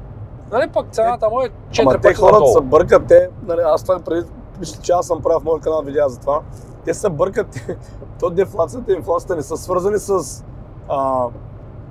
Нали 0.51 0.69
пък 0.69 0.85
цената 0.91 1.29
му 1.29 1.41
е 1.41 1.49
4 1.49 1.81
Ама 1.81 1.99
те 1.99 2.13
хората 2.13 2.47
се 2.47 2.61
бъркат, 2.61 3.07
те, 3.07 3.29
нали, 3.47 3.61
аз 3.63 3.83
това 3.83 3.99
преди, 3.99 4.29
мисля, 4.59 4.81
че 4.81 4.91
аз 4.91 5.07
съм 5.07 5.21
правил 5.21 5.39
в 5.39 5.43
моят 5.43 5.63
канал 5.63 5.81
видеа 5.81 6.09
за 6.09 6.19
това. 6.19 6.41
Те 6.85 6.93
се 6.93 7.09
бъркат, 7.09 7.75
то 8.19 8.29
дефлацията 8.29 8.91
и 8.91 8.95
инфлацията 8.95 9.35
не 9.35 9.41
са 9.41 9.57
свързани 9.57 9.99
с 9.99 10.43
а, 10.89 11.25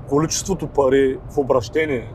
количеството 0.08 0.66
пари 0.66 1.18
в 1.30 1.38
обращение, 1.38 2.12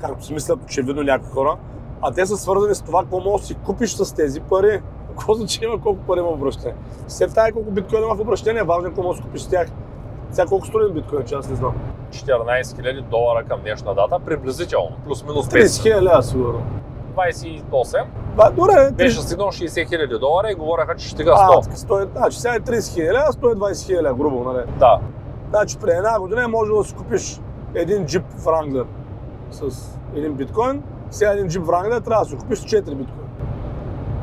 както 0.00 0.24
си 0.24 0.34
мислят 0.34 0.64
очевидно 0.64 1.02
някои 1.02 1.30
хора, 1.30 1.56
а 2.02 2.12
те 2.12 2.26
са 2.26 2.36
свързани 2.36 2.74
с 2.74 2.82
това, 2.82 3.02
какво 3.02 3.20
можеш 3.20 3.40
да 3.40 3.46
си 3.46 3.54
купиш 3.54 3.94
с 3.94 4.14
тези 4.14 4.40
пари. 4.40 4.82
Какво 5.08 5.34
значи 5.34 5.64
има 5.64 5.80
колко 5.80 6.00
пари 6.00 6.20
има 6.20 6.28
в 6.28 6.32
обращение? 6.34 6.76
Все 7.08 7.26
тая 7.26 7.52
колко 7.52 7.70
биткоин 7.70 8.02
има 8.02 8.14
в 8.14 8.20
обращение, 8.20 8.62
важно 8.62 8.86
е 8.86 8.90
какво 8.90 9.02
можеш 9.02 9.20
да 9.22 9.26
купиш 9.26 9.42
с 9.42 9.48
тях. 9.48 9.68
Сега 10.32 10.46
колко 10.46 10.66
струва 10.66 10.88
биткоин, 10.88 11.24
че 11.24 11.34
аз 11.34 11.48
не 11.48 11.56
знам. 11.56 11.74
14 12.10 12.62
000 12.62 13.02
долара 13.02 13.44
към 13.44 13.60
днешна 13.60 13.94
дата, 13.94 14.18
приблизително, 14.18 14.90
плюс-минус 15.06 15.46
30 15.46 15.58
5. 15.58 15.82
хиляди 15.82 16.04
лева 16.04 16.22
сигурно. 16.22 16.62
28. 17.16 18.04
Ба, 18.36 18.50
добре, 18.50 18.90
Беше 18.92 19.20
стигнал 19.20 19.48
60 19.48 19.66
000 19.88 20.18
долара 20.18 20.50
и 20.50 20.54
говореха, 20.54 20.96
че 20.96 21.06
ще 21.06 21.14
стига 21.14 21.32
А, 21.32 21.48
100. 21.48 21.62
така, 21.62 21.76
100, 21.76 22.08
значи 22.12 22.40
сега 22.40 22.54
е 22.54 22.60
30 22.60 22.94
хиляди 22.94 23.10
лева, 23.10 23.26
120 23.26 23.86
хиляди 23.86 24.14
грубо, 24.14 24.44
нали? 24.44 24.64
Да, 24.78 25.00
Значи 25.50 25.78
при 25.78 25.90
една 25.90 26.20
година 26.20 26.48
може 26.48 26.70
да 26.72 26.84
си 26.84 26.94
купиш 26.94 27.40
един 27.74 28.06
джип 28.06 28.24
Wrangler 28.34 28.84
с 29.50 29.62
един 30.14 30.32
биткоин, 30.34 30.82
сега 31.10 31.32
един 31.32 31.48
джип 31.48 31.62
Wrangler 31.62 32.04
трябва 32.04 32.24
да 32.24 32.30
си 32.30 32.36
купиш 32.36 32.58
с 32.58 32.64
4 32.64 32.94
биткоин. 32.94 33.28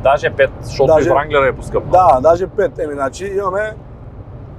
даже 0.03 0.27
5, 0.29 0.49
защото 0.61 0.85
Даже- 0.87 1.09
и 1.09 1.11
Wrangler 1.11 1.49
е 1.49 1.55
поскъпнал. 1.55 1.91
Да, 1.91 2.19
даже 2.21 2.47
5. 2.47 2.79
Еми, 2.79 2.93
значи 2.93 3.25
имаме 3.27 3.73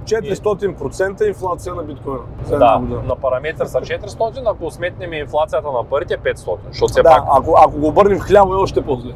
400% 0.09 1.27
инфлация 1.27 1.75
на 1.75 1.83
биткоина. 1.83 2.19
Да, 2.49 2.77
година. 2.79 3.01
на 3.07 3.15
параметър 3.15 3.65
са 3.65 3.77
400, 3.77 4.41
ако 4.45 4.71
сметнем 4.71 5.13
инфлацията 5.13 5.71
на 5.71 5.83
парите 5.83 6.17
500, 6.17 6.57
защото 6.67 6.91
все 6.91 7.01
Да, 7.01 7.09
пак 7.09 7.23
ако, 7.37 7.55
ако 7.57 7.77
го 7.77 7.87
обърнем 7.87 8.19
в 8.19 8.21
хляво 8.21 8.53
е 8.53 8.57
още 8.57 8.81
по-зле. 8.81 9.11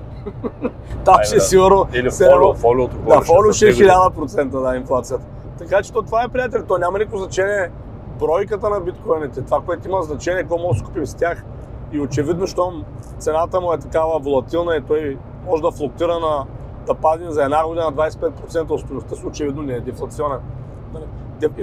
Там 1.05 1.15
ще 1.23 1.35
е 1.35 1.39
да. 1.39 1.43
сигурно... 1.43 1.87
или 1.93 2.11
фолио, 2.11 2.53
фолиото. 2.53 2.95
Да, 3.07 3.21
фолио 3.21 3.53
ще 3.53 3.69
е 3.69 3.73
хиляда. 3.73 4.11
1000% 4.17 4.69
да, 4.69 4.75
инфлацията. 4.75 5.25
Така 5.57 5.81
че 5.81 5.93
то 5.93 6.01
това 6.01 6.23
е, 6.23 6.27
приятел, 6.27 6.63
то 6.67 6.77
няма 6.77 6.97
никакво 6.97 7.17
значение 7.17 7.71
бройката 8.19 8.69
на 8.69 8.79
биткоините. 8.79 9.41
Това, 9.41 9.61
което 9.61 9.87
има 9.87 10.01
значение, 10.01 10.41
какво 10.41 10.57
може 10.57 10.79
да 10.79 10.85
купим 10.85 11.05
с 11.05 11.15
тях. 11.15 11.43
И 11.91 11.99
очевидно, 11.99 12.47
щом 12.47 12.85
цената 13.17 13.61
му 13.61 13.73
е 13.73 13.77
такава 13.77 14.19
волатилна 14.19 14.75
и 14.75 14.81
той 14.81 15.17
може 15.45 15.61
да 15.61 15.71
флуктира 15.71 16.19
на 16.19 16.45
да 16.85 16.93
падне 16.93 17.31
за 17.31 17.43
една 17.43 17.67
година 17.67 17.93
25% 17.93 18.69
от 18.69 18.79
стоеността 18.79 19.15
си, 19.15 19.25
очевидно 19.25 19.61
не 19.61 19.73
е 19.73 19.79
дефлационен. 19.79 20.39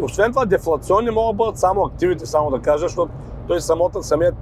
Освен 0.03 0.33
това, 0.33 0.45
дефлационни 0.45 1.11
могат 1.11 1.37
да 1.37 1.45
бъдат 1.45 1.59
само 1.59 1.85
активите, 1.85 2.26
само 2.26 2.51
да 2.51 2.61
кажа, 2.61 2.78
защото 2.78 3.12
той 3.49 3.61
самото, 3.61 4.03
самият, 4.03 4.35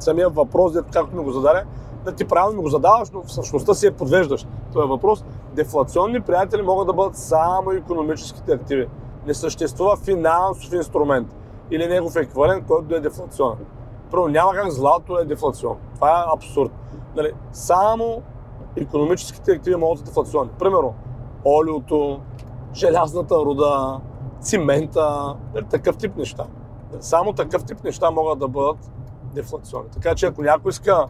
самият 0.00 0.34
въпрос, 0.34 0.72
както 0.92 1.16
ми 1.16 1.24
го 1.24 1.30
зададе, 1.32 1.64
да 2.04 2.12
ти 2.12 2.24
правилно 2.24 2.62
го 2.62 2.68
задаваш, 2.68 3.10
но 3.10 3.22
в 3.22 3.32
същността 3.32 3.74
си 3.74 3.86
е 3.86 3.90
подвеждаш. 3.90 4.46
Това 4.72 4.84
е 4.84 4.86
въпрос. 4.86 5.24
Дефлационни 5.54 6.20
приятели 6.20 6.62
могат 6.62 6.86
да 6.86 6.92
бъдат 6.92 7.16
само 7.16 7.72
економическите 7.72 8.52
активи. 8.52 8.88
Не 9.26 9.34
съществува 9.34 9.96
финансов 9.96 10.72
инструмент 10.72 11.36
или 11.70 11.86
негов 11.86 12.16
еквивалент, 12.16 12.66
който 12.66 12.88
да 12.88 12.96
е 12.96 13.00
дефлационен. 13.00 13.66
Първо, 14.10 14.28
няма 14.28 14.52
как 14.52 14.70
злато 14.70 15.14
да 15.14 15.20
е 15.20 15.24
дефлационно. 15.24 15.78
Това 15.94 16.20
е 16.20 16.34
абсурд. 16.34 16.70
Нали, 17.16 17.32
само 17.52 18.22
економическите 18.76 19.52
активи 19.52 19.76
могат 19.76 19.94
да 19.94 19.98
са 19.98 20.04
дефлационни. 20.04 20.50
Примерно, 20.58 20.94
олиото, 21.46 22.20
желязната 22.78 23.34
руда, 23.34 24.00
цимента, 24.40 25.36
нали, 25.54 25.64
такъв 25.70 25.96
тип 25.96 26.16
неща. 26.16 26.46
Само 27.00 27.32
такъв 27.32 27.64
тип 27.64 27.84
неща 27.84 28.10
могат 28.10 28.38
да 28.38 28.48
бъдат 28.48 28.90
дефлационни. 29.34 29.90
Така 29.90 30.14
че 30.14 30.26
ако 30.26 30.42
някой 30.42 30.70
иска 30.70 31.06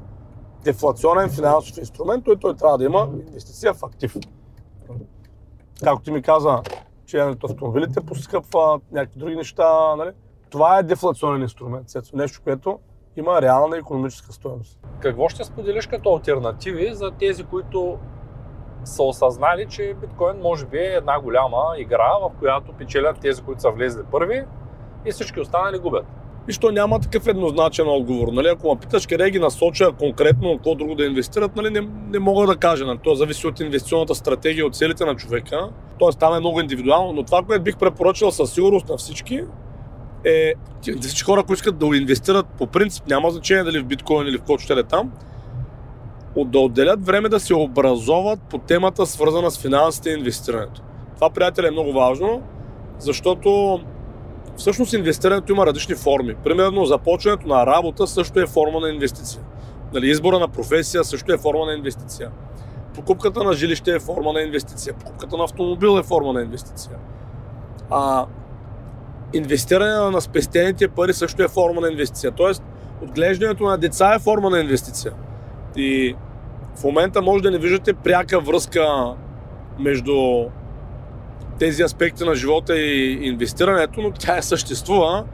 дефлационен 0.65 1.31
финансов 1.31 1.79
инструмент, 1.79 2.25
той, 2.25 2.37
той 2.37 2.55
трябва 2.55 2.79
да 2.79 2.85
има 2.85 3.09
инвестиция 3.29 3.75
в 3.75 3.83
актив. 3.85 4.17
Както 5.85 6.05
ти 6.05 6.11
ми 6.11 6.23
каза, 6.23 6.63
че 7.07 7.19
автомобилите 7.45 8.01
поскъпват, 8.01 8.83
някакви 8.93 9.19
други 9.19 9.37
неща, 9.37 9.97
нали? 9.97 10.11
Това 10.51 10.79
е 10.79 10.83
дефлационен 10.83 11.43
инструмент, 11.43 11.87
нещо, 12.15 12.41
което 12.45 12.79
има 13.17 13.43
реална 13.43 13.77
економическа 13.77 14.33
стоеност. 14.33 14.79
Какво 15.01 15.29
ще 15.29 15.45
споделиш 15.45 15.87
като 15.87 16.15
альтернативи 16.15 16.95
за 16.95 17.11
тези, 17.11 17.45
които 17.45 17.99
са 18.89 19.03
осъзнали, 19.03 19.67
че 19.71 19.95
биткоин 20.01 20.37
може 20.43 20.67
би 20.67 20.79
е 20.79 20.95
една 20.97 21.21
голяма 21.21 21.75
игра, 21.79 22.13
в 22.23 22.31
която 22.39 22.73
печелят 22.73 23.21
тези, 23.21 23.43
които 23.43 23.61
са 23.61 23.71
влезли 23.71 24.03
първи 24.13 24.45
и 25.07 25.13
всички 25.13 25.41
останали 25.41 25.79
губят. 25.79 26.07
И 26.49 26.53
що 26.53 26.71
няма 26.71 27.01
такъв 27.01 27.27
еднозначен 27.27 27.89
отговор. 27.89 28.29
Нали? 28.33 28.49
Ако 28.49 28.75
ме 28.75 28.81
питаш 28.81 29.07
къде 29.07 29.31
ги 29.31 29.39
насоча 29.39 29.93
конкретно, 29.99 30.57
какво 30.57 30.75
друго 30.75 30.95
да 30.95 31.05
инвестират, 31.05 31.57
нали? 31.57 31.71
не, 31.71 31.89
не 32.11 32.19
мога 32.19 32.47
да 32.47 32.57
кажа. 32.57 32.87
Нали? 32.87 32.99
То 33.05 33.15
зависи 33.15 33.47
от 33.47 33.61
инвестиционната 33.61 34.15
стратегия, 34.15 34.67
от 34.67 34.77
целите 34.77 35.05
на 35.05 35.17
човека. 35.17 35.69
Тоест 35.99 36.19
там 36.19 36.35
е 36.35 36.41
много 36.41 36.61
индивидуално, 36.61 37.13
но 37.13 37.23
това, 37.23 37.43
което 37.43 37.63
бих 37.63 37.77
препоръчал 37.77 38.31
със 38.31 38.53
сигурност 38.53 38.89
на 38.89 38.97
всички, 38.97 39.45
е 40.25 40.55
всички 41.01 41.25
хора, 41.25 41.43
които 41.43 41.59
искат 41.59 41.79
да 41.79 41.87
инвестират 41.87 42.47
по 42.59 42.67
принцип, 42.67 43.07
няма 43.07 43.31
значение 43.31 43.65
дали 43.65 43.81
в 43.81 43.85
биткоин 43.85 44.29
или 44.29 44.37
в 44.37 44.41
каквото 44.41 44.63
ще 44.63 44.73
е 44.73 44.83
там, 44.83 45.13
да 46.37 46.59
отделят 46.59 47.07
време 47.07 47.29
да 47.29 47.41
се 47.41 47.55
образоват 47.55 48.41
по 48.51 48.59
темата, 48.59 49.07
свързана 49.07 49.51
с 49.51 49.59
финансите 49.59 50.11
и 50.11 50.15
инвестирането. 50.15 50.83
Това, 51.15 51.31
приятели, 51.31 51.67
е 51.67 51.71
много 51.71 51.93
важно, 51.93 52.43
защото 52.99 53.81
всъщност 54.57 54.93
инвестирането 54.93 55.53
има 55.53 55.67
различни 55.67 55.95
форми. 55.95 56.35
Примерно 56.45 56.85
започването 56.85 57.49
на 57.49 57.67
работа 57.67 58.07
също 58.07 58.41
е 58.41 58.47
форма 58.47 58.81
на 58.81 58.89
инвестиция. 58.89 59.43
Нали, 59.95 60.11
избора 60.11 60.39
на 60.39 60.49
професия 60.49 61.05
също 61.05 61.33
е 61.33 61.39
форма 61.39 61.67
на 61.67 61.73
инвестиция. 61.73 62.31
Покупката 62.95 63.45
на 63.45 63.53
жилище 63.53 63.95
е 63.95 64.01
форма 64.01 64.33
на 64.33 64.41
инвестиция. 64.41 64.95
Покупката 64.95 65.37
на 65.37 65.45
автомобил 65.45 65.99
е 65.99 66.03
форма 66.03 66.33
на 66.33 66.43
инвестиция. 66.43 66.97
А, 67.91 68.27
инвестиране 69.33 70.11
на 70.11 70.21
спестените 70.21 70.89
пари 70.89 71.13
също 71.13 71.43
е 71.43 71.49
форма 71.49 71.81
на 71.81 71.89
инвестиция. 71.89 72.33
Тоест, 72.33 72.63
отглеждането 73.03 73.65
на 73.65 73.79
деца 73.79 74.15
е 74.15 74.19
форма 74.19 74.51
на 74.51 74.61
инвестиция. 74.61 75.13
И 75.79 76.15
в 76.77 76.85
момента 76.85 77.23
може 77.23 77.43
да 77.43 77.51
не 77.51 77.59
виждате 77.59 77.93
пряка 77.93 78.41
връзка 78.41 79.15
между 79.79 80.45
тези 81.59 81.83
аспекти 81.83 82.25
на 82.25 82.35
живота 82.35 82.79
и 82.79 83.19
инвестирането, 83.27 84.01
но 84.01 84.11
тя 84.11 84.37
е 84.37 84.43
съществува 84.43 85.25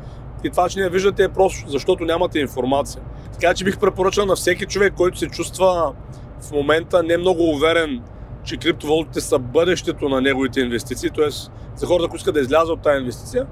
и 0.45 0.51
това, 0.51 0.69
че 0.69 0.81
не 0.81 0.89
виждате 0.89 1.25
е 1.25 1.29
просто 1.29 1.69
защото 1.69 2.05
нямате 2.05 2.39
информация. 2.39 3.03
Така 3.33 3.55
че 3.55 3.65
бих 3.65 3.79
препоръчал 3.79 4.27
на 4.27 4.35
всеки 4.37 4.67
човек, 4.67 4.95
който 4.97 5.19
се 5.19 5.27
чувства 5.27 5.93
в 6.41 6.53
момента 6.53 7.03
не 7.03 7.17
много 7.17 7.43
уверен, 7.43 8.03
че 8.45 8.57
криптовалутите 8.57 9.21
са 9.21 9.39
бъдещето 9.39 10.09
на 10.09 10.21
неговите 10.21 10.61
инвестиции, 10.61 11.11
т.е. 11.11 11.31
за 11.77 11.87
хората, 11.87 12.09
които 12.09 12.17
искат 12.17 12.35
да 12.35 12.41
излязат 12.41 12.71
от 12.71 12.83
тази 12.83 13.01
инвестиция 13.01 13.47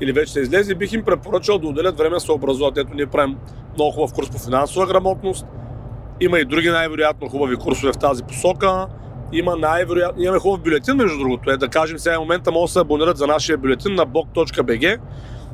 или 0.00 0.12
вече 0.12 0.32
са 0.32 0.40
излезли, 0.40 0.74
бих 0.74 0.92
им 0.92 1.04
препоръчал 1.04 1.58
да 1.58 1.68
отделят 1.68 1.98
време 1.98 2.14
да 2.14 2.20
се 2.20 2.32
образуват. 2.32 2.78
Ето 2.78 2.94
ние 2.94 3.06
правим 3.06 3.36
много 3.74 3.92
хубав 3.92 4.12
курс 4.12 4.30
по 4.30 4.38
финансова 4.38 4.86
грамотност, 4.86 5.46
има 6.20 6.38
и 6.38 6.44
други 6.44 6.70
най-вероятно 6.70 7.28
хубави 7.28 7.56
курсове 7.56 7.92
в 7.92 7.98
тази 7.98 8.22
посока. 8.22 8.86
Има 9.32 9.56
най-вероятно, 9.56 10.22
имаме 10.22 10.38
хубав 10.38 10.60
бюлетин, 10.60 10.96
между 10.96 11.18
другото. 11.18 11.50
Е, 11.50 11.56
да 11.56 11.68
кажем, 11.68 11.98
сега 11.98 12.16
в 12.16 12.20
момента 12.20 12.52
могат 12.52 12.68
да 12.68 12.72
се 12.72 12.80
абонират 12.80 13.16
за 13.16 13.26
нашия 13.26 13.58
бюлетин 13.58 13.94
на 13.94 14.06
blog.bg 14.06 14.98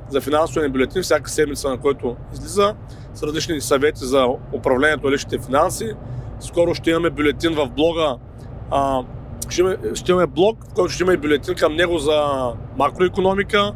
за 0.09 0.21
финансовия 0.21 0.71
бюлетин, 0.71 1.03
всяка 1.03 1.31
седмица, 1.31 1.69
на 1.69 1.79
който 1.79 2.17
излиза, 2.33 2.75
с 3.15 3.23
различни 3.23 3.61
съвети 3.61 4.05
за 4.05 4.27
управлението 4.53 5.07
на 5.07 5.13
личните 5.13 5.39
финанси. 5.39 5.93
Скоро 6.41 6.75
ще 6.75 6.91
имаме 6.91 7.11
бюлетин 7.11 7.55
в 7.55 7.69
блога. 7.69 8.17
А, 8.71 9.03
ще, 9.49 9.61
имаме, 9.61 9.77
ще 9.95 10.13
имаме 10.13 10.27
блог, 10.27 10.65
в 10.71 10.75
който 10.75 10.93
ще 10.93 11.03
има 11.03 11.13
и 11.13 11.17
бюлетин 11.17 11.55
към 11.55 11.77
него 11.77 11.99
за 11.99 12.23
макроекономика. 12.79 13.73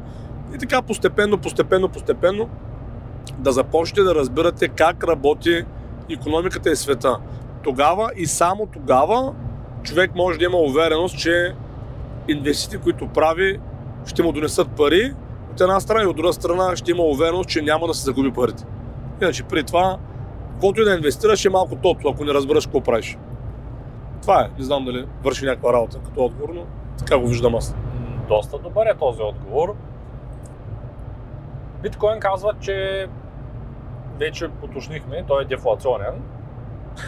И 0.55 0.59
така 0.59 0.83
постепенно, 0.83 1.39
постепенно, 1.39 1.89
постепенно 1.89 2.49
да 3.39 3.53
започнете 3.53 4.03
да 4.03 4.15
разбирате 4.15 4.69
как 4.69 5.05
работи 5.05 5.65
економиката 6.15 6.71
и 6.71 6.77
света. 6.77 7.17
Тогава 7.65 8.11
и 8.17 8.27
само 8.27 8.67
тогава 8.67 9.35
човек 9.83 10.15
може 10.15 10.39
да 10.39 10.45
има 10.45 10.57
увереност, 10.57 11.19
че 11.19 11.55
инвестициите, 12.29 12.85
които 12.85 13.09
прави, 13.09 13.61
ще 14.07 14.23
му 14.23 14.33
донесат 14.33 14.71
пари 14.71 15.15
от 15.53 15.61
една 15.61 15.81
страна 15.81 16.03
и 16.03 16.07
от 16.07 16.17
друга 16.17 16.33
страна 16.33 16.77
ще 16.77 16.91
има 16.91 17.03
увереност, 17.03 17.49
че 17.49 17.63
няма 17.63 17.87
да 17.87 17.95
се 17.95 18.05
загуби 18.05 18.33
парите. 18.33 18.65
Иначе 19.23 19.43
при 19.43 19.65
това, 19.65 19.99
каквото 20.53 20.81
и 20.81 20.85
да 20.85 20.95
инвестираш 20.95 21.45
е 21.45 21.51
малко 21.51 21.77
тото, 21.77 22.09
ако 22.09 22.25
не 22.25 22.35
разбереш 22.35 22.67
какво 22.67 22.81
правиш. 22.81 23.19
Това 24.23 24.41
е. 24.41 24.51
Не 24.59 24.65
знам 24.65 24.85
дали 24.85 25.07
върши 25.25 25.45
някаква 25.45 25.73
работа 25.73 25.99
като 26.05 26.25
отговор, 26.25 26.49
но 26.55 26.63
така 26.99 27.19
го 27.19 27.27
виждам 27.27 27.55
аз. 27.55 27.75
Доста 28.29 28.59
добър 28.59 28.87
е 28.87 28.95
този 28.99 29.23
отговор. 29.23 29.75
Биткоин 31.83 32.21
казва, 32.21 32.53
че 32.61 33.07
вече 34.19 34.49
поточнихме, 34.49 35.25
той 35.29 35.43
е 35.43 35.45
дефлационен, 35.45 36.23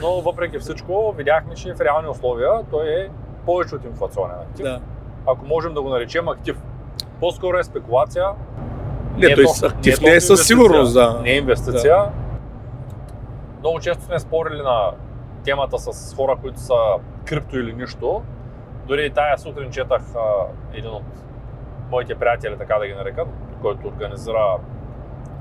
но 0.03 0.21
въпреки 0.21 0.59
всичко 0.59 1.15
видяхме, 1.17 1.55
че 1.55 1.75
в 1.75 1.81
реални 1.81 2.09
условия 2.09 2.51
той 2.71 2.89
е 2.89 3.09
повече 3.47 3.75
от 3.75 3.85
инфлационен 3.85 4.37
актив. 4.41 4.65
Да. 4.65 4.81
Ако 5.27 5.47
можем 5.47 5.75
да 5.75 5.83
го 5.83 5.89
наречем 5.89 6.29
актив. 6.29 6.57
По-скоро 7.21 7.59
е 7.59 7.65
спекулация. 7.65 8.27
Не, 9.17 9.35
той 9.35 9.45
точно- 9.45 9.69
актив 9.69 9.95
точно 9.95 10.09
не 10.09 10.15
е 10.15 10.21
със 10.21 10.29
инвестиция. 10.31 10.57
сигурност, 10.57 10.95
да. 10.95 11.21
Не 11.23 11.31
е 11.31 11.37
инвестиция. 11.37 12.05
Много 13.61 13.81
често 13.81 14.05
сме 14.05 14.19
спорили 14.19 14.63
на 14.63 14.91
темата 15.45 15.79
с 15.79 16.15
хора, 16.17 16.37
които 16.41 16.61
са 16.61 16.75
крипто 17.25 17.59
или 17.59 17.73
нищо. 17.73 18.23
Дори 18.87 19.07
и 19.07 19.11
тая 19.11 19.39
сутрин 19.39 19.71
четах 19.71 20.03
а, 20.17 20.47
един 20.73 20.91
от 20.91 21.03
моите 21.91 22.15
приятели, 22.15 22.59
така 22.59 22.79
да 22.79 22.87
ги 22.87 22.95
нарека, 22.95 23.25
който 23.63 23.89
организира 23.89 24.57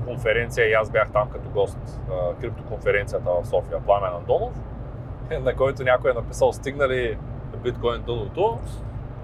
конференция 0.08 0.70
и 0.70 0.72
аз 0.72 0.90
бях 0.90 1.10
там 1.12 1.28
като 1.30 1.48
гост, 1.48 1.78
криптоконференцията 2.40 3.30
в 3.42 3.46
София, 3.48 3.78
Пламен 3.86 4.10
Андонов, 4.20 4.52
на 5.44 5.54
който 5.54 5.82
някой 5.82 6.10
е 6.10 6.14
написал 6.14 6.52
стигнали 6.52 7.16
биткоин 7.64 8.02
дъното 8.06 8.58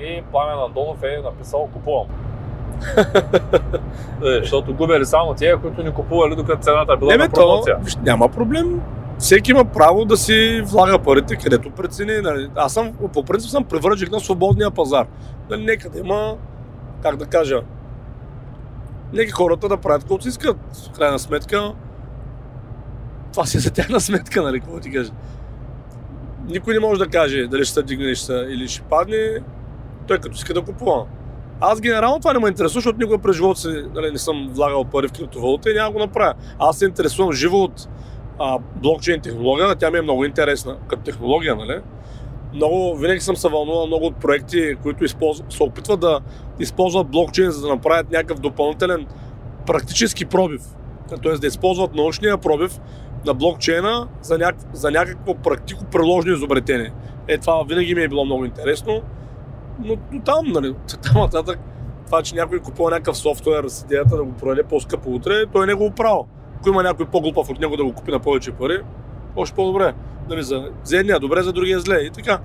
и 0.01 0.23
Пламен 0.31 0.59
Андонов 0.59 1.03
е 1.03 1.21
написал 1.25 1.69
купувам. 1.73 2.07
Е, 4.25 4.41
Защото 4.41 4.75
губели 4.75 5.05
само 5.05 5.35
тия, 5.35 5.59
които 5.61 5.83
ни 5.83 5.93
купували 5.93 6.37
докато 6.37 6.63
цената 6.63 6.93
е 6.93 6.97
била 6.97 7.13
Не, 7.13 7.17
на 7.19 7.29
то, 7.29 7.35
промоция. 7.35 7.77
виж, 7.83 7.97
няма 7.97 8.29
проблем. 8.29 8.81
Всеки 9.19 9.51
има 9.51 9.65
право 9.65 10.05
да 10.05 10.17
си 10.17 10.63
влага 10.67 10.99
парите 10.99 11.37
където 11.37 11.71
прецени. 11.71 12.21
Нали. 12.23 12.51
Аз 12.57 12.73
съм, 12.73 12.93
по 13.13 13.23
принцип 13.25 13.51
съм 13.51 13.65
привърженик 13.65 14.13
на 14.13 14.21
свободния 14.21 14.71
пазар. 14.71 15.07
Нали, 15.51 15.65
нека 15.65 15.91
да 15.91 15.99
има, 15.99 16.37
как 17.03 17.17
да 17.17 17.27
кажа, 17.27 17.63
нека 19.15 19.33
хората 19.33 19.69
да 19.69 19.77
правят 19.77 20.03
каквото 20.03 20.29
искат. 20.29 20.57
В 20.73 20.91
крайна 20.91 21.19
сметка, 21.19 21.75
това 23.33 23.47
си 23.47 23.57
е 23.57 23.61
за 23.61 23.73
тяхна 23.73 24.01
сметка, 24.01 24.43
нали, 24.43 24.61
какво 24.61 24.81
ти 24.81 24.91
кажа. 24.91 25.13
Никой 26.47 26.75
не 26.75 26.81
може 26.81 26.99
да 26.99 27.09
каже 27.09 27.47
дали 27.47 27.65
ще 27.65 27.75
се 27.75 27.83
дигне 27.83 28.15
ще 28.15 28.33
или 28.33 28.69
ще 28.69 28.83
падне, 28.83 29.39
той 30.07 30.19
като 30.19 30.35
иска 30.35 30.55
да 30.55 30.63
купува. 30.63 31.07
Аз 31.61 31.81
генерално 31.81 32.19
това 32.19 32.33
не 32.33 32.39
ме 32.39 32.49
интересува, 32.49 32.81
защото 32.81 32.99
никога 32.99 33.19
през 33.19 33.37
живота 33.37 33.61
си 33.61 33.85
нали, 33.95 34.11
не 34.11 34.19
съм 34.19 34.51
влагал 34.53 34.85
пари 34.85 35.09
в 35.09 35.13
криптовалута 35.13 35.71
и 35.71 35.75
няма 35.75 35.93
го 35.93 35.99
направя. 35.99 36.35
Аз 36.59 36.79
се 36.79 36.85
интересувам 36.85 37.33
живо 37.33 37.57
от 37.57 37.89
а, 38.39 38.59
блокчейн 38.77 39.21
технология, 39.21 39.75
тя 39.75 39.91
ми 39.91 39.99
е 39.99 40.03
много 40.03 40.25
интересна 40.25 40.77
като 40.89 41.03
технология, 41.03 41.57
нали? 41.57 41.81
Много, 42.55 42.97
винаги 42.97 43.21
съм 43.21 43.37
се 43.37 43.49
вълнувал 43.49 43.87
много 43.87 44.07
от 44.07 44.17
проекти, 44.17 44.75
които 44.83 45.09
се 45.51 45.63
опитват 45.63 46.01
да 46.01 46.21
използват 46.61 47.07
блокчейн, 47.07 47.51
за 47.51 47.61
да 47.61 47.69
направят 47.69 48.11
някакъв 48.11 48.39
допълнителен 48.39 49.07
практически 49.67 50.25
пробив. 50.25 50.63
Тоест 51.23 51.41
да 51.41 51.47
използват 51.47 51.95
научния 51.95 52.39
пробив 52.39 52.81
на 53.27 53.35
блокчейна 53.35 54.09
за, 54.23 54.39
няк... 54.39 54.57
за 54.73 54.91
някакво 54.91 55.35
практико 55.35 55.85
приложно 55.85 56.33
изобретение. 56.33 56.93
Е, 57.29 57.39
това 57.39 57.65
винаги 57.69 57.95
ми 57.95 58.03
е 58.03 58.09
било 58.09 58.25
много 58.25 58.45
интересно, 58.45 59.03
но, 59.85 59.97
но 60.13 60.21
там, 60.21 60.47
нали, 60.47 60.75
там 61.03 61.23
нататък, 61.23 61.59
това, 62.07 62.23
че 62.23 62.35
някой 62.35 62.59
купува 62.59 62.91
някакъв 62.91 63.17
софтуер 63.17 63.65
с 63.69 63.83
идеята 63.83 64.17
да 64.17 64.25
го 64.25 64.33
продаде 64.33 64.63
по-скъпо 64.63 65.11
утре, 65.11 65.47
той 65.53 65.67
не 65.67 65.75
го 65.75 65.91
право. 65.91 66.27
Ако 66.57 66.69
има 66.69 66.83
някой 66.83 67.07
по-глупав 67.07 67.51
от 67.51 67.61
него 67.61 67.77
да 67.77 67.85
го 67.85 67.93
купи 67.93 68.11
на 68.11 68.21
повече 68.21 68.53
пари, 68.53 68.81
още 69.37 69.57
по-добре. 69.57 69.95
Нали, 70.29 70.43
за, 70.43 70.71
за 70.85 70.99
едния 70.99 71.21
добре, 71.21 71.43
за 71.43 71.53
другия 71.53 71.81
зле. 71.81 71.97
И 71.97 72.11
така, 72.11 72.39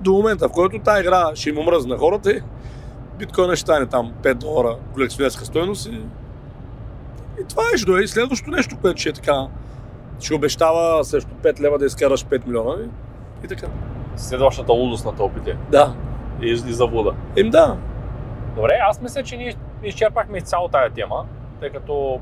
до 0.00 0.12
момента, 0.12 0.48
в 0.48 0.52
който 0.52 0.78
тази 0.78 1.00
игра 1.00 1.30
ще 1.34 1.50
им 1.50 1.58
омръзне 1.58 1.92
на 1.94 1.98
хората, 1.98 2.32
и 2.32 2.40
биткоина 3.18 3.56
ще 3.56 3.60
стане 3.60 3.86
там 3.86 4.12
5 4.22 4.34
долара 4.34 4.76
колекционерска 4.94 5.44
стоеност 5.44 5.86
и, 5.86 6.00
и 7.40 7.44
това 7.48 7.62
е 7.74 7.78
ще. 7.78 7.92
И 7.92 8.08
следващото 8.08 8.50
нещо, 8.50 8.76
което 8.80 9.00
ще 9.00 9.08
е 9.08 9.12
така, 9.12 9.46
ще 10.20 10.34
обещава 10.34 11.04
срещу 11.04 11.30
5 11.42 11.60
лева 11.60 11.78
да 11.78 11.86
изкараш 11.86 12.24
5 12.24 12.46
милиона 12.46 12.74
и, 12.82 12.88
и 13.44 13.48
така. 13.48 13.66
Следващата 14.16 14.72
лудост 14.72 15.04
на 15.04 15.16
тълпите. 15.16 15.56
Да. 15.70 15.94
И, 16.42 16.50
и 16.50 16.56
заблуда. 16.56 17.14
Им 17.36 17.50
да. 17.50 17.76
Добре, 18.56 18.78
аз 18.90 19.00
мисля, 19.00 19.22
че 19.22 19.36
ние 19.36 19.54
изчерпахме 19.84 20.38
изцяло 20.38 20.68
тая 20.68 20.90
тема, 20.90 21.26
тъй 21.60 21.70
като 21.70 22.20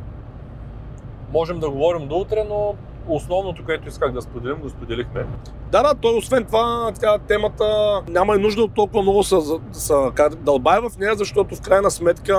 можем 1.33 1.61
да 1.61 1.71
говорим 1.71 2.09
до 2.09 2.17
утре, 2.17 2.45
но 2.49 2.75
основното, 3.09 3.65
което 3.65 3.89
исках 3.89 4.13
да 4.13 4.23
споделим, 4.23 4.57
го 4.57 4.69
споделихме. 4.69 5.27
Да, 5.73 5.83
да, 5.83 5.95
той 5.95 6.17
освен 6.17 6.45
това, 6.45 6.93
така, 6.95 7.19
темата 7.19 7.65
няма 8.09 8.37
и 8.37 8.39
нужда 8.39 8.63
от 8.63 8.75
толкова 8.75 9.03
много 9.03 9.23
са, 9.23 9.41
са, 9.73 10.13
дълбай 10.37 10.81
в 10.81 10.99
нея, 10.99 11.15
защото 11.15 11.57
в 11.57 11.61
крайна 11.61 11.91
сметка 11.91 12.39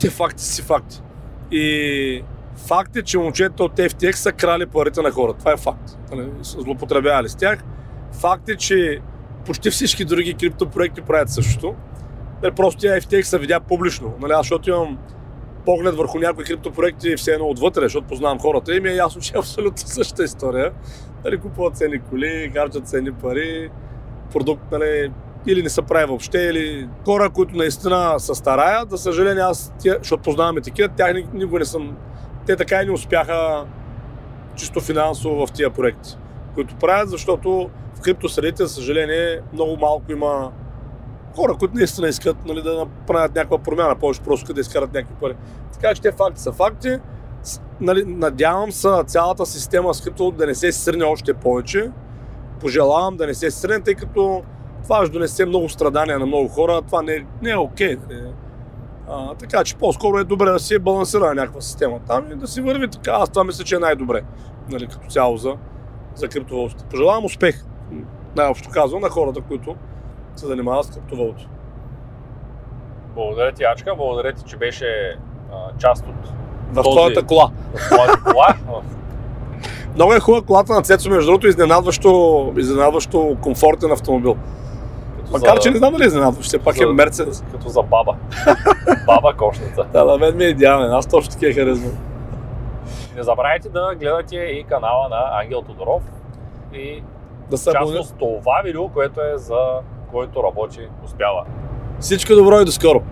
те 0.00 0.10
факти 0.10 0.44
си 0.44 0.62
факти. 0.62 1.02
И 1.50 2.22
факт 2.56 2.96
е, 2.96 3.02
че 3.02 3.18
момчета 3.18 3.64
от 3.64 3.76
FTX 3.76 4.12
са 4.12 4.32
крали 4.32 4.66
парите 4.66 5.02
на 5.02 5.10
хората. 5.10 5.38
Това 5.38 5.52
е 5.52 5.56
факт. 5.56 5.98
Нали, 6.10 6.30
са 6.42 6.60
Злоупотребявали 6.60 7.28
с 7.28 7.36
тях. 7.36 7.64
Факт 8.12 8.48
е, 8.48 8.56
че 8.56 9.00
почти 9.46 9.70
всички 9.70 10.04
други 10.04 10.34
криптопроекти 10.34 11.00
правят 11.00 11.30
същото. 11.30 11.74
Нали, 12.42 12.54
просто 12.54 12.80
тя 12.80 12.88
FTX 12.88 13.22
се 13.22 13.38
видя 13.38 13.60
публично. 13.60 14.14
Нали, 14.20 14.32
защото 14.36 14.70
имам 14.70 14.98
поглед 15.68 15.94
върху 15.94 16.18
някои 16.18 16.44
криптопроекти 16.44 17.16
все 17.16 17.30
едно 17.32 17.46
отвътре, 17.46 17.82
защото 17.82 18.06
познавам 18.06 18.38
хората 18.38 18.76
и 18.76 18.80
ми 18.80 18.88
е 18.88 18.94
ясно, 18.94 19.20
че 19.20 19.32
е 19.34 19.38
абсолютно 19.38 19.78
същата 19.78 20.24
история. 20.24 20.72
Нали, 21.24 21.38
купуват 21.38 21.76
ценни 21.76 21.98
коли, 22.10 22.50
харчат 22.54 22.88
ценни 22.88 23.12
пари, 23.12 23.70
продукт, 24.32 24.62
нали, 24.72 25.12
или 25.46 25.62
не 25.62 25.68
се 25.68 25.82
прави 25.82 26.06
въобще, 26.06 26.38
или 26.38 26.88
хора, 27.04 27.30
които 27.30 27.56
наистина 27.56 28.20
се 28.20 28.34
стараят. 28.34 28.90
За 28.90 28.98
съжаление, 28.98 29.42
аз, 29.42 29.72
тия, 29.78 29.96
защото 29.98 30.22
познаваме 30.22 30.60
такива, 30.60 30.88
тях 30.88 31.14
ни- 31.14 31.28
никога 31.34 31.58
не 31.58 31.64
съм... 31.64 31.96
Те 32.46 32.56
така 32.56 32.82
и 32.82 32.86
не 32.86 32.92
успяха 32.92 33.64
чисто 34.56 34.80
финансово 34.80 35.46
в 35.46 35.52
тия 35.52 35.70
проекти, 35.70 36.16
които 36.54 36.74
правят, 36.76 37.10
защото 37.10 37.70
в 37.94 38.00
криптосредите, 38.00 38.66
за 38.66 38.74
съжаление, 38.74 39.40
много 39.52 39.76
малко 39.76 40.12
има 40.12 40.50
хора, 41.38 41.56
които 41.58 41.74
наистина 41.74 42.08
искат 42.08 42.36
нали, 42.46 42.62
да 42.62 42.78
направят 42.78 43.34
някаква 43.34 43.58
промяна, 43.58 43.96
повече 43.96 44.20
просто 44.20 44.52
да 44.52 44.60
изкарат 44.60 44.92
някакви 44.92 45.14
пари. 45.20 45.34
Така 45.72 45.94
че 45.94 46.02
те 46.02 46.12
факти 46.12 46.42
са 46.42 46.52
факти. 46.52 46.98
Нали, 47.80 48.04
надявам 48.04 48.72
се 48.72 48.88
цялата 49.06 49.46
система 49.46 49.94
с 49.94 50.00
крипто 50.00 50.30
да 50.30 50.46
не 50.46 50.54
се 50.54 50.72
срне 50.72 51.04
още 51.04 51.34
повече. 51.34 51.90
Пожелавам 52.60 53.16
да 53.16 53.26
не 53.26 53.34
се 53.34 53.50
срне, 53.50 53.80
тъй 53.80 53.94
като 53.94 54.42
това 54.82 55.04
ще 55.04 55.12
донесе 55.12 55.46
много 55.46 55.68
страдания 55.68 56.18
на 56.18 56.26
много 56.26 56.48
хора. 56.48 56.82
Това 56.86 57.02
не, 57.02 57.26
не 57.42 57.50
е 57.50 57.56
окей. 57.56 57.96
нали. 58.10 58.22
А, 59.10 59.34
така 59.34 59.64
че 59.64 59.76
по-скоро 59.76 60.18
е 60.18 60.24
добре 60.24 60.50
да 60.50 60.58
си 60.58 60.74
е 60.74 60.78
балансирана 60.78 61.34
някаква 61.34 61.60
система 61.60 62.00
там 62.06 62.32
и 62.32 62.34
да 62.34 62.46
си 62.46 62.60
върви 62.60 62.88
така. 62.88 63.10
Аз 63.10 63.30
това 63.30 63.44
мисля, 63.44 63.64
че 63.64 63.76
е 63.76 63.78
най-добре 63.78 64.22
нали, 64.70 64.86
като 64.86 65.08
цяло 65.08 65.36
за, 65.36 65.56
за 66.14 66.28
криптовалутите. 66.28 66.84
Пожелавам 66.90 67.24
успех, 67.24 67.64
най-общо 68.36 68.70
казвам, 68.72 69.02
на 69.02 69.08
хората, 69.08 69.40
които 69.40 69.76
се 70.38 70.46
занимават 70.46 70.84
с 70.84 70.90
криптовалути. 70.90 71.48
Благодаря 73.14 73.52
ти, 73.52 73.64
Ачка, 73.64 73.94
благодаря 73.96 74.32
ти, 74.32 74.44
че 74.44 74.56
беше 74.56 75.16
а, 75.52 75.78
част 75.78 76.04
от 76.04 76.28
В 76.70 76.74
Този- 76.74 76.90
твоята 76.90 77.22
кола. 77.22 77.50
от 77.74 77.80
твоята 77.82 78.20
кола. 78.22 78.46
В- 78.68 78.82
Много 79.94 80.14
е 80.14 80.20
хубава 80.20 80.42
колата 80.42 80.72
на 80.72 80.82
Цецо, 80.82 81.10
между 81.10 81.26
другото, 81.26 81.46
изненадващо, 81.46 82.10
изненадващо 82.56 83.36
комфортен 83.40 83.92
автомобил. 83.92 84.36
като 85.18 85.30
Макар, 85.32 85.54
за- 85.54 85.60
че 85.60 85.70
не 85.70 85.76
знам 85.76 85.92
дали 85.92 86.02
е 86.02 86.06
изненадващо, 86.06 86.48
все 86.48 86.58
пак 86.58 86.76
е 86.76 86.78
за- 86.78 86.92
Мерцедес. 86.92 87.44
Като 87.52 87.68
за 87.68 87.82
баба. 87.82 88.16
баба 89.06 89.34
кошница. 89.34 89.84
Да, 89.84 90.04
на 90.04 90.18
мен 90.18 90.36
ми 90.36 90.44
е 90.44 90.48
идеален, 90.48 90.92
аз 90.92 91.06
точно 91.06 91.30
такива 91.30 91.52
харесвам. 91.54 91.92
Не 93.16 93.22
забравяйте 93.22 93.68
да 93.68 93.94
гледате 93.94 94.36
и 94.36 94.64
канала 94.64 95.08
на 95.08 95.40
Ангел 95.40 95.62
Тодоров 95.62 96.02
и 96.74 97.02
Да 97.50 97.56
в 97.56 97.60
се 97.60 97.70
абонирате. 97.70 97.98
частност 97.98 98.18
това 98.18 98.60
видео, 98.64 98.88
което 98.88 99.20
е 99.22 99.32
за 99.36 99.58
който 100.10 100.42
работи, 100.42 100.88
успява. 101.04 101.44
Всичко 102.00 102.34
добро 102.34 102.60
и 102.60 102.64
до 102.64 102.72
скоро! 102.72 103.02